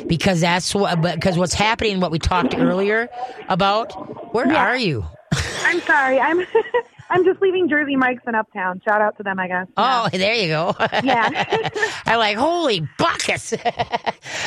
because 0.06 0.40
that's 0.40 0.74
what 0.74 1.00
because 1.00 1.36
what's 1.36 1.54
happening. 1.54 2.00
What 2.00 2.10
we 2.10 2.18
talked 2.18 2.54
earlier 2.56 3.08
about. 3.48 3.92
Where 4.34 4.52
are 4.52 4.76
you? 4.76 5.04
I'm 5.64 5.80
sorry. 5.80 6.18
I'm 6.18 6.46
I'm 7.14 7.24
just 7.24 7.40
leaving 7.40 7.68
Jersey 7.68 7.94
Mike's 7.94 8.24
in 8.26 8.34
Uptown. 8.34 8.82
Shout 8.84 9.00
out 9.00 9.16
to 9.18 9.22
them, 9.22 9.38
I 9.38 9.46
guess. 9.46 9.68
Oh, 9.76 10.08
there 10.12 10.34
you 10.34 10.48
go. 10.48 10.74
Yeah. 11.04 11.28
I 12.06 12.16
like 12.16 12.36
holy 12.36 12.88
buckets. 12.98 13.54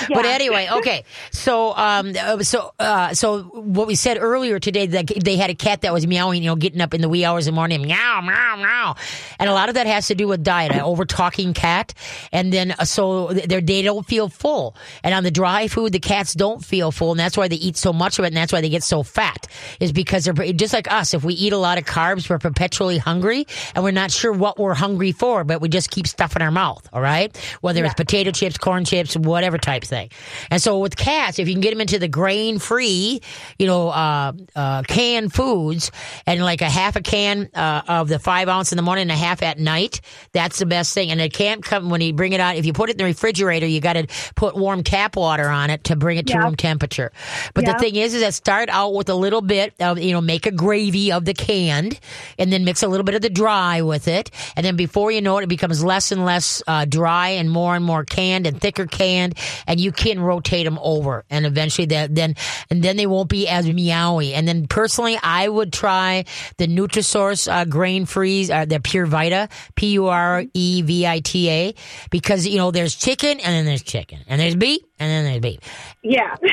But 0.10 0.26
anyway, 0.26 0.68
okay. 0.72 1.04
So, 1.32 1.76
um, 1.76 2.14
so, 2.42 2.74
uh, 2.80 3.14
so 3.14 3.44
what 3.44 3.88
we 3.88 3.96
said 3.96 4.18
earlier 4.20 4.60
today 4.60 4.86
that 4.88 5.08
they 5.08 5.36
had 5.36 5.50
a 5.50 5.56
cat 5.56 5.82
that 5.82 5.92
was 5.94 6.08
meowing, 6.08 6.44
you 6.44 6.50
know, 6.50 6.56
getting 6.56 6.82
up 6.82 6.94
in 6.94 7.02
the 7.02 7.10
wee 7.10 7.26
hours 7.26 7.48
of 7.48 7.54
the 7.54 7.56
morning, 7.56 7.82
meow, 7.82 8.22
meow, 8.22 8.56
meow, 8.56 8.96
and 9.40 9.50
a 9.50 9.54
lot 9.54 9.70
of 9.70 9.76
that 9.76 9.86
has 9.86 10.08
to 10.08 10.16
do 10.16 10.28
with 10.28 10.44
diet, 10.44 10.72
an 10.72 10.80
over 10.80 11.06
talking 11.06 11.54
cat, 11.54 11.94
and 12.32 12.54
then 12.54 12.72
uh, 12.72 12.86
so 12.86 13.28
their 13.34 13.60
they 13.62 13.82
don't 13.82 14.06
feel 14.06 14.30
full, 14.30 14.76
and 15.04 15.14
on 15.14 15.24
the 15.24 15.32
dry 15.32 15.68
food, 15.68 15.92
the 15.92 16.00
cats 16.00 16.34
don't 16.34 16.64
feel 16.64 16.92
full, 16.92 17.12
and 17.12 17.20
that's 17.20 17.38
why 17.38 17.48
they 17.48 17.56
eat 17.58 17.76
so 17.76 17.92
much 17.92 18.18
of 18.20 18.26
it, 18.26 18.30
and 18.30 18.38
that's 18.38 18.54
why 18.54 18.62
they 18.62 18.70
get 18.70 18.84
so 18.84 19.04
fat, 19.04 19.48
is 19.80 19.92
because 19.92 20.26
they're 20.26 20.54
just 20.54 20.74
like 20.74 20.92
us. 20.92 21.14
If 21.14 21.24
we 21.24 21.34
eat 21.34 21.54
a 21.54 21.58
lot 21.58 21.78
of 21.78 21.86
carbs, 21.86 22.30
we're 22.30 22.40
perpetually 22.58 22.98
hungry, 22.98 23.46
and 23.76 23.84
we're 23.84 23.92
not 23.92 24.10
sure 24.10 24.34
what 24.34 24.58
we're 24.58 24.74
hungry 24.74 25.12
for, 25.12 25.44
but 25.44 25.62
we 25.62 25.70
just 25.70 25.92
keep 25.92 26.08
stuff 26.08 26.36
in 26.36 26.42
our 26.42 26.50
mouth. 26.50 26.90
All 26.92 27.02
right, 27.02 27.36
whether 27.62 27.86
it's 27.86 27.94
potato 27.94 28.32
chips, 28.32 28.58
corn 28.58 28.84
chips, 28.84 29.16
whatever 29.16 29.60
type 29.60 29.84
thing. 29.84 30.10
And 30.50 30.60
so 30.60 30.80
with 30.80 30.96
cats, 30.96 31.38
if 31.38 31.48
you 31.48 31.54
can 31.54 31.62
get 31.62 31.70
them 31.70 31.82
into 31.82 32.00
the 32.00 32.08
grain 32.08 32.58
free, 32.58 33.22
you 33.60 33.68
know, 33.68 33.90
uh, 33.90 34.34
uh, 34.56 34.82
canned 34.88 35.34
foods, 35.34 35.92
and 36.26 36.42
like 36.42 36.62
a 36.62 36.70
half 36.70 36.96
a 36.96 37.02
can 37.02 37.48
uh, 37.54 37.84
of 37.88 38.08
the 38.08 38.18
five 38.18 38.48
ounce 38.48 38.72
in 38.72 38.76
the 38.76 38.82
morning 38.82 39.04
and 39.04 39.12
a 39.12 39.16
half 39.16 39.44
at 39.44 39.60
night, 39.60 40.02
that's 40.32 40.58
the 40.58 40.66
best 40.66 40.96
thing. 40.96 41.12
And 41.12 41.22
it 41.22 41.34
can't 41.34 41.64
come 41.64 41.92
when 41.92 42.02
you 42.02 42.12
bring 42.14 42.34
it 42.34 42.40
out. 42.40 42.56
If 42.56 42.66
you 42.66 42.74
put 42.74 42.90
it 42.90 42.94
in 42.94 42.98
the 42.98 43.04
refrigerator, 43.04 43.68
you 43.68 43.82
got 43.82 43.94
to 43.94 44.08
put 44.36 44.56
warm 44.56 44.84
tap 44.84 45.16
water 45.16 45.48
on 45.48 45.70
it 45.70 45.84
to 45.86 45.96
bring 45.96 46.18
it 46.18 46.26
to 46.28 46.34
Yeah. 46.34 46.40
room 46.44 46.56
temperature. 46.56 47.12
But 47.54 47.66
the 47.66 47.80
thing 47.80 47.96
is, 47.98 48.16
is 48.16 48.22
that 48.22 48.34
start 48.34 48.70
out 48.70 48.96
with 48.96 49.10
a 49.10 49.16
little 49.16 49.42
bit 49.42 49.74
of, 49.80 50.00
you 50.00 50.12
know, 50.14 50.22
make 50.22 50.48
a 50.48 50.52
gravy 50.52 51.12
of 51.12 51.24
the 51.26 51.36
canned, 51.36 52.00
and 52.38 52.52
then 52.52 52.66
mix 52.66 52.84
a 52.84 52.88
little 52.88 53.04
bit 53.04 53.16
of 53.16 53.22
the 53.22 53.30
dry 53.30 53.82
with 53.82 54.08
it. 54.08 54.32
And 54.56 54.66
then 54.66 54.76
before 54.76 55.12
you 55.12 55.22
know 55.22 55.38
it, 55.38 55.44
it 55.44 55.48
becomes 55.48 55.84
less 55.84 56.12
and 56.12 56.26
less 56.26 56.62
uh, 56.68 56.86
dry 56.86 57.30
and 57.30 57.50
more 57.50 57.76
and 57.76 57.84
more 57.84 58.04
canned 58.04 58.48
and 58.48 58.60
thicker 58.60 58.86
canned. 58.86 59.36
And 59.66 59.80
you 59.80 59.92
can 59.92 60.20
rotate 60.20 60.66
them 60.66 60.80
over. 60.82 61.26
And 61.30 61.46
eventually 61.46 61.88
that, 61.88 62.14
then, 62.14 62.36
and 62.70 62.84
then 62.84 62.98
they 62.98 63.08
won't 63.08 63.30
be 63.30 63.48
as 63.48 63.66
meowy. 63.66 64.34
And 64.34 64.48
then 64.48 64.68
personally, 64.68 65.18
I 65.22 65.48
would 65.48 65.74
try 65.74 66.26
the 66.58 66.68
Nutrisource 66.68 67.52
uh, 67.52 67.66
grain 67.66 68.06
freeze, 68.06 68.50
uh, 68.50 68.66
the 68.66 68.80
Pure 68.80 69.08
Vita, 69.08 69.50
P 69.76 69.92
U 69.94 70.08
R 70.08 70.44
E 70.54 70.82
V 70.82 71.08
I 71.08 71.20
T 71.20 71.50
A, 71.50 71.76
because, 72.10 72.48
you 72.48 72.58
know, 72.58 72.72
there's 72.72 72.96
chicken 72.96 73.40
and 73.40 73.54
then 73.54 73.66
there's 73.66 73.84
chicken 73.84 74.20
and 74.28 74.40
there's 74.40 74.56
beef 74.56 74.82
and 75.00 75.10
then 75.10 75.26
there's 75.26 75.42
beef. 75.42 75.60
Yeah. 76.04 76.36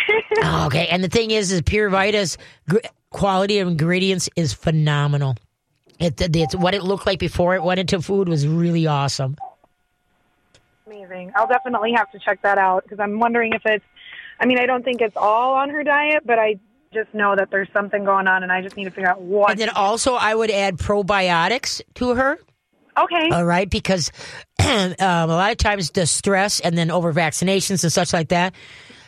Okay. 0.65 0.89
And 0.89 1.03
the 1.03 1.09
thing 1.09 1.31
is, 1.31 1.53
is 1.53 1.63
Pure 1.63 1.91
Vita's 1.91 2.37
gr- 2.69 2.79
quality 3.11 3.61
of 3.61 3.69
ingredients 3.69 4.29
is 4.37 4.53
phenomenal. 4.53 5.37
It, 5.99 6.21
it's 6.37 6.55
what 6.57 6.75
it 6.75 6.83
looked 6.83 7.07
like 7.07 7.19
before 7.19 7.55
it 7.55 7.63
went 7.63 7.81
into 7.81 8.01
food 8.03 8.29
was 8.29 8.47
really 8.47 8.87
awesome. 8.87 9.37
Amazing. 10.87 11.33
I'll 11.37 11.47
definitely 11.47 11.93
have 11.93 12.11
to 12.13 12.19
check 12.19 12.43
that 12.43 12.59
out 12.59 12.83
because 12.83 13.01
I'm 13.01 13.19
wondering 13.19 13.53
if 13.53 13.63
it's. 13.65 13.85
I 14.41 14.47
mean, 14.47 14.59
I 14.59 14.67
don't 14.67 14.85
think 14.85 15.01
it's 15.01 15.17
all 15.17 15.55
on 15.55 15.71
her 15.71 15.85
diet, 15.85 16.25
but 16.27 16.39
I 16.39 16.59
just 16.93 17.13
know 17.15 17.35
that 17.37 17.51
there's 17.51 17.69
something 17.73 18.05
going 18.05 18.27
on, 18.27 18.43
and 18.43 18.51
I 18.51 18.63
just 18.63 18.77
need 18.77 18.85
to 18.85 18.91
figure 18.91 19.09
out 19.09 19.21
what. 19.21 19.51
And 19.53 19.61
then 19.61 19.69
also, 19.71 20.15
I 20.15 20.35
would 20.35 20.51
add 20.51 20.77
probiotics 20.77 21.81
to 21.95 22.15
her. 22.15 22.39
okay. 22.97 23.29
All 23.31 23.45
right, 23.45 23.69
because 23.69 24.11
um, 24.59 24.95
a 24.99 25.27
lot 25.27 25.53
of 25.53 25.59
times 25.59 25.91
the 25.91 26.07
stress 26.07 26.61
and 26.61 26.77
then 26.77 26.91
over 26.91 27.13
vaccinations 27.13 27.83
and 27.85 27.93
such 27.93 28.13
like 28.13 28.29
that, 28.29 28.55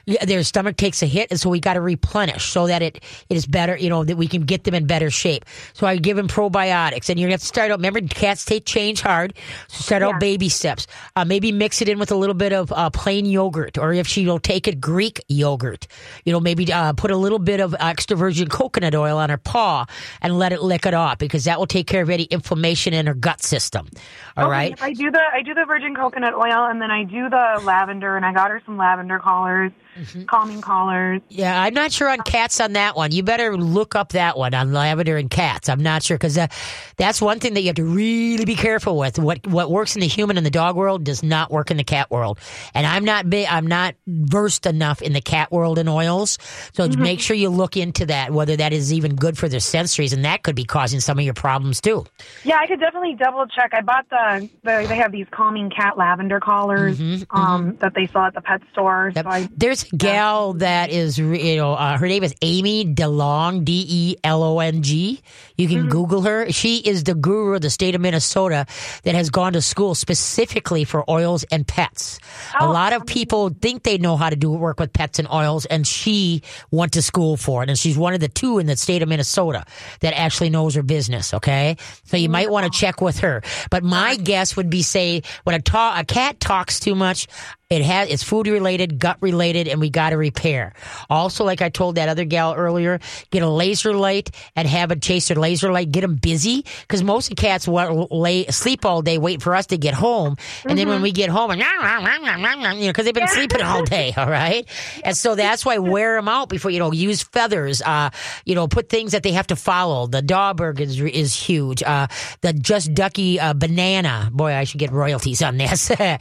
their 0.06 0.44
stomach 0.44 0.76
takes 0.76 1.02
a 1.02 1.06
hit, 1.06 1.30
and 1.30 1.40
so 1.40 1.50
we 1.50 1.58
got 1.58 1.74
to 1.74 1.80
replenish 1.80 2.44
so 2.44 2.66
that 2.68 2.80
it 2.82 3.02
it 3.28 3.36
is 3.36 3.46
better. 3.46 3.76
You 3.76 3.90
know 3.90 4.04
that 4.04 4.16
we 4.16 4.28
can 4.28 4.42
get 4.42 4.64
them 4.64 4.74
in 4.74 4.86
better 4.86 5.10
shape. 5.10 5.44
So 5.72 5.86
I 5.86 5.96
give 5.96 6.16
them 6.16 6.28
probiotics, 6.28 7.08
and 7.10 7.18
you 7.18 7.28
have 7.28 7.40
to 7.40 7.46
start 7.46 7.70
out. 7.70 7.78
Remember, 7.78 8.00
cats 8.00 8.44
take 8.44 8.64
change 8.66 9.00
hard, 9.00 9.34
so 9.68 9.82
start 9.82 10.02
out 10.02 10.20
baby 10.20 10.48
steps. 10.48 10.86
Uh, 11.16 11.24
maybe 11.24 11.50
mix 11.50 11.82
it 11.82 11.88
in 11.88 11.98
with 11.98 12.12
a 12.12 12.16
little 12.16 12.34
bit 12.34 12.52
of 12.52 12.72
uh, 12.72 12.90
plain 12.90 13.26
yogurt, 13.26 13.78
or 13.78 13.92
if 13.92 14.06
she 14.06 14.26
will 14.26 14.38
take 14.38 14.68
it, 14.68 14.80
Greek 14.80 15.24
yogurt. 15.28 15.86
You 16.24 16.32
know, 16.32 16.40
maybe 16.40 16.72
uh, 16.72 16.92
put 16.92 17.10
a 17.10 17.16
little 17.16 17.40
bit 17.40 17.60
of 17.60 17.74
extra 17.80 18.16
virgin 18.16 18.48
coconut 18.48 18.94
oil 18.94 19.18
on 19.18 19.30
her 19.30 19.38
paw 19.38 19.86
and 20.22 20.38
let 20.38 20.52
it 20.52 20.62
lick 20.62 20.86
it 20.86 20.94
off 20.94 21.18
because 21.18 21.44
that 21.44 21.58
will 21.58 21.66
take 21.66 21.86
care 21.86 22.02
of 22.02 22.10
any 22.10 22.24
inflammation 22.24 22.94
in 22.94 23.06
her 23.06 23.14
gut 23.14 23.42
system. 23.42 23.88
All 24.36 24.44
Okay, 24.44 24.50
right. 24.50 24.82
I 24.82 24.92
do 24.92 25.10
the 25.10 25.20
I 25.32 25.42
do 25.42 25.54
the 25.54 25.64
virgin 25.66 25.94
coconut 25.96 26.34
oil, 26.34 26.66
and 26.66 26.80
then 26.80 26.90
I 26.90 27.04
do 27.04 27.28
the 27.28 27.60
lavender, 27.64 28.16
and 28.16 28.24
I 28.24 28.32
got 28.32 28.50
her 28.50 28.62
some 28.64 28.76
lavender 28.76 29.18
collars, 29.18 29.72
Mm-hmm. 29.96 30.24
calming 30.24 30.60
collars. 30.60 31.22
Yeah, 31.28 31.60
I'm 31.60 31.72
not 31.72 31.90
sure 31.90 32.08
on 32.08 32.18
cats 32.18 32.60
on 32.60 32.74
that 32.74 32.96
one. 32.96 33.12
You 33.12 33.22
better 33.22 33.56
look 33.56 33.94
up 33.94 34.10
that 34.10 34.36
one 34.36 34.52
on 34.52 34.72
lavender 34.72 35.16
and 35.16 35.30
cats. 35.30 35.68
I'm 35.70 35.82
not 35.82 36.02
sure 36.02 36.16
because 36.18 36.36
uh, 36.36 36.48
that's 36.96 37.20
one 37.22 37.38
thing 37.40 37.54
that 37.54 37.62
you 37.62 37.68
have 37.68 37.76
to 37.76 37.84
really 37.84 38.44
be 38.44 38.56
careful 38.56 38.98
with. 38.98 39.18
What 39.18 39.46
what 39.46 39.70
works 39.70 39.96
in 39.96 40.00
the 40.00 40.06
human 40.06 40.36
and 40.36 40.44
the 40.44 40.50
dog 40.50 40.76
world 40.76 41.04
does 41.04 41.22
not 41.22 41.50
work 41.50 41.70
in 41.70 41.78
the 41.78 41.84
cat 41.84 42.10
world. 42.10 42.38
And 42.74 42.86
I'm 42.86 43.04
not 43.04 43.30
big, 43.30 43.46
I'm 43.48 43.66
not 43.66 43.94
versed 44.06 44.66
enough 44.66 45.00
in 45.00 45.12
the 45.14 45.20
cat 45.22 45.50
world 45.50 45.78
and 45.78 45.88
oils. 45.88 46.38
So 46.72 46.88
make 46.88 47.20
sure 47.20 47.34
you 47.36 47.48
look 47.48 47.76
into 47.76 48.06
that 48.06 48.32
whether 48.32 48.56
that 48.56 48.72
is 48.72 48.92
even 48.92 49.16
good 49.16 49.38
for 49.38 49.48
their 49.48 49.60
sensories, 49.60 50.12
and 50.12 50.24
that 50.24 50.42
could 50.42 50.56
be 50.56 50.64
causing 50.64 51.00
some 51.00 51.18
of 51.18 51.24
your 51.24 51.34
problems 51.34 51.80
too. 51.80 52.04
Yeah, 52.44 52.58
I 52.60 52.66
could 52.66 52.80
definitely 52.80 53.14
double 53.14 53.46
check. 53.46 53.72
I 53.72 53.80
bought 53.80 54.08
the, 54.10 54.48
the 54.62 54.86
they 54.86 54.96
have 54.96 55.12
these 55.12 55.26
calming 55.30 55.70
cat 55.70 55.96
lavender 55.96 56.38
collars 56.40 57.00
um, 57.30 57.76
that 57.80 57.94
they 57.94 58.06
sell 58.06 58.22
at 58.24 58.34
the 58.34 58.40
pet 58.42 58.60
store. 58.72 59.10
Mm-hmm, 59.10 59.16
Yep. 59.16 59.24
So 59.24 59.30
I 59.30 59.48
There's 59.56 59.85
gal 59.96 60.54
that 60.54 60.90
is, 60.90 61.18
you 61.18 61.56
know, 61.56 61.74
uh, 61.74 61.98
her 61.98 62.06
name 62.08 62.22
is 62.24 62.34
Amy 62.42 62.84
DeLong, 62.84 63.64
D 63.64 63.84
E 63.88 64.16
L 64.24 64.42
O 64.42 64.58
N 64.60 64.82
G. 64.82 65.20
You 65.56 65.68
can 65.68 65.78
mm-hmm. 65.78 65.88
Google 65.88 66.22
her. 66.22 66.50
She 66.52 66.78
is 66.78 67.04
the 67.04 67.14
guru 67.14 67.54
of 67.54 67.60
the 67.62 67.70
state 67.70 67.94
of 67.94 68.00
Minnesota 68.00 68.66
that 69.04 69.14
has 69.14 69.30
gone 69.30 69.54
to 69.54 69.62
school 69.62 69.94
specifically 69.94 70.84
for 70.84 71.08
oils 71.10 71.44
and 71.50 71.66
pets. 71.66 72.18
a 72.58 72.64
oh, 72.64 72.72
lot 72.72 72.92
of 72.92 73.06
people 73.06 73.50
think 73.50 73.82
they 73.82 73.98
know 73.98 74.16
how 74.16 74.30
to 74.30 74.36
do 74.36 74.50
work 74.50 74.80
with 74.80 74.92
pets 74.92 75.18
and 75.18 75.28
oils, 75.28 75.66
and 75.66 75.86
she 75.86 76.42
went 76.70 76.92
to 76.92 77.02
school 77.02 77.36
for 77.36 77.62
it. 77.62 77.68
And 77.68 77.78
she's 77.78 77.96
one 77.96 78.14
of 78.14 78.20
the 78.20 78.28
two 78.28 78.58
in 78.58 78.66
the 78.66 78.76
state 78.76 79.02
of 79.02 79.08
Minnesota 79.08 79.64
that 80.00 80.12
actually 80.18 80.50
knows 80.50 80.74
her 80.74 80.82
business. 80.82 81.34
Okay, 81.34 81.76
so 82.04 82.16
you 82.16 82.28
might 82.28 82.50
want 82.50 82.70
to 82.70 82.78
check 82.78 83.00
with 83.00 83.20
her. 83.20 83.42
But 83.70 83.82
my 83.82 84.16
guess 84.16 84.56
would 84.56 84.70
be, 84.70 84.82
say, 84.82 85.22
when 85.44 85.54
a, 85.54 85.60
ta- 85.60 85.96
a 85.98 86.04
cat 86.04 86.40
talks 86.40 86.80
too 86.80 86.94
much, 86.94 87.26
it 87.68 87.82
has 87.82 88.08
it's 88.08 88.22
food 88.22 88.46
related, 88.46 88.98
gut 88.98 89.16
related, 89.20 89.66
and 89.66 89.80
we 89.80 89.90
got 89.90 90.10
to 90.10 90.16
repair. 90.16 90.72
Also, 91.10 91.44
like 91.44 91.62
I 91.62 91.68
told 91.68 91.96
that 91.96 92.08
other 92.08 92.24
gal 92.24 92.54
earlier, 92.54 93.00
get 93.30 93.42
a 93.42 93.48
laser 93.48 93.92
light 93.92 94.30
and 94.54 94.68
have 94.68 94.92
a 94.92 94.96
chase 94.96 95.28
their 95.28 95.36
laser 95.46 95.70
light. 95.72 95.92
Get 95.92 96.00
them 96.00 96.16
busy 96.16 96.64
because 96.82 97.02
most 97.02 97.30
of 97.30 97.36
the 97.36 97.40
cats 97.40 97.68
will 97.68 98.08
lay 98.10 98.46
sleep 98.46 98.84
all 98.84 99.02
day, 99.02 99.18
waiting 99.18 99.40
for 99.40 99.54
us 99.54 99.66
to 99.66 99.78
get 99.78 99.94
home, 99.94 100.36
and 100.64 100.76
then 100.78 100.88
when 100.88 101.02
we 101.02 101.12
get 101.12 101.30
home, 101.30 101.50
and 101.52 101.60
you 101.60 101.66
know, 101.66 102.88
because 102.88 103.04
they've 103.04 103.14
been 103.14 103.28
sleeping 103.28 103.62
all 103.62 103.84
day. 103.84 104.12
All 104.16 104.28
right, 104.28 104.66
and 105.04 105.16
so 105.16 105.34
that's 105.34 105.64
why 105.64 105.78
wear 105.78 106.16
them 106.16 106.28
out 106.28 106.48
before 106.48 106.70
you 106.70 106.80
know 106.80 106.92
use 106.92 107.22
feathers. 107.22 107.80
Uh, 107.82 108.10
you 108.44 108.54
know, 108.54 108.66
put 108.66 108.88
things 108.88 109.12
that 109.12 109.22
they 109.22 109.32
have 109.32 109.46
to 109.48 109.56
follow. 109.56 110.06
The 110.06 110.22
Da 110.22 110.52
Bird 110.52 110.80
is 110.80 111.00
is 111.00 111.34
huge. 111.34 111.82
Uh, 111.82 112.08
the 112.40 112.52
Just 112.52 112.92
Ducky 112.94 113.38
uh, 113.38 113.54
banana. 113.54 114.30
Boy, 114.32 114.52
I 114.52 114.64
should 114.64 114.80
get 114.80 114.90
royalties 114.90 115.42
on 115.42 115.56
this. 115.56 115.90
uh, 115.90 116.18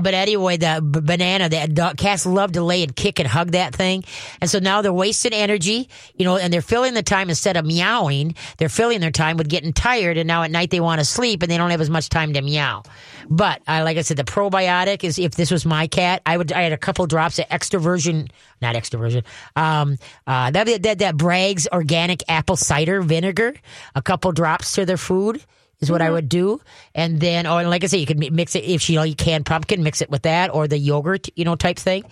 but 0.00 0.14
anyway, 0.14 0.58
the 0.58 0.80
b- 0.82 1.00
banana 1.00 1.48
that 1.48 1.74
dog, 1.74 1.96
cats 1.96 2.26
love 2.26 2.52
to 2.52 2.62
lay 2.62 2.82
and 2.82 2.94
kick 2.94 3.18
and 3.18 3.28
hug 3.28 3.52
that 3.52 3.74
thing, 3.74 4.04
and 4.40 4.50
so 4.50 4.58
now 4.58 4.82
they're 4.82 4.92
wasting 4.92 5.32
energy. 5.32 5.88
You 6.16 6.24
know, 6.26 6.36
and 6.36 6.52
they're 6.52 6.62
filling 6.62 6.94
the 6.94 7.02
time 7.02 7.30
instead 7.30 7.56
of 7.56 7.64
meowing. 7.64 8.34
They're 8.58 8.68
filling 8.68 9.00
their 9.00 9.10
time 9.10 9.36
with 9.36 9.48
getting 9.48 9.72
tired, 9.72 10.16
and 10.16 10.26
now 10.26 10.42
at 10.42 10.50
night 10.50 10.70
they 10.70 10.80
want 10.80 11.00
to 11.00 11.04
sleep, 11.04 11.42
and 11.42 11.50
they 11.50 11.56
don't 11.56 11.70
have 11.70 11.80
as 11.80 11.90
much 11.90 12.08
time 12.08 12.32
to 12.34 12.42
meow. 12.42 12.82
But 13.28 13.62
I, 13.66 13.82
like 13.82 13.96
I 13.96 14.02
said, 14.02 14.16
the 14.16 14.24
probiotic 14.24 15.04
is 15.04 15.18
if 15.18 15.32
this 15.32 15.50
was 15.50 15.64
my 15.64 15.86
cat, 15.86 16.22
I 16.26 16.36
would. 16.36 16.52
I 16.52 16.62
had 16.62 16.72
a 16.72 16.78
couple 16.78 17.06
drops 17.06 17.38
of 17.38 17.46
extra 17.50 17.80
virgin, 17.80 18.28
not 18.60 18.76
extra 18.76 18.98
virgin. 18.98 19.24
Um, 19.56 19.98
uh, 20.26 20.50
that 20.50 20.82
that 20.82 20.98
that 20.98 21.16
Bragg's 21.16 21.68
organic 21.72 22.22
apple 22.28 22.56
cider 22.56 23.02
vinegar, 23.02 23.54
a 23.94 24.02
couple 24.02 24.32
drops 24.32 24.72
to 24.72 24.86
their 24.86 24.96
food 24.96 25.42
is 25.82 25.90
what 25.90 26.00
I 26.00 26.10
would 26.10 26.28
do. 26.28 26.60
And 26.94 27.20
then, 27.20 27.44
oh, 27.44 27.58
and 27.58 27.68
like 27.68 27.84
I 27.84 27.88
said, 27.88 28.00
you 28.00 28.06
can 28.06 28.18
mix 28.34 28.54
it 28.54 28.64
if 28.64 28.88
you 28.88 28.96
know 28.96 29.02
you 29.02 29.16
can 29.16 29.44
pumpkin, 29.44 29.82
mix 29.82 30.00
it 30.00 30.08
with 30.08 30.22
that 30.22 30.54
or 30.54 30.68
the 30.68 30.78
yogurt, 30.78 31.28
you 31.36 31.44
know, 31.44 31.56
type 31.56 31.78
thing. 31.78 32.04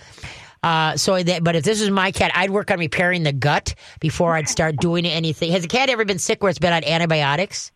Uh, 0.63 0.97
so 0.97 1.23
that, 1.23 1.43
but 1.43 1.57
if 1.57 1.65
this 1.65 1.81
was 1.81 1.91
my 1.91 2.13
cat, 2.13 2.31
I'd 2.35 2.51
work 2.51 2.71
on 2.71 2.79
repairing 2.79 3.23
the 3.23 3.33
gut 3.33 3.75
before 4.01 4.35
I'd 4.35 4.49
start 4.49 4.77
doing 4.77 5.07
anything. 5.07 5.53
Has 5.53 5.65
a 5.65 5.69
cat 5.69 5.89
ever 5.89 6.05
been 6.05 6.19
sick 6.19 6.43
where 6.43 6.51
it's 6.51 6.59
been 6.59 6.73
on 6.73 6.85
antibiotics? 6.85 7.73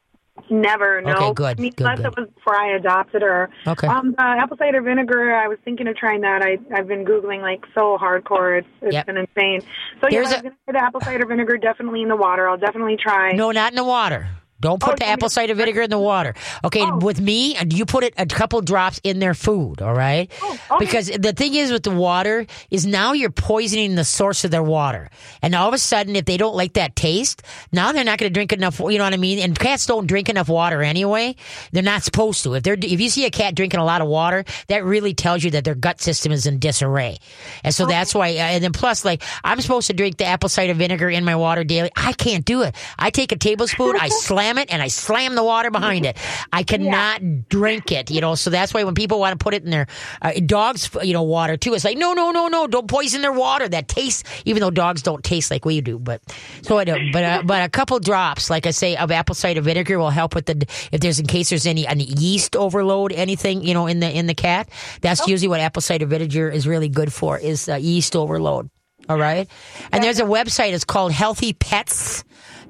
never 0.50 1.00
no. 1.00 1.12
Okay, 1.14 1.32
good, 1.32 1.58
I 1.60 1.62
mean, 1.62 1.70
good, 1.76 1.86
unless 1.86 1.98
good. 1.98 2.06
it 2.06 2.18
was 2.18 2.28
before 2.34 2.56
I 2.56 2.74
adopted 2.74 3.22
her. 3.22 3.48
Okay. 3.68 3.86
Um, 3.86 4.10
the 4.18 4.22
apple 4.22 4.56
cider 4.56 4.82
vinegar. 4.82 5.32
I 5.32 5.46
was 5.46 5.58
thinking 5.64 5.86
of 5.86 5.96
trying 5.96 6.22
that. 6.22 6.42
I 6.42 6.58
I've 6.74 6.88
been 6.88 7.04
googling 7.04 7.40
like 7.40 7.64
so 7.72 7.96
hardcore. 8.02 8.58
It's 8.58 8.68
it's 8.82 8.92
Yep. 8.94 9.06
been 9.06 9.16
insane. 9.18 9.60
So 10.00 10.08
yeah, 10.08 10.10
Here's 10.10 10.26
I 10.26 10.30
was 10.30 10.38
a- 10.40 10.42
gonna 10.42 10.54
put 10.66 10.72
the 10.72 10.82
apple 10.84 11.00
cider 11.02 11.24
vinegar 11.24 11.56
definitely 11.56 12.02
in 12.02 12.08
the 12.08 12.16
water. 12.16 12.48
I'll 12.48 12.58
definitely 12.58 12.96
try. 12.96 13.30
No, 13.32 13.52
not 13.52 13.70
in 13.72 13.76
the 13.76 13.84
water. 13.84 14.26
Don't 14.64 14.81
put 14.81 14.94
Oh, 14.94 14.96
the 14.98 15.07
apple 15.07 15.29
cider 15.29 15.53
vinegar 15.55 15.83
in 15.83 15.90
the 15.90 15.98
water. 15.98 16.33
Okay, 16.64 16.81
Oh. 16.83 16.96
with 16.98 17.20
me, 17.20 17.57
you 17.70 17.85
put 17.85 18.03
it 18.03 18.14
a 18.16 18.24
couple 18.24 18.61
drops 18.62 18.98
in 19.05 19.18
their 19.18 19.35
food. 19.35 19.83
All 19.83 19.92
right, 19.92 20.31
Oh, 20.42 20.59
okay. 20.72 20.85
because 20.85 21.07
the 21.09 21.35
thing 21.35 21.55
is 21.55 21.70
with 21.70 21.83
the 21.83 21.90
water 21.90 22.46
is 22.70 22.87
now 22.87 23.12
you're 23.12 23.29
poisoning 23.31 23.94
the 23.94 24.05
source 24.05 24.44
of 24.44 24.50
their 24.50 24.62
water, 24.62 25.11
and 25.42 25.55
all 25.55 25.68
of 25.68 25.74
a 25.74 25.79
sudden, 25.79 26.16
if 26.16 26.24
they 26.24 26.38
don't 26.38 26.57
like 26.57 26.72
that 26.81 26.96
taste, 26.96 27.42
now 27.72 27.92
they're 27.92 28.05
not 28.05 28.18
going 28.18 28.31
to 28.31 28.35
drink 28.35 28.53
enough. 28.55 28.81
You 28.81 28.96
know 28.98 29.05
what 29.05 29.12
I 29.12 29.18
mean? 29.18 29.38
And 29.38 29.59
cats 29.59 29.85
don't 29.87 30.07
drink 30.07 30.29
enough 30.31 30.48
water 30.48 30.83
anyway. 30.83 31.37
They're 31.72 31.83
not 31.83 32.03
supposed 32.03 32.42
to. 32.44 32.55
If 32.55 32.62
they're 32.62 32.74
if 32.81 33.00
you 33.00 33.11
see 33.11 33.27
a 33.27 33.31
cat 33.31 33.55
drinking 33.55 33.81
a 33.81 33.85
lot 33.85 34.00
of 34.00 34.09
water, 34.09 34.44
that 34.68 34.83
really 34.85 35.12
tells 35.14 35.44
you 35.44 35.50
that 35.53 35.64
their 35.64 35.74
gut 35.74 36.00
system 36.00 36.33
is 36.33 36.46
in 36.46 36.59
disarray, 36.59 37.18
and 37.62 37.74
so 37.74 37.85
that's 37.87 38.14
why. 38.14 38.31
uh, 38.31 38.55
And 38.55 38.64
then 38.64 38.72
plus, 38.72 39.05
like 39.05 39.22
I'm 39.44 39.61
supposed 39.61 39.88
to 39.88 39.92
drink 39.92 40.16
the 40.16 40.24
apple 40.24 40.48
cider 40.48 40.72
vinegar 40.74 41.11
in 41.11 41.24
my 41.24 41.37
water 41.37 41.64
daily. 41.64 41.90
I 41.96 42.12
can't 42.14 42.44
do 42.46 42.62
it. 42.62 42.74
I 42.98 43.11
take 43.11 43.31
a 43.33 43.37
tablespoon, 43.37 43.96
I 44.00 44.09
slam 44.24 44.53
it, 44.58 44.72
and 44.72 44.82
I 44.82 44.88
slam 44.88 45.34
the 45.34 45.44
water 45.44 45.70
behind 45.70 46.06
it. 46.06 46.16
I 46.52 46.62
cannot 46.74 47.48
drink 47.48 47.92
it, 47.92 48.10
you 48.10 48.20
know. 48.20 48.34
So 48.34 48.50
that's 48.50 48.74
why 48.74 48.84
when 48.84 48.94
people 48.94 49.20
want 49.20 49.38
to 49.38 49.42
put 49.42 49.54
it 49.54 49.64
in 49.64 49.70
their 49.70 49.86
uh, 50.22 50.32
dogs, 50.44 50.90
you 51.02 51.12
know, 51.12 51.22
water 51.22 51.56
too, 51.56 51.74
it's 51.74 51.84
like 51.84 51.98
no, 51.98 52.12
no, 52.12 52.30
no, 52.30 52.48
no, 52.48 52.66
don't 52.66 52.88
poison 52.88 53.22
their 53.22 53.32
water. 53.32 53.68
That 53.68 53.88
tastes, 53.88 54.24
even 54.44 54.60
though 54.60 54.70
dogs 54.70 55.02
don't 55.02 55.22
taste 55.24 55.50
like 55.50 55.64
we 55.64 55.80
do. 55.80 55.98
But 55.98 56.22
so 56.62 56.78
I 56.78 56.84
don't. 56.84 57.12
But 57.12 57.24
uh, 57.24 57.42
but 57.44 57.64
a 57.64 57.68
couple 57.68 57.98
drops, 58.00 58.50
like 58.50 58.66
I 58.66 58.70
say, 58.70 58.96
of 58.96 59.10
apple 59.10 59.34
cider 59.34 59.60
vinegar 59.60 59.98
will 59.98 60.10
help 60.10 60.34
with 60.34 60.46
the 60.46 60.66
if 60.92 61.00
there's 61.00 61.18
in 61.18 61.26
case 61.26 61.50
there's 61.50 61.66
any 61.66 61.86
any 61.86 62.04
yeast 62.04 62.56
overload, 62.56 63.12
anything 63.12 63.62
you 63.62 63.74
know 63.74 63.86
in 63.86 64.00
the 64.00 64.10
in 64.10 64.26
the 64.26 64.34
cat. 64.34 64.68
That's 65.00 65.26
usually 65.26 65.48
what 65.48 65.60
apple 65.60 65.82
cider 65.82 66.06
vinegar 66.06 66.50
is 66.50 66.66
really 66.66 66.88
good 66.88 67.12
for 67.12 67.38
is 67.38 67.68
uh, 67.68 67.76
yeast 67.76 68.16
overload. 68.16 68.70
All 69.08 69.18
right. 69.18 69.48
And 69.92 70.02
there's 70.02 70.20
a 70.20 70.24
website. 70.24 70.72
It's 70.72 70.84
called 70.84 71.12
Healthy 71.12 71.52
Pets 71.54 72.24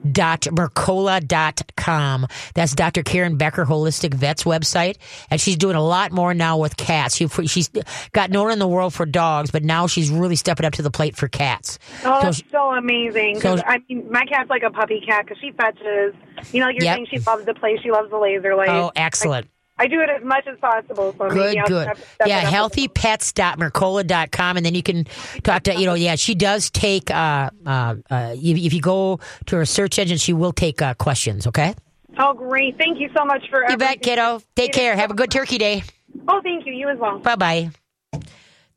drmercola.com. 0.04 2.26
That's 2.54 2.74
Dr. 2.74 3.02
Karen 3.02 3.36
Becker 3.36 3.64
Holistic 3.64 4.14
Vets 4.14 4.44
website. 4.44 4.96
And 5.30 5.40
she's 5.40 5.56
doing 5.56 5.76
a 5.76 5.82
lot 5.84 6.12
more 6.12 6.34
now 6.34 6.58
with 6.58 6.76
cats. 6.76 7.16
She, 7.16 7.26
she's 7.28 7.70
got 8.12 8.30
known 8.30 8.50
in 8.52 8.58
the 8.58 8.68
world 8.68 8.92
for 8.94 9.06
dogs, 9.06 9.50
but 9.50 9.64
now 9.64 9.86
she's 9.86 10.10
really 10.10 10.36
stepping 10.36 10.66
up 10.66 10.74
to 10.74 10.82
the 10.82 10.90
plate 10.90 11.16
for 11.16 11.28
cats. 11.28 11.78
Oh, 12.04 12.20
So 12.20 12.24
that's 12.26 12.42
so 12.50 12.72
amazing. 12.74 13.40
so- 13.40 13.58
I 13.66 13.78
mean, 13.88 14.10
my 14.10 14.24
cat's 14.26 14.50
like 14.50 14.62
a 14.62 14.70
puppy 14.70 15.00
cat 15.06 15.24
because 15.26 15.38
she 15.40 15.52
fetches. 15.52 16.14
You 16.52 16.60
know, 16.60 16.66
like 16.66 16.74
you're 16.76 16.84
Yep. 16.84 16.94
saying 16.96 17.06
she 17.10 17.18
loves 17.20 17.44
to 17.46 17.54
play. 17.54 17.78
She 17.82 17.90
loves 17.90 18.10
the 18.10 18.18
laser 18.18 18.54
light. 18.54 18.68
Oh, 18.68 18.92
excellent. 18.94 19.48
I 19.76 19.88
do 19.88 20.00
it 20.00 20.08
as 20.08 20.22
much 20.22 20.46
as 20.46 20.56
possible. 20.60 21.12
So 21.18 21.28
Good, 21.30 21.58
good. 21.66 21.96
step 21.96 22.26
Yeah, 22.26 22.46
it 22.46 22.52
healthypets.mercola.com. 22.52 24.56
And 24.56 24.64
then 24.64 24.72
you 24.74 24.84
can 24.84 25.04
talk 25.42 25.64
to, 25.64 25.74
you 25.74 25.84
know, 25.86 25.94
yeah, 25.94 26.14
she 26.14 26.36
does 26.36 26.70
take, 26.70 27.10
uh, 27.10 27.50
uh, 27.66 27.96
uh, 28.08 28.34
if, 28.36 28.56
if 28.56 28.72
you 28.72 28.80
go 28.80 29.18
to 29.46 29.56
her 29.56 29.64
search 29.64 29.98
engine, 29.98 30.18
she 30.18 30.32
will 30.32 30.52
take 30.52 30.80
uh, 30.80 30.94
questions, 30.94 31.48
okay? 31.48 31.74
Oh, 32.18 32.34
great. 32.34 32.78
Thank 32.78 33.00
you 33.00 33.10
so 33.16 33.24
much 33.24 33.48
for 33.50 33.68
You 33.68 33.76
bet, 33.76 34.00
kiddo. 34.00 34.40
Take 34.54 34.72
care. 34.72 34.94
Have 34.94 35.10
a 35.10 35.14
good 35.14 35.32
turkey 35.32 35.58
day. 35.58 35.82
Oh, 36.28 36.40
thank 36.40 36.66
you. 36.66 36.72
You 36.72 36.88
as 36.90 36.98
well. 36.98 37.18
Bye 37.18 37.34
bye. 37.34 37.70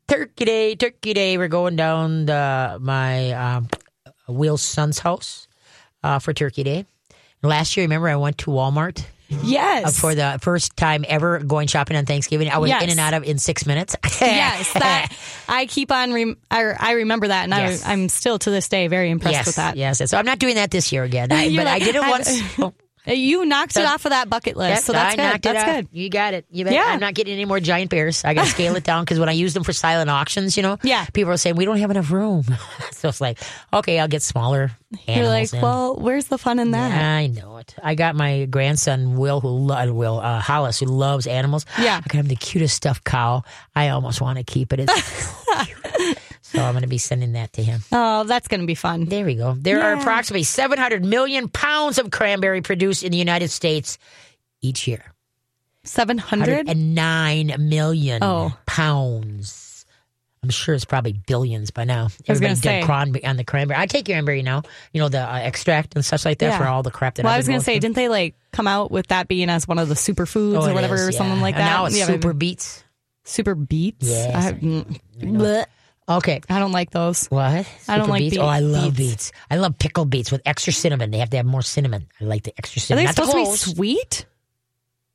Turkey 0.08 0.44
day, 0.44 0.74
turkey 0.74 1.14
day. 1.14 1.38
We're 1.38 1.46
going 1.46 1.76
down 1.76 2.26
the, 2.26 2.76
my 2.80 3.30
um, 3.32 3.68
Will's 4.26 4.62
son's 4.62 4.98
house 4.98 5.46
uh, 6.02 6.18
for 6.18 6.32
turkey 6.32 6.64
day. 6.64 6.86
Last 7.42 7.76
year, 7.76 7.84
remember, 7.84 8.08
I 8.08 8.16
went 8.16 8.38
to 8.38 8.50
Walmart 8.50 9.04
Yes. 9.28 9.84
uh, 9.86 9.90
for 9.90 10.14
the 10.14 10.38
first 10.40 10.76
time 10.76 11.04
ever 11.06 11.38
going 11.40 11.66
shopping 11.68 11.96
on 11.96 12.06
Thanksgiving. 12.06 12.48
I 12.50 12.58
was 12.58 12.70
Yes. 12.70 12.82
in 12.84 12.90
and 12.90 13.00
out 13.00 13.14
of 13.14 13.24
in 13.24 13.38
six 13.38 13.66
minutes. 13.66 13.94
yes, 14.20 14.72
that 14.74 15.12
I 15.48 15.66
keep 15.66 15.92
on. 15.92 16.12
Rem- 16.12 16.38
I, 16.50 16.64
I 16.78 16.92
remember 16.92 17.28
that, 17.28 17.44
and 17.44 17.52
Yes. 17.52 17.84
I, 17.84 17.92
I'm 17.92 18.08
still 18.08 18.38
to 18.38 18.50
this 18.50 18.68
day 18.68 18.86
very 18.88 19.10
impressed 19.10 19.34
yes, 19.34 19.46
with 19.46 19.56
that. 19.56 19.76
Yes. 19.76 20.02
So 20.10 20.16
I'm 20.18 20.26
not 20.26 20.38
doing 20.38 20.54
that 20.56 20.70
this 20.70 20.92
year 20.92 21.04
again. 21.04 21.30
I, 21.30 21.54
but 21.56 21.66
I 21.66 21.78
did 21.78 21.94
it 21.94 22.00
once. 22.00 22.40
You 23.08 23.46
knocked 23.46 23.76
it 23.76 23.84
off 23.86 24.04
of 24.04 24.10
that 24.10 24.28
bucket 24.28 24.56
list, 24.56 24.68
yep, 24.70 24.82
so 24.82 24.92
that's 24.92 25.18
I 25.18 25.32
good. 25.32 25.42
That's 25.42 25.64
good. 25.64 25.88
You 25.92 26.10
got 26.10 26.34
it. 26.34 26.46
You 26.50 26.64
bet. 26.64 26.74
Yeah. 26.74 26.84
I'm 26.86 27.00
not 27.00 27.14
getting 27.14 27.34
any 27.34 27.44
more 27.44 27.58
giant 27.60 27.90
bears. 27.90 28.24
I 28.24 28.34
got 28.34 28.44
to 28.44 28.50
scale 28.58 28.76
it 28.76 28.84
down 28.84 29.04
because 29.04 29.18
when 29.18 29.28
I 29.28 29.32
use 29.32 29.54
them 29.54 29.64
for 29.64 29.72
silent 29.72 30.10
auctions, 30.10 30.56
you 30.56 30.62
know, 30.62 30.78
Yeah. 30.82 31.06
people 31.12 31.32
are 31.32 31.36
saying 31.36 31.56
we 31.56 31.64
don't 31.64 31.78
have 31.78 31.90
enough 31.90 32.10
room. 32.10 32.42
so 32.92 33.08
it's 33.08 33.20
like, 33.20 33.38
okay, 33.72 33.98
I'll 33.98 34.08
get 34.08 34.22
smaller 34.22 34.72
You're 35.06 35.26
like, 35.26 35.52
in. 35.54 35.60
well, 35.60 35.96
where's 35.96 36.26
the 36.26 36.38
fun 36.38 36.58
in 36.58 36.72
that? 36.72 36.92
I 37.02 37.26
know 37.28 37.56
it. 37.58 37.74
I 37.82 37.94
got 37.94 38.14
my 38.14 38.44
grandson 38.44 39.16
Will, 39.16 39.40
who 39.40 39.48
lo- 39.48 39.92
Will 39.92 40.18
uh, 40.20 40.40
Hollis, 40.40 40.80
who 40.80 40.86
loves 40.86 41.26
animals. 41.26 41.64
Yeah. 41.78 41.96
I 42.04 42.08
got 42.08 42.18
him 42.20 42.26
the 42.28 42.36
cutest 42.36 42.76
stuffed 42.76 43.04
cow. 43.04 43.42
I 43.74 43.88
almost 43.88 44.20
want 44.20 44.38
to 44.38 44.44
keep 44.44 44.72
it. 44.72 44.80
It's 44.80 45.34
cute. 45.64 46.18
So 46.52 46.62
I'm 46.62 46.72
going 46.72 46.82
to 46.82 46.88
be 46.88 46.98
sending 46.98 47.32
that 47.32 47.52
to 47.54 47.62
him. 47.62 47.80
Oh, 47.92 48.24
that's 48.24 48.48
going 48.48 48.60
to 48.60 48.66
be 48.66 48.74
fun. 48.74 49.04
There 49.04 49.24
we 49.24 49.34
go. 49.34 49.54
There 49.54 49.82
are 49.82 49.92
approximately 49.94 50.44
700 50.44 51.04
million 51.04 51.48
pounds 51.48 51.98
of 51.98 52.10
cranberry 52.10 52.62
produced 52.62 53.02
in 53.04 53.12
the 53.12 53.18
United 53.18 53.48
States 53.48 53.98
each 54.62 54.88
year. 54.88 55.04
Seven 55.84 56.18
hundred. 56.18 56.66
109 56.66 57.54
million 57.68 58.22
Oh. 58.22 58.56
pounds. 58.66 59.86
I'm 60.42 60.50
sure 60.50 60.74
it's 60.74 60.84
probably 60.84 61.12
billions 61.12 61.70
by 61.70 61.84
now. 61.84 62.08
I 62.28 62.32
was 62.32 62.40
gonna 62.40 62.56
say. 62.56 62.82
cranberry 62.82 63.24
on 63.24 63.36
the 63.36 63.44
cranberry. 63.44 63.80
I 63.80 63.86
take 63.86 64.06
cranberry 64.06 64.42
now. 64.42 64.62
You 64.92 65.00
know 65.00 65.08
the 65.08 65.20
uh, 65.20 65.36
extract 65.38 65.94
and 65.96 66.04
stuff 66.04 66.24
like 66.24 66.38
that 66.38 66.46
Yeah. 66.50 66.58
for 66.58 66.64
all 66.66 66.82
the 66.82 66.90
crap 66.90 67.16
that 67.16 67.24
Well, 67.24 67.32
I've 67.32 67.38
was 67.38 67.48
going 67.48 67.58
to 67.58 67.64
say, 67.64 67.74
through. 67.74 67.80
didn't 67.80 67.96
they 67.96 68.08
like 68.08 68.34
come 68.52 68.66
out 68.68 68.90
with 68.90 69.08
that 69.08 69.28
being 69.28 69.50
as 69.50 69.66
one 69.66 69.78
of 69.78 69.88
the 69.88 69.94
superfoods 69.94 70.56
Oh, 70.62 70.70
or 70.70 70.74
whatever, 70.74 70.94
is, 70.94 71.08
or 71.08 71.12
something 71.12 71.36
yeah. 71.36 71.42
like 71.42 71.54
And 71.56 71.62
that? 71.64 71.70
now 71.70 71.86
it's 71.86 71.98
Yeah, 71.98 72.06
super 72.06 72.32
beets. 72.32 72.84
super 73.24 73.54
beets. 73.54 74.06
Yes, 74.08 74.34
I, 74.34 74.48
I- 74.48 74.52
mm. 74.52 75.66
Okay. 76.08 76.40
I 76.48 76.58
don't 76.58 76.72
like 76.72 76.90
those. 76.90 77.26
What? 77.26 77.66
I 77.88 77.98
don't 77.98 78.08
like 78.08 78.20
beets? 78.20 78.36
beet- 78.36 78.40
Oh, 78.42 78.46
I 78.46 78.60
love 78.60 78.96
beets. 78.96 79.10
beets. 79.28 79.32
I 79.50 79.56
love 79.56 79.78
pickled 79.78 80.08
beets 80.10 80.32
with 80.32 80.40
extra 80.46 80.72
cinnamon. 80.72 81.10
They 81.10 81.18
have 81.18 81.30
to 81.30 81.36
have 81.36 81.46
more 81.46 81.62
cinnamon. 81.62 82.06
I 82.20 82.24
like 82.24 82.44
the 82.44 82.54
extra 82.56 82.78
Are 82.78 82.82
cinnamon. 82.82 83.02
they 83.04 83.06
Not 83.08 83.16
the 83.16 83.24
supposed 83.26 83.32
to 83.32 83.36
be 83.36 83.44
cloves. 83.44 83.76
sweet? 83.76 84.26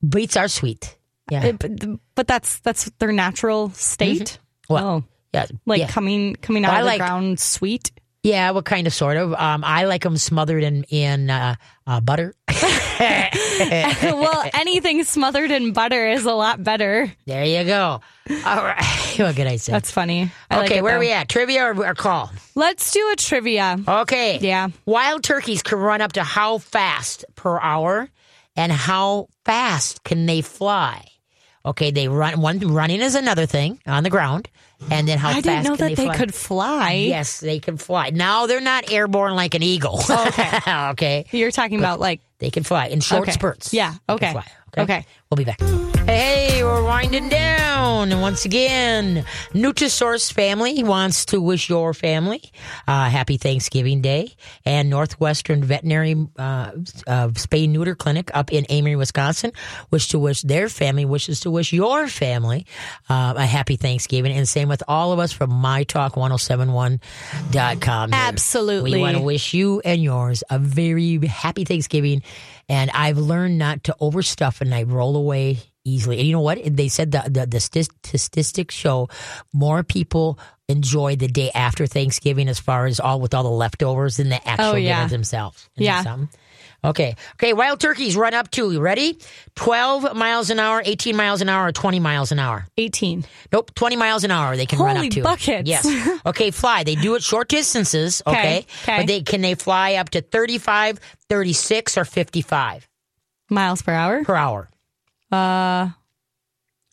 Beets 0.07 0.37
are 0.37 0.47
sweet. 0.47 0.97
Yeah. 1.31 1.45
It- 1.45 1.59
but, 1.59 1.99
but 2.15 2.27
that's 2.27 2.59
that's 2.59 2.91
their 2.99 3.11
natural 3.11 3.69
state. 3.71 4.21
Mm-hmm. 4.67 4.73
What? 4.73 4.83
Oh, 4.83 5.03
yeah. 5.33 5.45
like 5.65 5.79
yeah. 5.79 5.87
coming 5.87 6.35
coming 6.35 6.65
out 6.65 6.73
I 6.73 6.79
of 6.79 6.83
the 6.83 6.87
like- 6.91 6.99
ground 6.99 7.39
sweet. 7.39 7.91
Yeah, 8.23 8.51
what 8.51 8.63
kind 8.63 8.87
of 8.87 8.93
sort 8.93 9.17
of? 9.17 9.33
Um, 9.33 9.65
I 9.65 9.83
like 9.83 10.03
them 10.03 10.15
smothered 10.15 10.63
in 10.63 10.85
in 10.85 11.29
uh, 11.29 11.55
uh, 11.85 11.99
butter. 11.99 12.33
well, 12.99 14.49
anything 14.53 15.03
smothered 15.03 15.51
in 15.51 15.73
butter 15.73 16.07
is 16.07 16.23
a 16.25 16.31
lot 16.31 16.63
better. 16.63 17.11
there 17.25 17.43
you 17.43 17.65
go. 17.65 17.99
All 18.29 18.63
right. 18.63 18.81
what 19.17 19.35
can 19.35 19.47
I 19.47 19.57
say? 19.57 19.73
That's 19.73 19.91
funny. 19.91 20.31
I 20.49 20.63
okay, 20.63 20.77
it, 20.77 20.83
where 20.83 20.95
are 20.95 20.99
we 20.99 21.11
at? 21.11 21.27
Trivia 21.27 21.65
or, 21.65 21.85
or 21.85 21.93
call? 21.95 22.31
Let's 22.55 22.91
do 22.91 23.09
a 23.11 23.17
trivia. 23.17 23.77
Okay. 23.85 24.39
Yeah. 24.39 24.69
Wild 24.85 25.23
turkeys 25.23 25.61
can 25.61 25.79
run 25.79 25.99
up 25.99 26.13
to 26.13 26.23
how 26.23 26.59
fast 26.59 27.25
per 27.35 27.59
hour, 27.59 28.09
and 28.55 28.71
how 28.71 29.27
fast 29.43 30.05
can 30.05 30.25
they 30.27 30.41
fly? 30.41 31.05
Okay, 31.65 31.91
they 31.91 32.07
run. 32.07 32.39
One 32.39 32.59
running 32.59 33.01
is 33.01 33.15
another 33.15 33.45
thing 33.45 33.79
on 33.85 34.03
the 34.03 34.09
ground, 34.09 34.49
and 34.91 35.07
then 35.07 35.17
how 35.17 35.29
I 35.29 35.33
fast 35.33 35.43
didn't 35.43 35.63
know 35.63 35.75
can 35.75 35.89
that 35.89 35.95
they, 35.95 36.07
they, 36.07 36.15
could 36.15 36.33
fly. 36.33 36.93
Yes, 36.93 37.39
they 37.39 37.59
can 37.59 37.77
fly. 37.77 38.09
Now 38.09 38.45
they're 38.47 38.61
not 38.61 38.91
airborne 38.91 39.35
like 39.35 39.55
an 39.55 39.63
eagle. 39.63 39.99
Oh, 40.09 40.27
okay. 40.27 40.59
okay. 40.91 41.25
You're 41.31 41.51
talking 41.51 41.79
about 41.79 41.99
like 41.99 42.21
They 42.39 42.49
can 42.49 42.63
fly 42.63 42.87
in 42.87 42.99
short 42.99 43.23
Okay. 43.23 43.31
spurts. 43.31 43.73
Yeah, 43.73 43.95
can 44.09 44.43
okay. 44.77 44.83
Okay. 44.83 45.05
We'll 45.29 45.37
be 45.37 45.45
back. 45.45 45.59
Hey, 46.05 46.61
we're 46.63 46.83
winding 46.83 47.29
down. 47.29 48.11
And 48.11 48.21
once 48.21 48.45
again, 48.45 49.25
Nutrisource 49.53 50.31
family 50.31 50.83
wants 50.83 51.25
to 51.25 51.41
wish 51.41 51.69
your 51.69 51.93
family 51.93 52.41
uh, 52.87 53.09
happy 53.09 53.37
Thanksgiving 53.37 54.01
Day. 54.01 54.33
And 54.65 54.89
Northwestern 54.89 55.63
Veterinary 55.63 56.15
uh, 56.37 56.71
uh, 57.07 57.29
Spay 57.29 57.69
Neuter 57.69 57.95
Clinic 57.95 58.29
up 58.33 58.51
in 58.51 58.65
Amery, 58.65 58.97
Wisconsin, 58.97 59.53
wish 59.89 60.09
to 60.09 60.19
wish 60.19 60.41
their 60.41 60.67
family, 60.69 61.05
wishes 61.05 61.39
to 61.41 61.49
wish 61.49 61.73
your 61.73 62.07
family 62.07 62.65
uh, 63.09 63.33
a 63.37 63.45
happy 63.45 63.75
Thanksgiving. 63.75 64.31
And 64.33 64.47
same 64.47 64.69
with 64.69 64.83
all 64.87 65.11
of 65.13 65.19
us 65.19 65.31
from 65.31 65.51
MyTalk1071.com. 65.51 68.11
here. 68.11 68.21
Absolutely. 68.21 68.91
We 68.91 68.99
want 68.99 69.17
to 69.17 69.23
wish 69.23 69.53
you 69.53 69.81
and 69.83 70.03
yours 70.03 70.43
a 70.49 70.59
very 70.59 71.17
happy 71.25 71.65
Thanksgiving. 71.65 72.21
And 72.73 72.89
I've 72.91 73.17
learned 73.19 73.57
not 73.59 73.83
to 73.85 73.95
overstuff 74.01 74.61
and 74.61 74.73
I 74.73 74.83
roll 74.83 75.15
away 75.15 75.59
easily. 75.85 76.17
And 76.17 76.27
you 76.27 76.33
know 76.33 76.39
what? 76.39 76.59
They 76.65 76.87
said 76.87 77.11
the, 77.11 77.23
the, 77.25 77.45
the 77.45 77.59
statistics 77.59 78.73
show 78.73 79.09
more 79.53 79.83
people 79.83 80.39
enjoy 80.67 81.15
the 81.17 81.27
day 81.27 81.51
after 81.53 81.85
Thanksgiving 81.87 82.47
as 82.47 82.59
far 82.59 82.85
as 82.87 82.99
all 82.99 83.19
with 83.19 83.33
all 83.33 83.43
the 83.43 83.49
leftovers 83.49 84.17
than 84.17 84.29
the 84.29 84.47
actual 84.47 84.71
Oh, 84.71 84.75
yeah. 84.75 84.99
dinner 84.99 85.09
themselves. 85.09 85.69
Isn't 85.75 85.83
Yeah. 85.85 86.03
Okay. 86.85 87.15
Okay. 87.35 87.53
Wild 87.53 87.79
turkeys 87.79 88.15
run 88.17 88.33
up 88.33 88.51
to, 88.51 88.71
you 88.71 88.79
ready? 88.81 89.17
12 89.55 90.15
miles 90.15 90.49
an 90.49 90.59
hour, 90.59 90.81
18 90.83 91.15
miles 91.15 91.41
an 91.41 91.47
hour, 91.49 91.67
or 91.67 91.71
20 91.71 91.99
miles 91.99 92.31
an 92.31 92.39
hour. 92.39 92.65
18. 92.77 93.23
Nope, 93.51 93.73
20 93.75 93.95
miles 93.95 94.23
an 94.23 94.31
hour 94.31 94.57
they 94.57 94.65
can 94.65 94.79
run 94.79 94.97
up 94.97 95.09
to. 95.11 95.21
buckets. 95.23 95.67
Yes. 95.69 95.87
Okay, 96.25 96.51
fly. 96.51 96.83
They 96.83 96.95
do 96.95 97.15
it 97.15 97.23
short 97.23 97.47
distances, 97.49 98.21
okay? 98.25 98.65
Okay. 98.83 98.97
But 98.97 99.07
they 99.07 99.21
can 99.21 99.41
they 99.41 99.55
fly 99.55 99.95
up 99.95 100.09
to 100.11 100.21
35, 100.21 100.99
36 101.29 101.97
or 101.97 102.05
55 102.05 102.87
Miles 103.49 103.81
per 103.81 103.91
hour. 103.91 104.23
per 104.23 104.35
hour. 104.35 104.69
Uh 105.31 105.89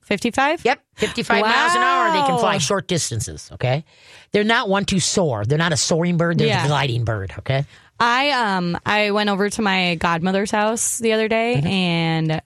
55? 0.02 0.64
Yep, 0.64 0.80
55 0.96 1.42
miles 1.42 1.72
an 1.74 1.82
hour 1.82 2.12
they 2.12 2.26
can 2.26 2.38
fly 2.40 2.58
short 2.58 2.88
distances, 2.88 3.48
okay? 3.52 3.84
They're 4.32 4.42
not 4.42 4.68
one 4.68 4.84
to 4.86 4.98
soar. 4.98 5.44
They're 5.44 5.58
not 5.58 5.72
a 5.72 5.76
soaring 5.76 6.16
bird, 6.16 6.38
they're 6.38 6.48
Yeah. 6.48 6.64
a 6.64 6.66
gliding 6.66 7.04
bird, 7.04 7.32
okay? 7.38 7.64
I 8.00 8.30
um 8.30 8.78
I 8.86 9.10
went 9.10 9.28
over 9.30 9.50
to 9.50 9.62
my 9.62 9.94
godmother's 9.96 10.50
house 10.50 10.98
the 10.98 11.12
other 11.12 11.28
day 11.28 11.56
Mm-hmm. 11.58 11.66
and 11.66 12.42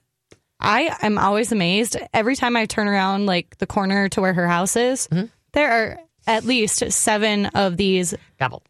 I 0.59 0.95
am 1.01 1.17
always 1.17 1.51
amazed 1.51 1.97
every 2.13 2.35
time 2.35 2.55
I 2.55 2.65
turn 2.65 2.87
around 2.87 3.25
like 3.25 3.57
the 3.57 3.67
corner 3.67 4.09
to 4.09 4.21
where 4.21 4.33
her 4.33 4.47
house 4.47 4.75
is. 4.75 5.07
Mm-hmm. 5.07 5.25
There 5.53 5.71
are 5.71 5.99
at 6.27 6.43
least 6.43 6.91
seven 6.91 7.45
of 7.47 7.77
these 7.77 8.13
Double. 8.39 8.63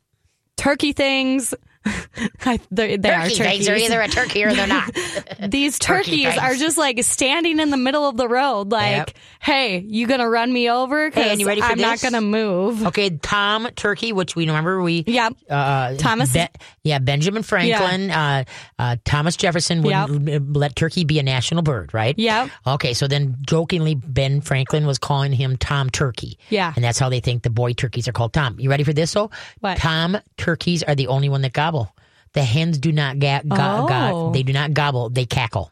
turkey 0.58 0.94
things. 0.94 1.54
I, 2.46 2.60
they 2.72 2.98
they 2.98 3.10
are 3.10 3.24
turkeys. 3.24 3.38
things 3.38 3.70
are 3.70 3.76
either 3.76 4.02
a 4.02 4.08
turkey 4.08 4.44
or 4.44 4.54
they're 4.54 4.68
not. 4.68 4.90
These 5.50 5.80
turkey 5.80 6.24
turkeys 6.24 6.38
are 6.38 6.56
just 6.56 6.78
like 6.78 7.02
standing 7.04 7.60
in 7.60 7.70
the 7.70 7.78
middle 7.78 8.08
of 8.08 8.18
the 8.18 8.28
road, 8.28 8.72
like, 8.72 8.92
Yep. 8.92 9.12
"Hey, 9.42 9.80
you 9.80 10.08
gonna 10.08 10.30
run 10.30 10.52
me 10.52 10.70
over? 10.70 11.10
Hey, 11.10 11.32
and 11.32 11.40
you 11.40 11.48
ready 11.48 11.62
for 11.62 11.68
I'm 11.68 11.80
not 11.80 12.02
gonna 12.02 12.22
move." 12.22 12.86
Okay, 12.88 13.10
Tom 13.12 13.68
Turkey, 13.76 14.14
which 14.14 14.36
we 14.36 14.48
remember 14.48 14.82
we 14.82 15.04
Yep. 15.08 15.34
uh, 15.50 15.96
Thomas- 15.96 16.32
Ben- 16.34 16.50
yeah, 16.84 17.00
Benjamin 17.00 17.44
Franklin, 17.44 18.12
uh, 18.12 18.44
uh, 18.80 18.96
Thomas 19.06 19.36
Jefferson 19.36 19.82
wouldn't 19.82 20.56
let 20.56 20.76
turkey 20.76 21.04
be 21.04 21.20
a 21.20 21.24
national 21.24 21.64
bird, 21.64 21.94
right? 21.94 22.16
Yeah. 22.18 22.48
Okay, 22.66 22.94
so 22.94 23.08
then 23.08 23.38
jokingly, 23.48 23.96
Ben 23.96 24.42
Franklin 24.42 24.86
was 24.86 24.98
calling 24.98 25.34
him 25.34 25.58
Tom 25.58 25.90
Turkey. 25.90 26.38
Yeah. 26.50 26.72
And 26.76 26.84
that's 26.84 27.00
how 27.00 27.10
they 27.10 27.20
think 27.20 27.44
the 27.44 27.50
boy 27.50 27.74
turkeys 27.74 28.08
are 28.08 28.12
called 28.12 28.34
Tom. 28.34 28.60
You 28.60 28.70
ready 28.70 28.84
for 28.84 28.94
this, 28.94 29.14
though? 29.14 29.32
What? 29.60 29.78
Tom 29.78 30.18
turkeys 30.38 30.84
are 30.84 30.96
the 30.96 31.08
only 31.08 31.30
one 31.30 31.42
that 31.42 31.54
gobble. 31.54 31.94
The 32.36 32.44
hens 32.44 32.78
do 32.78 32.92
not 32.92 33.18
ga- 33.20 33.42
Oh. 33.50 34.32
they 34.32 34.44
do 34.44 34.54
not 34.54 34.74
gobble, 34.74 35.10
they 35.10 35.26
cackle. 35.26 35.72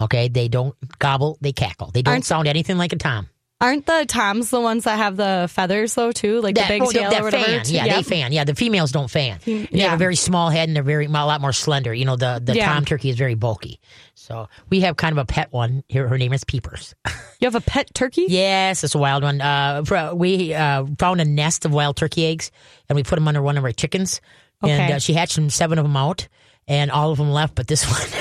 Okay, 0.00 0.28
they 0.28 0.48
don't 0.48 0.74
gobble, 0.98 1.36
they 1.42 1.52
cackle. 1.52 1.90
They 1.92 2.00
don't 2.02 2.12
Aren't- 2.12 2.24
sound 2.24 2.48
anything 2.48 2.78
like 2.78 2.92
a 2.94 2.96
Tom. 2.96 3.28
Aren't 3.62 3.84
the 3.84 4.06
toms 4.08 4.48
the 4.48 4.58
ones 4.58 4.84
that 4.84 4.96
have 4.96 5.18
the 5.18 5.46
feathers 5.52 5.92
though 5.94 6.12
too, 6.12 6.40
like 6.40 6.54
That, 6.54 6.68
the 6.68 6.74
big 6.74 6.82
oh, 6.82 6.90
tail 6.90 7.10
that 7.10 7.20
or 7.20 7.24
whatever? 7.24 7.44
fan, 7.44 7.62
yeah, 7.66 7.94
they 7.96 8.02
fan. 8.02 8.32
Yeah, 8.32 8.44
the 8.44 8.54
females 8.54 8.90
don't 8.90 9.10
fan. 9.10 9.38
They 9.44 9.80
have 9.80 9.92
a 9.92 9.96
very 9.98 10.16
small 10.16 10.48
head 10.48 10.70
and 10.70 10.74
they're 10.76 10.82
very 10.82 11.04
a 11.04 11.10
lot 11.10 11.42
more 11.42 11.52
slender. 11.52 11.92
You 11.92 12.06
know, 12.06 12.16
the 12.16 12.40
the 12.42 12.54
Yeah. 12.54 12.72
tom 12.72 12.86
turkey 12.86 13.10
is 13.10 13.16
very 13.16 13.34
bulky. 13.34 13.78
So 14.14 14.48
we 14.70 14.80
have 14.80 14.96
kind 14.96 15.12
of 15.12 15.18
a 15.18 15.26
pet 15.26 15.48
one 15.52 15.84
here. 15.88 16.08
Her 16.08 16.16
name 16.16 16.32
is 16.32 16.42
Peepers. 16.44 16.94
You 17.42 17.46
have 17.46 17.54
a 17.54 17.60
pet 17.62 17.94
turkey? 17.94 18.26
yes, 18.28 18.84
it's 18.84 18.94
a 18.94 18.98
wild 18.98 19.22
one. 19.22 19.40
Uh, 19.40 19.82
we 20.14 20.52
uh, 20.52 20.84
found 20.98 21.22
a 21.22 21.24
nest 21.24 21.64
of 21.64 21.72
wild 21.72 21.96
turkey 21.96 22.26
eggs 22.26 22.50
and 22.86 22.96
we 22.96 23.02
put 23.02 23.14
them 23.16 23.26
under 23.28 23.40
one 23.40 23.56
of 23.56 23.64
our 23.64 23.72
chickens. 23.72 24.20
And 24.62 24.92
uh, 24.94 24.98
she 24.98 25.14
hatched 25.14 25.36
them, 25.36 25.50
seven 25.50 25.78
of 25.78 25.84
them 25.84 25.96
out, 25.96 26.28
and 26.68 26.90
all 26.90 27.10
of 27.12 27.18
them 27.18 27.30
left. 27.30 27.54
But 27.54 27.66
this 27.66 27.84
one, 27.90 28.20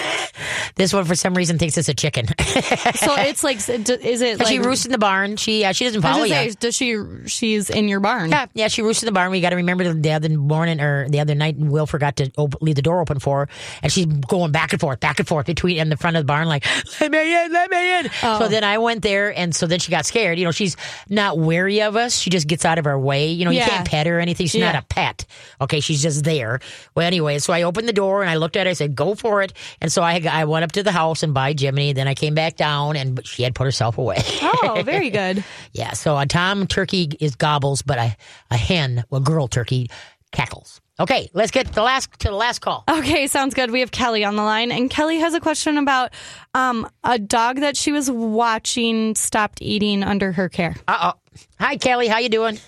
this 0.75 0.93
one 0.93 1.05
for 1.05 1.15
some 1.15 1.33
reason 1.33 1.57
thinks 1.57 1.77
it's 1.77 1.89
a 1.89 1.93
chicken. 1.93 2.25
So 2.99 3.15
it's 3.15 3.43
like, 3.43 3.57
is 3.57 4.21
it 4.21 4.39
like? 4.39 4.47
she 4.47 4.59
roosts 4.59 4.85
in 4.85 4.91
the 4.91 4.97
barn. 4.97 5.35
She 5.37 5.63
uh, 5.63 5.71
she 5.71 5.85
doesn't 5.85 6.01
follow 6.01 6.23
you. 6.23 6.29
say, 6.29 6.49
does 6.59 6.75
she? 6.75 6.97
She's 7.27 7.69
in 7.69 7.87
your 7.87 7.99
barn. 7.99 8.29
Yeah, 8.29 8.47
yeah, 8.53 8.67
she 8.67 8.81
roosts 8.81 9.03
in 9.03 9.07
the 9.07 9.11
barn. 9.13 9.31
We 9.31 9.41
got 9.41 9.51
to 9.51 9.55
remember 9.57 9.93
the 9.93 10.11
other 10.11 10.29
morning 10.29 10.81
or 10.81 11.07
the 11.09 11.19
other 11.19 11.35
night, 11.35 11.55
Will 11.57 11.85
forgot 11.85 12.17
to 12.17 12.31
op- 12.37 12.61
leave 12.61 12.75
the 12.75 12.81
door 12.81 12.99
open 12.99 13.19
for 13.19 13.41
her, 13.45 13.49
and 13.83 13.91
she's 13.91 14.05
going 14.05 14.51
back 14.51 14.73
and 14.73 14.79
forth, 14.81 14.99
back 14.99 15.19
and 15.19 15.27
forth 15.27 15.45
between 15.45 15.77
in 15.77 15.89
the 15.89 15.97
front 15.97 16.17
of 16.17 16.23
the 16.23 16.25
barn, 16.25 16.47
like 16.47 16.65
let 16.99 17.11
me 17.11 17.45
in, 17.45 17.51
let 17.51 17.69
me 17.69 17.99
in. 17.99 18.09
Oh. 18.23 18.39
So 18.39 18.47
then 18.47 18.63
I 18.63 18.77
went 18.79 19.01
there, 19.01 19.37
and 19.37 19.55
so 19.55 19.65
then 19.67 19.79
she 19.79 19.91
got 19.91 20.05
scared. 20.05 20.37
You 20.39 20.45
know, 20.45 20.51
she's 20.51 20.75
not 21.09 21.37
wary 21.37 21.81
of 21.81 21.95
us. 21.95 22.17
She 22.17 22.29
just 22.29 22.47
gets 22.47 22.65
out 22.65 22.79
of 22.79 22.85
our 22.85 22.99
way. 22.99 23.27
You 23.31 23.45
know, 23.45 23.51
you 23.51 23.61
can't 23.61 23.87
pet 23.87 24.07
her 24.07 24.17
or 24.17 24.19
anything. 24.19 24.47
She's 24.47 24.61
not 24.61 24.75
a 24.75 24.81
pet. 24.83 25.25
Okay, 25.61 25.79
she's 25.79 26.01
just 26.01 26.23
there. 26.23 26.59
Well, 26.95 27.05
anyway, 27.05 27.39
so 27.39 27.53
I 27.53 27.63
opened 27.63 27.87
the 27.87 27.93
door 27.93 28.21
and 28.21 28.29
I 28.29 28.35
looked 28.35 28.57
at 28.57 28.65
her. 28.65 28.71
I 28.71 28.73
said, 28.73 28.95
"Go 28.95 29.15
for 29.15 29.41
it." 29.41 29.53
And 29.81 29.91
so 29.91 30.01
I 30.01 30.19
I 30.31 30.45
went 30.45 30.63
up 30.63 30.71
to 30.73 30.83
the 30.83 30.91
house 30.91 31.23
and 31.23 31.33
by 31.33 31.53
Jiminy. 31.57 31.93
Then 31.93 32.07
I 32.07 32.13
came 32.13 32.35
back 32.35 32.55
down, 32.55 32.95
and 32.95 33.25
she 33.25 33.43
had 33.43 33.55
put 33.55 33.65
herself 33.65 33.97
away. 33.97 34.17
Oh, 34.41 34.81
very 34.85 35.09
good. 35.09 35.43
Yeah, 35.73 35.93
so 35.93 36.17
a 36.17 36.25
tom 36.25 36.67
turkey 36.67 37.09
is 37.19 37.35
gobbles, 37.35 37.81
but 37.81 37.97
a, 37.97 38.15
a 38.51 38.57
hen, 38.57 39.03
a 39.11 39.19
girl 39.19 39.47
turkey, 39.47 39.89
cackles. 40.31 40.81
Okay, 40.99 41.29
let's 41.33 41.51
get 41.51 41.71
the 41.71 41.81
last 41.81 42.11
to 42.19 42.27
the 42.27 42.35
last 42.35 42.59
call. 42.59 42.83
Okay, 42.89 43.27
sounds 43.27 43.53
good. 43.53 43.71
We 43.71 43.79
have 43.79 43.91
Kelly 43.91 44.25
on 44.25 44.35
the 44.35 44.43
line, 44.43 44.71
and 44.71 44.89
Kelly 44.89 45.19
has 45.19 45.33
a 45.33 45.39
question 45.39 45.77
about 45.77 46.11
um, 46.53 46.89
a 47.05 47.17
dog 47.17 47.61
that 47.61 47.77
she 47.77 47.93
was 47.93 48.11
watching 48.11 49.15
stopped 49.15 49.61
eating 49.61 50.03
under 50.03 50.33
her 50.33 50.49
care. 50.49 50.75
Uh 50.87 51.13
oh. 51.13 51.19
Hi, 51.59 51.77
Kelly. 51.77 52.07
How 52.07 52.17
you 52.19 52.27
doing? 52.27 52.59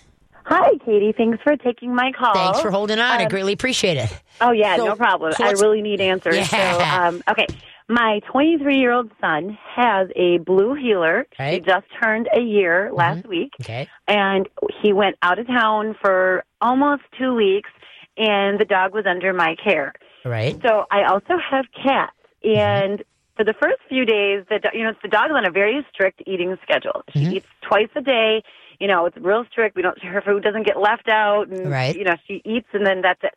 Hi, 0.45 0.71
Katie. 0.85 1.13
Thanks 1.15 1.39
for 1.43 1.55
taking 1.57 1.93
my 1.93 2.11
call. 2.11 2.33
Thanks 2.33 2.61
for 2.61 2.71
holding 2.71 2.99
on. 2.99 3.19
I 3.19 3.23
Um, 3.23 3.29
greatly 3.29 3.53
appreciate 3.53 3.97
it. 3.97 4.09
Oh 4.41 4.51
yeah, 4.51 4.75
So- 4.77 4.85
no 4.85 4.95
problem. 4.95 5.33
so 5.33 5.43
I 5.43 5.51
really 5.51 5.81
need 5.81 6.01
answers. 6.01 6.35
Yeah. 6.51 6.73
So, 6.73 7.03
um, 7.07 7.23
okay, 7.29 7.45
my 7.87 8.19
23 8.31 8.77
year 8.77 8.91
old 8.91 9.11
son 9.21 9.57
has 9.75 10.07
a 10.15 10.37
blue 10.39 10.73
heeler. 10.73 11.27
He 11.37 11.43
Right. 11.43 11.65
just 11.65 11.85
turned 12.01 12.27
a 12.33 12.39
year 12.41 12.89
last 12.93 13.27
week, 13.27 13.53
Okay. 13.61 13.87
and 14.07 14.47
he 14.81 14.93
went 14.93 15.15
out 15.21 15.39
of 15.39 15.47
town 15.47 15.95
for 16.01 16.43
almost 16.59 17.03
two 17.17 17.33
weeks, 17.35 17.69
and 18.17 18.59
the 18.59 18.65
dog 18.65 18.93
was 18.93 19.05
under 19.05 19.33
my 19.33 19.55
care. 19.63 19.93
Right. 20.25 20.55
So 20.65 20.85
I 20.91 21.03
also 21.03 21.37
have 21.37 21.65
cats, 21.71 22.13
and 22.43 23.03
for 23.35 23.43
the 23.43 23.53
first 23.53 23.77
few 23.89 24.05
days, 24.05 24.43
the 24.49 24.59
you 24.73 24.83
know 24.83 24.93
the 25.01 25.07
dog 25.07 25.29
is 25.31 25.35
on 25.35 25.45
a 25.45 25.51
very 25.51 25.85
strict 25.93 26.21
eating 26.25 26.57
schedule. 26.63 27.03
She 27.13 27.37
eats 27.37 27.47
twice 27.61 27.89
a 27.95 28.01
day. 28.01 28.43
You 28.81 28.87
know, 28.87 29.05
it's 29.05 29.15
real 29.17 29.45
strict. 29.51 29.75
We 29.75 29.83
don't 29.83 29.97
her 30.03 30.21
food 30.21 30.43
doesn't 30.43 30.65
get 30.65 30.79
left 30.79 31.07
out, 31.07 31.47
and 31.49 31.69
Right. 31.69 31.95
you 31.95 32.03
know 32.03 32.15
she 32.27 32.41
eats, 32.43 32.67
and 32.73 32.85
then 32.85 33.01
that's 33.01 33.23
it. 33.23 33.33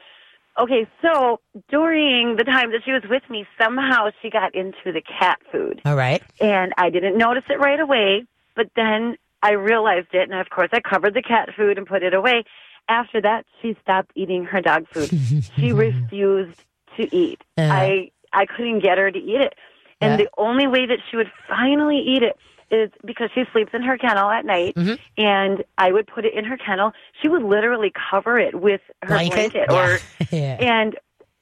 Okay, 0.59 0.87
so 1.03 1.41
during 1.69 2.37
the 2.37 2.45
time 2.45 2.71
that 2.71 2.81
she 2.85 2.93
was 2.93 3.03
with 3.11 3.23
me, 3.29 3.45
somehow 3.61 4.11
she 4.23 4.31
got 4.31 4.55
into 4.55 4.93
the 4.93 5.03
cat 5.03 5.39
food, 5.53 5.83
All 5.85 5.97
right. 5.97 6.23
and 6.41 6.73
I 6.79 6.91
didn't 6.91 7.19
notice 7.19 7.43
it 7.51 7.59
right 7.59 7.79
away. 7.81 8.25
But 8.57 8.69
then 8.77 9.17
I 9.43 9.53
realized 9.53 10.09
it, 10.15 10.31
and 10.31 10.41
of 10.41 10.49
course 10.49 10.71
I 10.73 10.81
covered 10.81 11.13
the 11.15 11.23
cat 11.23 11.51
food 11.57 11.77
and 11.77 11.87
put 11.87 12.03
it 12.05 12.15
away. 12.15 12.45
After 12.89 13.21
that, 13.21 13.45
she 13.61 13.77
stopped 13.83 14.13
eating 14.15 14.45
her 14.45 14.61
dog 14.63 14.87
food. 14.93 15.11
she 15.59 15.73
refused 15.73 16.59
to 16.97 17.15
eat. 17.15 17.43
Uh-huh. 17.59 17.71
I 17.73 18.11
I 18.33 18.47
couldn't 18.47 18.79
get 18.81 18.97
her 18.97 19.11
to 19.11 19.19
eat 19.19 19.41
it, 19.41 19.55
and 20.01 20.13
Yeah. 20.13 20.17
the 20.25 20.29
only 20.39 20.69
way 20.69 20.87
that 20.87 21.01
she 21.11 21.17
would 21.19 21.31
finally 21.49 21.99
eat 21.99 22.23
it 22.23 22.37
is 22.75 22.91
because 23.05 23.31
she 23.35 23.45
sleeps 23.53 23.71
in 23.73 23.83
her 23.83 23.97
kennel 23.97 24.29
at 24.31 24.45
night, 24.45 24.75
Mm-hmm. 24.75 24.95
and 25.17 25.65
I 25.79 25.93
would 25.93 26.07
put 26.07 26.25
it 26.25 26.35
in 26.35 26.45
her 26.45 26.57
kennel. 26.57 26.93
She 27.23 27.29
would 27.29 27.43
literally 27.43 27.93
cover 28.11 28.39
it 28.39 28.55
with 28.61 28.81
her 29.03 29.09
Blanket. 29.09 29.53
blanket, 29.53 29.71
or 29.73 29.99
yeah. 30.37 30.57
and 30.61 30.97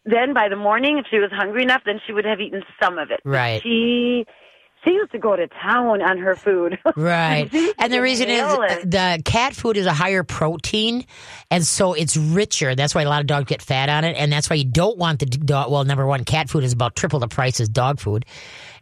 then 0.05 0.35
by 0.35 0.49
the 0.49 0.57
morning, 0.57 0.99
if 0.99 1.07
she 1.11 1.19
was 1.19 1.31
hungry 1.33 1.63
enough, 1.63 1.83
then 1.87 2.01
she 2.07 2.13
would 2.13 2.25
have 2.25 2.41
eaten 2.41 2.63
some 2.83 2.99
of 2.99 3.11
it. 3.11 3.21
Right. 3.25 3.63
She 3.63 4.27
she 4.85 4.91
used 4.91 5.13
to 5.13 5.19
go 5.21 5.37
to 5.37 5.47
town 5.47 6.03
on 6.03 6.19
her 6.19 6.35
food. 6.35 6.77
Right. 6.97 7.49
And 7.79 7.93
the 7.93 8.03
reason 8.03 8.29
is 8.29 8.43
the 8.85 9.23
cat 9.25 9.55
food 9.55 9.77
is 9.77 9.87
a 9.87 9.93
higher 9.93 10.25
protein 10.25 11.07
and 11.53 11.65
so 11.65 11.93
it's 11.93 12.17
richer. 12.17 12.75
That's 12.75 12.93
why 12.93 13.03
a 13.03 13.09
lot 13.09 13.21
of 13.21 13.29
dogs 13.29 13.47
get 13.47 13.63
fat 13.63 13.89
on 13.89 14.03
it 14.05 14.17
and 14.17 14.33
that's 14.33 14.51
why 14.51 14.57
you 14.57 14.65
don't 14.65 14.99
want 14.99 15.21
the 15.21 15.27
dog 15.27 15.71
well 15.71 15.85
number 15.85 16.05
1 16.05 16.25
cat 16.25 16.51
food 16.51 16.65
is 16.65 16.73
about 16.73 16.97
triple 16.97 17.21
the 17.21 17.29
price 17.29 17.61
as 17.61 17.69
dog 17.69 18.01
food. 18.01 18.27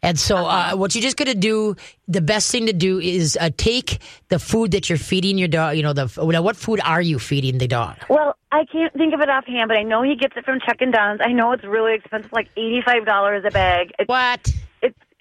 And 0.03 0.19
so 0.19 0.37
Uh-huh. 0.37 0.75
uh, 0.75 0.77
what 0.77 0.95
you're 0.95 1.03
just 1.03 1.17
going 1.17 1.29
to 1.29 1.35
do 1.39 1.77
the 2.09 2.21
best 2.21 2.51
thing 2.51 2.67
to 2.67 2.73
do 2.73 2.99
is 2.99 3.37
uh, 3.41 3.51
take 3.57 3.99
the 4.29 4.39
food 4.39 4.71
that 4.73 4.89
you're 4.89 4.99
feeding 4.99 5.39
your 5.39 5.49
dog, 5.49 5.77
you 5.77 5.83
know 5.83 5.93
the 5.93 6.11
now, 6.25 6.43
what 6.43 6.57
food 6.57 6.81
are 6.85 7.03
you 7.03 7.19
feeding 7.19 7.59
the 7.59 7.69
dog? 7.69 7.97
Well, 8.09 8.37
I 8.51 8.65
can't 8.65 8.93
think 8.95 9.15
of 9.15 9.21
it 9.21 9.29
offhand, 9.29 9.69
but 9.69 9.77
I 9.77 9.83
know 9.83 10.03
he 10.03 10.17
gets 10.17 10.37
it 10.37 10.45
from 10.45 10.59
Chuck 10.61 10.77
and 10.81 10.93
Don's. 10.93 11.21
I 11.23 11.33
know 11.33 11.53
it's 11.53 11.65
really 11.65 11.95
expensive, 11.95 12.33
like 12.33 12.49
eighty 12.57 12.83
five 12.85 13.05
dollars 13.05 13.45
a 13.47 13.51
bag. 13.51 13.93
It's 13.99 14.09
What? 14.09 14.53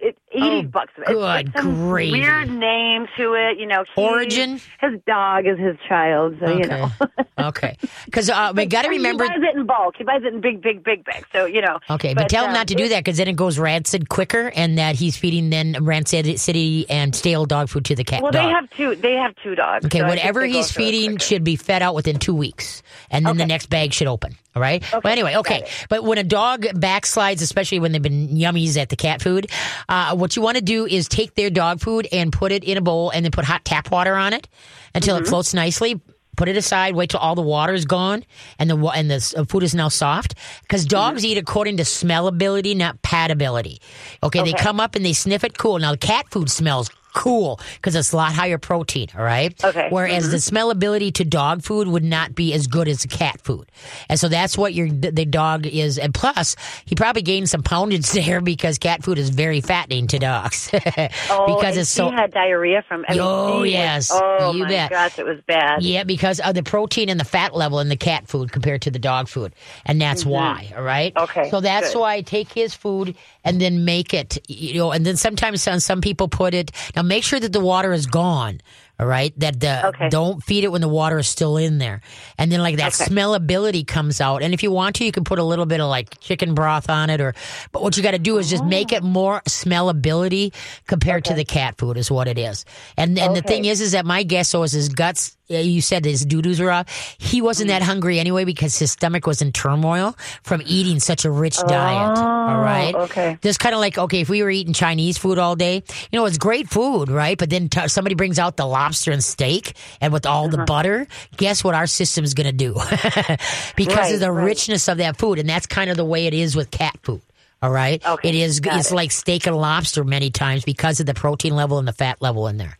It's 0.02 0.18
eighty 0.32 0.46
Oh, 0.46 0.64
bucks. 0.64 0.94
It's, 0.98 1.10
good 1.10 1.48
it's 1.48 1.56
some 1.62 1.76
gravy. 1.90 2.12
weird 2.20 2.50
name 2.50 3.08
to 3.18 3.34
it. 3.34 3.60
You 3.60 3.66
know, 3.68 3.84
he- 3.96 4.02
Orijen? 4.02 4.62
His 4.80 5.00
dog 5.06 5.46
is 5.46 5.58
his 5.60 5.76
child, 5.88 6.36
so 6.40 6.58
you 6.58 6.66
know. 6.66 6.90
okay. 7.40 7.78
Cuz 8.12 8.30
uh, 8.30 8.54
we 8.56 8.66
got 8.66 8.84
to 8.84 8.90
remember 8.90 9.26
he 9.26 9.30
buys 9.30 9.40
it 9.42 9.58
in 9.58 9.66
bulk. 9.66 9.96
He 9.98 10.04
buys 10.04 10.22
it 10.24 10.34
in 10.34 10.42
big, 10.42 10.62
big, 10.62 10.84
big 10.84 11.04
bags. 11.04 11.28
So 11.34 11.46
you 11.46 11.62
know. 11.62 11.80
Okay, 11.90 12.14
but, 12.14 12.30
tell 12.30 12.44
him 12.44 12.50
um, 12.52 12.56
not 12.56 12.68
to 12.70 12.76
do 12.76 12.88
that 12.90 13.04
because 13.04 13.18
then 13.18 13.28
it 13.28 13.36
goes 13.36 13.60
rancid 13.60 14.10
quicker, 14.10 14.52
and 14.56 14.78
that 14.78 14.96
he's 14.96 15.18
feeding 15.18 15.50
then 15.50 15.76
rancid 15.82 16.40
city 16.40 16.86
and 16.90 17.14
stale 17.14 17.46
dog 17.46 17.70
food 17.70 17.86
to 17.86 17.96
the 17.96 18.04
cat. 18.04 18.22
Well, 18.22 18.32
dog. 18.32 18.46
they 18.46 18.50
have 18.50 18.70
two. 18.72 18.96
They 18.96 19.14
have 19.14 19.36
two 19.44 19.56
dogs. 19.56 19.86
Okay, 19.86 20.00
so 20.00 20.08
whatever 20.08 20.46
he's 20.46 20.72
feeding 20.72 21.18
should 21.18 21.44
be 21.44 21.56
fed 21.56 21.82
out 21.82 21.96
within 21.96 22.20
two 22.20 22.36
weeks, 22.36 22.84
and 23.12 23.26
then 23.26 23.38
the 23.38 23.46
next 23.46 23.70
bag 23.70 23.94
should 23.94 24.08
open. 24.08 24.38
All 24.60 24.62
right. 24.62 24.84
Well, 25.04 25.12
anyway, 25.12 25.36
okay. 25.38 25.68
But 25.88 26.04
when 26.04 26.18
a 26.18 26.24
dog 26.24 26.64
backslides, 26.64 27.42
especially 27.42 27.80
when 27.80 27.92
they've 27.94 28.02
been 28.02 28.28
yummies 28.30 28.78
at 28.78 28.90
the 28.90 28.96
cat 28.98 29.22
food, 29.22 29.50
uh, 29.88 30.16
what 30.16 30.36
you 30.36 30.42
want 30.42 30.58
to 30.58 30.62
do 30.64 30.86
is 30.86 31.08
take 31.08 31.36
their 31.36 31.50
dog 31.50 31.80
food 31.80 32.08
and 32.12 32.32
put 32.32 32.52
it 32.52 32.64
in 32.64 32.78
a 32.78 32.82
bowl, 32.82 33.10
and 33.10 33.24
then 33.24 33.32
put 33.32 33.46
hot 33.46 33.64
tap 33.64 33.90
water 33.92 34.16
on 34.16 34.34
it 34.34 34.48
until 34.94 35.16
Mm-hmm. 35.16 35.26
it 35.26 35.30
floats 35.30 35.54
nicely. 35.54 36.02
Put 36.38 36.48
it 36.48 36.56
aside. 36.56 36.96
Wait 36.96 37.10
till 37.10 37.20
all 37.20 37.36
the 37.36 37.42
water 37.42 37.74
is 37.74 37.84
gone, 37.86 38.24
and 38.60 38.70
the 38.70 38.78
and 38.78 39.10
the 39.12 39.34
uh, 39.38 39.44
food 39.46 39.64
is 39.64 39.76
now 39.76 39.88
soft. 39.90 40.36
Because 40.62 40.84
Mm-hmm. 40.84 40.90
dogs 40.90 41.26
eat 41.26 41.38
according 41.38 41.78
to 41.78 41.84
smellability, 41.84 42.76
not 42.76 43.02
patability. 43.02 43.80
Okay, 44.24 44.44
they 44.44 44.54
come 44.54 44.80
up 44.80 44.96
and 44.96 45.04
they 45.06 45.14
sniff 45.14 45.44
it. 45.44 45.58
Cool. 45.58 45.80
Now 45.80 45.92
the 45.92 45.98
cat 45.98 46.26
food 46.32 46.50
smells 46.50 46.90
cool 47.14 47.60
because 47.76 47.96
it's 47.96 48.12
a 48.12 48.16
lot 48.18 48.34
higher 48.34 48.58
protein. 48.58 49.08
All 49.18 49.24
right. 49.24 49.54
Okay. 49.64 49.88
Whereas 49.90 50.30
the 50.32 50.38
smellability 50.38 51.14
to 51.16 51.26
dog 51.26 51.64
food 51.64 51.88
would 51.88 52.04
not 52.04 52.36
be 52.36 52.54
as 52.54 52.68
good 52.68 52.88
as 52.88 53.06
cat 53.06 53.42
food, 53.42 53.70
and 54.10 54.20
so 54.20 54.28
that's 54.30 54.58
what 54.58 54.74
your 54.74 54.90
the 54.90 55.26
dog 55.26 55.66
is. 55.66 55.98
And 55.98 56.14
plus, 56.14 56.56
he 56.86 56.96
probably 56.96 57.22
gained 57.22 57.50
some 57.50 57.64
poundage 57.64 58.12
there 58.26 58.42
because 58.42 58.78
cat 58.78 59.04
food 59.04 59.18
is 59.18 59.30
very 59.30 59.62
fattening 59.62 60.08
to 60.08 60.20
dogs 60.20 60.70
Oh, 61.30 61.56
because 61.58 61.78
it's 61.78 61.90
so. 61.90 62.10
had 62.12 62.32
diarrhea 62.32 62.84
from. 62.88 63.06
I 63.08 63.14
mean, 63.14 63.22
Oh, 63.22 63.62
was- 63.62 63.72
yes. 63.72 64.10
oh 64.14 64.52
You 64.54 64.64
my 64.64 64.70
bet. 64.70 64.90
gosh, 64.90 65.20
it 65.20 65.26
was 65.26 65.40
bad. 65.48 65.82
Yeah, 65.82 66.04
because 66.04 66.40
of 66.40 66.54
the 66.56 66.64
protein 66.64 67.10
and 67.10 67.20
the 67.20 67.26
fat 67.26 67.56
level 67.56 67.80
in 67.80 67.90
the 67.90 67.98
cat 67.98 68.28
food 68.28 68.52
compared 68.52 68.82
to 68.84 68.92
the 68.92 69.00
dog 69.00 69.28
food. 69.28 69.54
And 69.86 70.02
that's 70.02 70.26
why, 70.26 70.72
all 70.76 70.84
right? 70.84 71.14
Mm-hmm. 71.14 71.24
Okay, 71.40 71.50
So 71.50 71.62
that's 71.62 71.94
good. 71.94 72.00
why 72.00 72.14
I 72.16 72.22
take 72.22 72.52
his 72.52 72.74
food 72.74 73.16
and 73.44 73.60
then 73.60 73.86
make 73.86 74.14
it, 74.14 74.38
you 74.50 74.76
know, 74.76 74.92
and 74.92 75.06
then 75.06 75.18
sometimes 75.18 75.62
some, 75.62 75.80
some 75.80 76.02
people 76.02 76.28
put 76.28 76.54
it, 76.54 76.72
now 76.96 77.02
make 77.02 77.24
sure 77.24 77.40
that 77.40 77.54
the 77.54 77.60
water 77.60 77.94
is 77.94 78.06
gone. 78.06 78.62
All 79.00 79.08
right, 79.08 79.34
that 79.40 79.62
the 79.62 79.88
Okay. 79.88 80.10
don't 80.10 80.44
feed 80.44 80.66
it 80.66 80.74
when 80.74 80.82
the 80.82 80.90
water 80.90 81.20
is 81.20 81.28
still 81.30 81.56
in 81.56 81.78
there, 81.78 82.02
and 82.38 82.52
then 82.52 82.62
like 82.62 82.76
that 82.78 82.92
Okay. 82.92 83.06
smellability 83.06 83.88
comes 83.88 84.20
out. 84.20 84.44
And 84.44 84.54
if 84.54 84.62
you 84.62 84.72
want 84.72 84.98
to, 84.98 85.06
you 85.06 85.14
can 85.14 85.24
put 85.24 85.40
a 85.40 85.44
little 85.44 85.66
bit 85.66 85.80
of 85.80 85.88
like 85.88 86.20
chicken 86.20 86.54
broth 86.54 86.90
on 86.90 87.10
it, 87.10 87.22
or 87.22 87.34
but 87.72 87.82
what 87.82 87.96
you 87.96 88.04
got 88.04 88.12
to 88.12 88.20
do 88.20 88.38
is 88.40 88.50
just 88.50 88.66
make 88.66 88.92
it 88.92 89.02
more 89.02 89.40
smellability 89.48 90.54
compared 90.86 91.24
to 91.26 91.34
the 91.34 91.46
cat 91.46 91.78
food 91.78 91.96
is 91.96 92.12
what 92.12 92.28
it 92.28 92.38
is. 92.38 92.66
And 92.98 93.18
and 93.18 93.34
the 93.38 93.42
thing 93.42 93.64
is, 93.64 93.80
is 93.80 93.94
that 93.94 94.06
my 94.06 94.24
guess 94.24 94.54
was 94.54 94.74
his 94.74 94.90
guts. 94.90 95.38
You 95.52 95.82
said 95.82 96.06
his 96.06 96.26
doo 96.28 96.44
doos 96.44 96.60
were 96.60 96.70
off. 96.70 97.16
He 97.18 97.42
wasn't 97.42 97.70
that 97.70 97.82
hungry 97.82 98.20
anyway 98.20 98.46
because 98.46 98.78
his 98.78 98.92
stomach 98.92 99.26
was 99.26 99.42
in 99.42 99.52
turmoil 99.52 100.16
from 100.44 100.62
eating 100.64 101.00
such 101.00 101.26
a 101.26 101.32
rich 101.32 101.58
diet. 101.58 102.20
All 102.20 102.62
right. 102.62 102.94
okay. 102.94 103.40
Just 103.42 103.60
kind 103.60 103.74
of 103.74 103.82
like 103.82 103.98
okay, 103.98 104.22
if 104.22 104.30
we 104.30 104.44
were 104.44 104.52
eating 104.52 104.74
Chinese 104.74 105.18
food 105.18 105.40
all 105.40 105.56
day, 105.56 105.78
you 106.12 106.20
know, 106.20 106.26
it's 106.26 106.38
great 106.38 106.70
food, 106.70 107.10
right? 107.10 107.36
But 107.36 107.50
then 107.50 107.68
t- 107.68 107.88
somebody 107.88 108.14
brings 108.14 108.38
out 108.38 108.58
the 108.58 108.68
lobster 108.68 109.12
and 109.12 109.24
steak 109.24 109.74
and 110.02 110.14
with 110.14 110.28
all 110.28 110.46
Uh-huh. 110.46 110.58
the 110.58 110.64
butter, 110.66 111.08
guess 111.38 111.64
what 111.64 111.74
our 111.74 111.88
system's 111.88 112.36
going 112.36 112.46
to 112.46 112.52
do? 112.54 112.74
because 113.76 113.96
Right, 113.98 114.14
of 114.14 114.20
the 114.20 114.32
right. 114.32 114.44
richness 114.46 114.88
of 114.88 115.00
that 115.00 115.18
food, 115.18 115.40
and 115.40 115.50
that's 115.50 115.66
kind 115.66 115.90
of 115.90 115.98
the 115.98 116.06
way 116.06 116.28
it 116.28 116.36
is 116.36 116.56
with 116.56 116.70
cat 116.70 116.96
food. 117.02 117.22
All 117.62 117.72
right, 117.72 118.06
Okay, 118.06 118.30
it 118.30 118.36
is. 118.36 118.62
It's 118.64 118.92
it. 118.92 118.96
like 118.96 119.12
steak 119.12 119.48
and 119.48 119.56
lobster 119.58 120.04
many 120.04 120.30
times 120.30 120.64
because 120.64 121.00
of 121.00 121.08
the 121.08 121.14
protein 121.16 121.56
level 121.56 121.78
and 121.80 121.88
the 121.88 121.92
fat 121.94 122.22
level 122.22 122.48
in 122.48 122.58
there. 122.58 122.78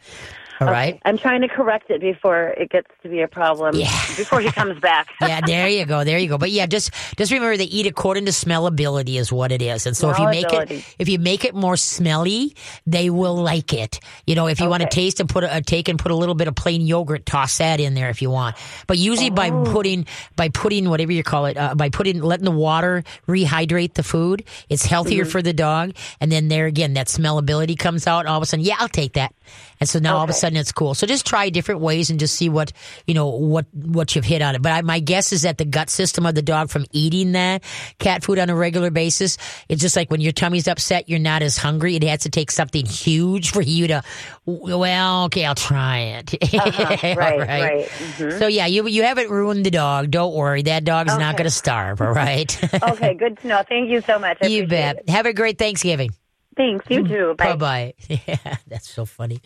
All 0.60 0.68
right. 0.68 1.00
I'm 1.06 1.18
trying 1.18 1.42
to 1.42 1.48
correct 1.48 1.90
it 1.90 2.02
before 2.02 2.50
it 2.50 2.70
gets 2.70 2.88
to 3.04 3.10
be 3.10 3.22
a 3.22 3.28
problem. 3.28 3.76
Yeah. 3.76 3.86
Before 4.18 4.42
he 4.42 4.52
comes 4.52 4.80
back. 4.80 5.08
yeah, 5.22 5.42
there 5.46 5.68
you 5.70 5.86
go, 5.86 6.04
there 6.04 6.18
you 6.18 6.28
go. 6.28 6.38
But 6.38 6.52
yeah, 6.52 6.66
just 6.66 6.92
just 7.18 7.32
remember 7.32 7.56
they 7.58 7.64
eat 7.66 7.86
according 7.88 8.26
to 8.26 8.32
smellability 8.32 9.16
is 9.18 9.32
what 9.32 9.52
it 9.52 9.62
is. 9.62 9.86
And 9.86 9.96
so 9.96 10.10
if 10.10 10.20
you 10.20 10.26
make 10.28 10.52
it 10.52 10.84
if 11.00 11.08
you 11.10 11.18
make 11.20 11.46
it 11.46 11.56
more 11.56 11.78
smelly, 11.78 12.56
they 12.86 13.10
will 13.10 13.36
like 13.36 13.74
it. 13.74 14.00
You 14.28 14.36
know, 14.36 14.48
if 14.48 14.60
you 14.60 14.68
want 14.70 14.84
to 14.84 14.90
taste 14.90 15.20
and 15.20 15.30
put 15.30 15.44
a, 15.44 15.58
a 15.58 15.62
take 15.62 15.88
and 15.88 15.98
put 15.98 16.12
a 16.12 16.16
little 16.16 16.36
bit 16.36 16.48
of 16.48 16.56
plain 16.56 16.82
yogurt, 16.82 17.26
toss 17.26 17.58
that 17.60 17.80
in 17.80 17.94
there 17.94 18.10
if 18.10 18.22
you 18.22 18.30
want. 18.30 18.56
But 18.88 18.98
usually 18.98 19.30
by 19.30 19.50
Oh. 19.50 19.64
putting 19.66 20.06
by 20.36 20.50
putting 20.50 20.90
whatever 20.90 21.12
you 21.12 21.24
call 21.24 21.46
it, 21.48 21.58
uh, 21.58 21.74
by 21.76 21.90
putting 21.90 22.22
letting 22.22 22.46
the 22.46 22.52
water 22.52 23.04
rehydrate 23.28 23.94
the 23.94 24.04
food, 24.04 24.44
it's 24.70 24.86
healthier 24.86 25.24
Mm-hmm. 25.24 25.32
for 25.32 25.42
the 25.42 25.54
dog. 25.54 25.94
And 26.22 26.32
then 26.32 26.48
there 26.50 26.66
again, 26.66 26.94
that 26.94 27.08
smellability 27.08 27.78
comes 27.78 28.06
out. 28.08 28.20
And 28.22 28.30
all 28.30 28.38
of 28.38 28.44
a 28.44 28.46
sudden, 28.46 28.66
yeah, 28.66 28.76
I'll 28.80 28.88
take 28.90 29.14
that. 29.14 29.34
And 29.80 29.88
so 29.90 30.00
now 30.00 30.18
all 30.18 30.24
of 30.24 30.30
a 30.30 30.34
Okay. 30.34 30.40
Sudden 30.50 30.60
it's 30.60 30.72
cool. 30.72 30.94
So 30.96 31.06
just 31.08 31.26
try 31.26 31.50
different 31.50 31.82
ways 31.82 32.10
and 32.10 32.20
just 32.20 32.36
see 32.36 32.50
what 32.50 32.72
you 33.08 33.14
know 33.14 33.28
what 33.30 33.66
what 33.74 34.16
you've 34.16 34.26
hit 34.26 34.42
on 34.42 34.56
it. 34.56 34.62
But 34.62 34.72
I, 34.72 34.82
my 34.82 35.00
guess 35.00 35.32
is 35.32 35.44
that 35.44 35.58
the 35.58 35.66
gut 35.66 35.90
system 35.90 36.26
of 36.26 36.36
the 36.36 36.42
dog 36.42 36.70
from 36.70 36.86
eating 36.92 37.34
that 37.34 37.64
cat 38.00 38.24
food 38.24 38.40
on 38.40 38.50
a 38.50 38.56
regular 38.56 38.90
basis, 38.92 39.38
it's 39.70 39.82
just 39.82 39.96
like 39.96 40.10
when 40.12 40.22
your 40.22 40.32
tummy's 40.32 40.68
upset, 40.68 41.08
you're 41.10 41.20
not 41.20 41.42
as 41.42 41.58
hungry. 41.58 41.96
It 41.96 42.04
has 42.04 42.22
to 42.22 42.30
take 42.30 42.52
something 42.52 42.86
huge 42.86 43.52
for 43.52 43.62
you 43.62 43.88
to. 43.88 44.04
Well, 44.46 45.26
okay, 45.26 45.46
I'll 45.46 45.56
try 45.56 46.00
it. 46.00 46.36
Uh-huh. 46.60 46.98
All 47.04 47.16
Right, 47.16 47.40
right. 47.40 47.86
Mhm. 47.88 48.40
So 48.40 48.48
yeah, 48.48 48.66
you 48.66 48.88
you 48.88 49.04
haven't 49.04 49.30
ruined 49.30 49.66
the 49.66 49.72
dog. 49.72 50.12
Don't 50.12 50.34
worry, 50.36 50.64
that 50.64 50.84
dog's 50.84 51.16
not 51.18 51.38
going 51.38 51.46
to 51.46 51.52
starve. 51.52 52.02
All 52.02 52.12
right. 52.12 52.50
Okay, 52.84 53.14
good 53.14 53.38
to 53.40 53.48
know. 53.48 53.64
Thank 53.68 53.90
you 53.90 54.02
so 54.02 54.20
much. 54.20 54.38
I 54.42 54.48
you 54.54 54.68
bet. 54.68 54.98
it. 54.98 55.10
Have 55.10 55.26
a 55.26 55.34
great 55.34 55.58
Thanksgiving. 55.58 56.12
Thanks. 56.60 56.86
You 56.90 57.08
too. 57.08 57.36
Bye. 57.38 57.56
Bye. 57.56 57.94
Yeah, 58.28 58.58
that's 58.68 58.90
so 58.90 59.06
funny. 59.06 59.40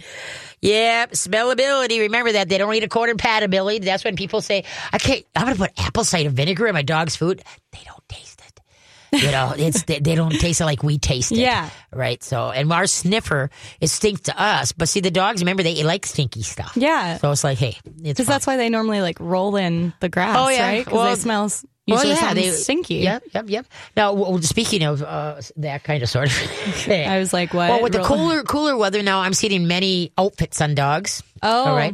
Yeah, 0.61 1.05
smellability. 1.07 1.99
Remember 1.99 2.31
that 2.31 2.49
they 2.49 2.57
don't 2.57 2.73
eat 2.73 2.83
according 2.83 3.13
compatibility. 3.13 3.79
That's 3.85 4.03
when 4.03 4.15
people 4.15 4.41
say, 4.41 4.63
"I 4.91 4.97
can't. 4.97 5.23
I'm 5.35 5.43
going 5.45 5.55
to 5.55 5.61
put 5.61 5.71
apple 5.79 6.03
cider 6.03 6.29
vinegar 6.29 6.65
in 6.67 6.73
my 6.73 6.81
dog's 6.81 7.15
food." 7.15 7.43
They 7.71 7.79
don't 7.85 8.09
taste 8.09 8.41
it. 8.41 9.21
You 9.23 9.29
know, 9.29 9.53
it's 9.57 9.83
they, 9.83 9.99
they 9.99 10.15
don't 10.15 10.31
taste 10.31 10.59
it 10.59 10.65
like 10.65 10.81
we 10.81 10.97
taste 10.97 11.31
it. 11.31 11.37
Yeah. 11.37 11.69
right. 11.93 12.23
So, 12.23 12.49
and 12.49 12.73
our 12.73 12.87
sniffer, 12.87 13.51
it 13.79 13.87
stinks 13.89 14.21
to 14.21 14.41
us, 14.41 14.71
but 14.71 14.89
see, 14.89 15.01
the 15.01 15.11
dogs 15.11 15.41
remember 15.43 15.61
they 15.61 15.83
like 15.83 16.07
stinky 16.07 16.41
stuff. 16.41 16.73
Yeah. 16.75 17.17
So 17.17 17.29
it's 17.29 17.43
like, 17.43 17.59
hey, 17.59 17.77
it's 17.85 17.97
Because 18.01 18.25
that's 18.25 18.47
why 18.47 18.57
they 18.57 18.69
normally 18.69 19.01
like 19.01 19.19
roll 19.19 19.55
in 19.55 19.93
the 19.99 20.09
grass, 20.09 20.35
Oh, 20.39 20.49
yeah. 20.49 20.65
right? 20.67 20.83
Because 20.83 20.97
Well- 20.97 21.15
they 21.15 21.21
smell 21.21 21.51
Well, 21.87 22.05
yeah, 22.05 22.33
they 22.33 22.49
stinky. 22.51 22.95
Yep, 22.95 23.23
yep, 23.33 23.45
yep. 23.49 23.65
Now, 23.97 24.13
well, 24.13 24.41
speaking 24.41 24.83
of 24.83 25.03
uh, 25.03 25.41
that 25.57 25.83
kind 25.83 26.01
of 26.01 26.07
sort 26.09 26.27
of, 26.27 26.33
thing, 26.37 27.09
I 27.09 27.19
was 27.19 27.33
like, 27.33 27.53
what? 27.53 27.69
Well, 27.69 27.83
with 27.83 27.91
the 27.91 27.99
Roll- 27.99 28.07
cooler 28.07 28.43
cooler 28.43 28.77
weather 28.77 29.03
now, 29.03 29.19
I'm 29.19 29.33
seeing 29.33 29.67
many 29.67 30.11
outfits 30.17 30.61
on 30.61 30.75
dogs. 30.75 31.21
Oh. 31.41 31.65
all 31.65 31.75
right. 31.75 31.93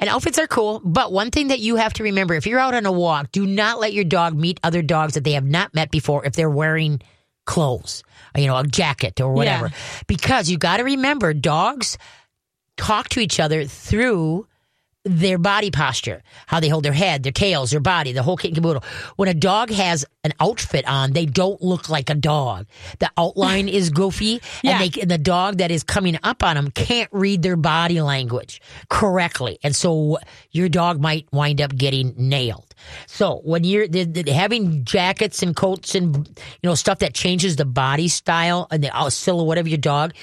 And 0.00 0.08
outfits 0.10 0.38
are 0.38 0.46
cool, 0.46 0.80
but 0.84 1.12
one 1.12 1.30
thing 1.30 1.48
that 1.48 1.60
you 1.60 1.76
have 1.76 1.92
to 1.94 2.02
remember: 2.04 2.34
if 2.34 2.46
you're 2.46 2.58
out 2.58 2.74
on 2.74 2.84
a 2.86 2.90
walk, 2.92 3.30
do 3.30 3.46
not 3.46 3.78
let 3.78 3.92
your 3.92 4.04
dog 4.04 4.34
meet 4.34 4.58
other 4.64 4.82
dogs 4.82 5.14
that 5.14 5.22
they 5.22 5.32
have 5.32 5.44
not 5.44 5.72
met 5.72 5.90
before. 5.92 6.24
If 6.24 6.32
they're 6.34 6.50
wearing 6.50 7.00
clothes, 7.44 8.02
you 8.36 8.46
know, 8.46 8.56
a 8.56 8.64
jacket 8.66 9.20
or 9.20 9.32
whatever, 9.32 9.68
Yeah. 9.68 9.74
because 10.08 10.50
you 10.50 10.58
got 10.58 10.78
to 10.78 10.84
remember 10.84 11.32
dogs 11.32 11.96
talk 12.76 13.08
to 13.10 13.20
each 13.20 13.38
other 13.40 13.64
through 13.66 14.46
their 15.08 15.38
body 15.38 15.70
posture, 15.70 16.22
how 16.46 16.60
they 16.60 16.68
hold 16.68 16.84
their 16.84 16.92
head, 16.92 17.22
their 17.22 17.32
tails, 17.32 17.70
their 17.70 17.80
body, 17.80 18.12
the 18.12 18.22
whole 18.22 18.36
kit 18.36 18.50
and 18.50 18.56
caboodle. 18.56 18.84
When 19.16 19.28
a 19.28 19.34
dog 19.34 19.70
has 19.70 20.04
an 20.24 20.32
outfit 20.40 20.86
on, 20.86 21.12
they 21.12 21.26
don't 21.26 21.60
look 21.62 21.88
like 21.88 22.10
a 22.10 22.14
dog. 22.14 22.66
The 22.98 23.10
outline 23.16 23.68
is 23.68 23.90
goofy, 23.90 24.40
Yeah. 24.62 24.80
and, 24.82 24.92
they, 24.92 25.00
and 25.00 25.10
the 25.10 25.18
dog 25.18 25.58
that 25.58 25.70
is 25.70 25.82
coming 25.82 26.18
up 26.22 26.42
on 26.42 26.56
them 26.56 26.70
can't 26.70 27.08
read 27.12 27.42
their 27.42 27.56
body 27.56 28.00
language 28.00 28.60
correctly, 28.90 29.58
and 29.62 29.74
so 29.74 30.18
your 30.50 30.68
dog 30.68 31.00
might 31.00 31.26
wind 31.32 31.60
up 31.60 31.74
getting 31.74 32.14
nailed. 32.16 32.74
So 33.06 33.40
when 33.44 33.64
you're 33.64 33.88
the, 33.88 34.04
the, 34.04 34.30
having 34.32 34.84
jackets 34.84 35.42
and 35.42 35.54
coats 35.56 35.94
and 35.94 36.16
you 36.16 36.34
know 36.68 36.74
stuff 36.74 37.00
that 37.00 37.14
changes 37.14 37.56
the 37.56 37.64
body 37.64 38.08
style 38.08 38.68
and 38.70 38.84
the 38.84 38.96
uh, 38.96 39.10
silhouette 39.10 39.58
of 39.58 39.66
your 39.66 39.78
dog 39.78 40.14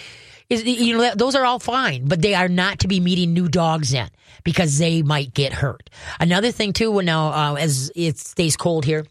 is 0.50 0.64
you 0.64 0.98
know 0.98 1.14
those 1.16 1.36
are 1.36 1.46
all 1.46 1.60
fine, 1.60 2.06
but 2.06 2.22
they 2.22 2.34
are 2.34 2.48
not 2.48 2.80
to 2.80 2.88
be 2.88 3.00
meeting 3.00 3.34
new 3.34 3.48
dogs 3.48 3.94
in 3.94 4.10
because 4.44 4.78
they 4.78 5.02
might 5.02 5.34
get 5.34 5.54
hurt. 5.54 5.90
Another 6.20 6.52
thing 6.52 6.74
too, 6.74 6.92
when 6.92 7.06
now 7.06 7.54
uh, 7.54 7.56
as 7.56 7.92
it 7.96 8.18
stays 8.18 8.56
cold 8.56 8.86
here, 8.86 9.06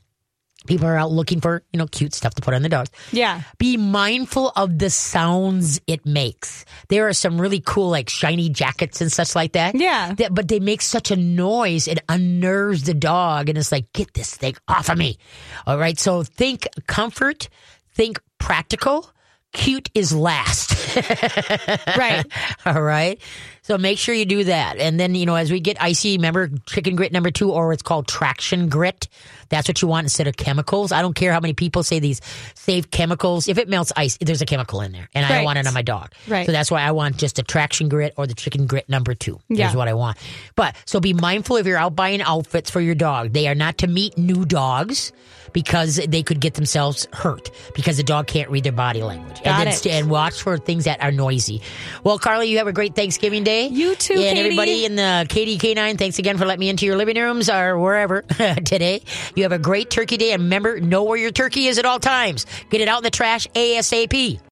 people 0.67 0.87
are 0.87 0.97
out 0.97 1.11
looking 1.11 1.41
for 1.41 1.63
you 1.73 1.79
know 1.79 1.87
cute 1.87 2.15
stuff 2.15 2.35
to 2.35 2.43
put 2.43 2.55
on 2.55 2.63
the 2.63 2.69
dogs. 2.69 2.91
Yeah. 3.13 3.43
Be 3.59 3.77
mindful 3.77 4.53
of 4.57 4.79
the 4.79 4.91
sounds 4.91 5.81
it 5.87 6.07
makes. 6.07 6.65
There 6.89 7.09
are 7.09 7.13
some 7.13 7.41
really 7.41 7.61
cool 7.65 7.91
like 7.91 8.09
shiny 8.09 8.49
jackets 8.49 9.01
and 9.01 9.11
such 9.11 9.35
like 9.35 9.53
that. 9.53 9.75
Yeah. 9.75 10.15
That, 10.15 10.35
but 10.35 10.49
they 10.49 10.61
make 10.61 10.83
such 10.83 11.11
a 11.11 11.17
noise 11.17 11.89
it 11.89 11.99
unnerves 12.09 12.85
the 12.85 12.95
dog, 12.95 13.49
and 13.49 13.59
it's 13.59 13.73
like 13.73 13.93
get 13.93 14.15
this 14.15 14.35
thing 14.35 14.55
off 14.69 14.89
of 14.89 14.99
me. 14.99 15.19
All 15.67 15.79
right, 15.79 15.99
so 15.99 16.23
think 16.23 16.69
comfort, 16.87 17.49
think 17.95 18.21
practical. 18.39 19.11
Cute 19.55 19.89
is 19.95 20.15
last. 20.15 20.73
Right. 21.97 22.25
All 22.67 22.81
right. 22.81 23.21
So 23.63 23.79
make 23.79 23.99
sure 23.99 24.15
you 24.15 24.27
do 24.27 24.45
that. 24.45 24.77
And 24.79 25.01
then, 25.01 25.15
you 25.15 25.27
know, 25.27 25.35
as 25.35 25.51
we 25.51 25.59
get 25.59 25.81
icy, 25.81 26.17
remember 26.17 26.51
chicken 26.67 26.97
grit 26.97 27.13
number 27.13 27.31
two, 27.31 27.51
or 27.51 27.73
it's 27.73 27.83
called 27.83 28.07
traction 28.07 28.69
grit. 28.69 29.09
That's 29.49 29.67
what 29.67 29.81
you 29.81 29.89
want 29.89 30.05
instead 30.05 30.27
of 30.27 30.37
chemicals. 30.37 30.93
I 30.93 31.03
don't 31.03 31.15
care 31.15 31.33
how 31.33 31.41
many 31.41 31.55
people 31.55 31.83
say 31.83 31.99
these 31.99 32.21
safe 32.55 32.91
chemicals. 32.91 33.49
If 33.49 33.59
it 33.59 33.69
melts 33.69 33.93
ice, 33.97 34.19
there's 34.21 34.43
a 34.43 34.47
chemical 34.47 34.83
in 34.83 34.93
there. 34.93 35.09
And 35.15 35.25
I 35.25 35.37
don't 35.37 35.45
want 35.45 35.59
it 35.59 35.67
on 35.67 35.75
my 35.75 35.83
dog. 35.83 36.13
Right. 36.29 36.47
So 36.47 36.53
that's 36.53 36.71
why 36.71 36.83
I 36.83 36.93
want 36.93 37.17
just 37.17 37.39
a 37.39 37.43
traction 37.43 37.89
grit 37.89 38.15
or 38.17 38.27
the 38.27 38.35
chicken 38.35 38.67
grit 38.67 38.89
number 38.89 39.15
two. 39.15 39.41
Yeah. 39.49 39.71
Is 39.71 39.77
what 39.77 39.89
I 39.89 39.95
want. 39.95 40.19
But 40.57 40.77
so 40.85 41.01
be 41.01 41.15
mindful 41.15 41.57
if 41.57 41.67
you're 41.67 41.79
out 41.79 41.97
buying 41.97 42.23
outfits 42.23 42.71
for 42.71 42.81
your 42.81 42.95
dog. 42.95 43.33
They 43.33 43.49
are 43.49 43.55
not 43.55 43.79
to 43.79 43.87
meet 43.87 44.19
new 44.19 44.45
dogs 44.45 45.13
because 45.55 45.97
they 45.97 46.23
could 46.23 46.41
get 46.41 46.53
themselves 46.53 47.09
hurt 47.15 47.51
because 47.75 47.97
the 47.97 48.03
dog 48.03 48.27
can't 48.27 48.51
read 48.51 48.65
their 48.65 48.73
body 48.73 49.03
language. 49.03 49.37
Got 49.43 49.47
and 49.47 49.61
then 49.61 49.69
it. 49.69 49.77
st- 49.77 49.95
and 49.95 50.11
watch 50.11 50.43
for 50.43 50.59
things 50.59 50.85
that 50.85 51.03
are 51.03 51.11
noisy. 51.13 51.63
Well, 52.03 52.19
Carly, 52.19 52.51
you 52.51 52.59
have 52.59 52.67
a 52.67 52.73
great 52.73 52.95
Thanksgiving 52.95 53.43
Day. 53.45 53.69
You 53.69 53.95
too, 53.95 54.13
And 54.15 54.23
Katie. 54.23 54.41
everybody 54.41 54.85
in 54.85 54.97
the 54.97 55.25
Katie 55.31 55.57
K9, 55.57 55.97
thanks 55.97 56.19
again 56.19 56.37
for 56.37 56.45
letting 56.45 56.61
me 56.61 56.69
into 56.69 56.85
your 56.85 56.97
living 56.97 57.17
rooms 57.17 57.49
or 57.49 57.79
wherever 57.79 58.21
today. 58.67 59.01
You 59.35 59.45
have 59.45 59.53
a 59.53 59.59
great 59.59 59.89
turkey 59.89 60.19
day. 60.19 60.33
And 60.33 60.43
remember, 60.43 60.79
know 60.81 61.05
where 61.05 61.17
your 61.17 61.31
turkey 61.31 61.69
is 61.69 61.79
at 61.79 61.87
all 61.87 62.01
times. 62.01 62.45
Get 62.69 62.83
it 62.83 62.89
out 62.89 62.99
in 62.99 63.05
the 63.05 63.11
trash 63.11 63.47
ASAP. 63.55 64.41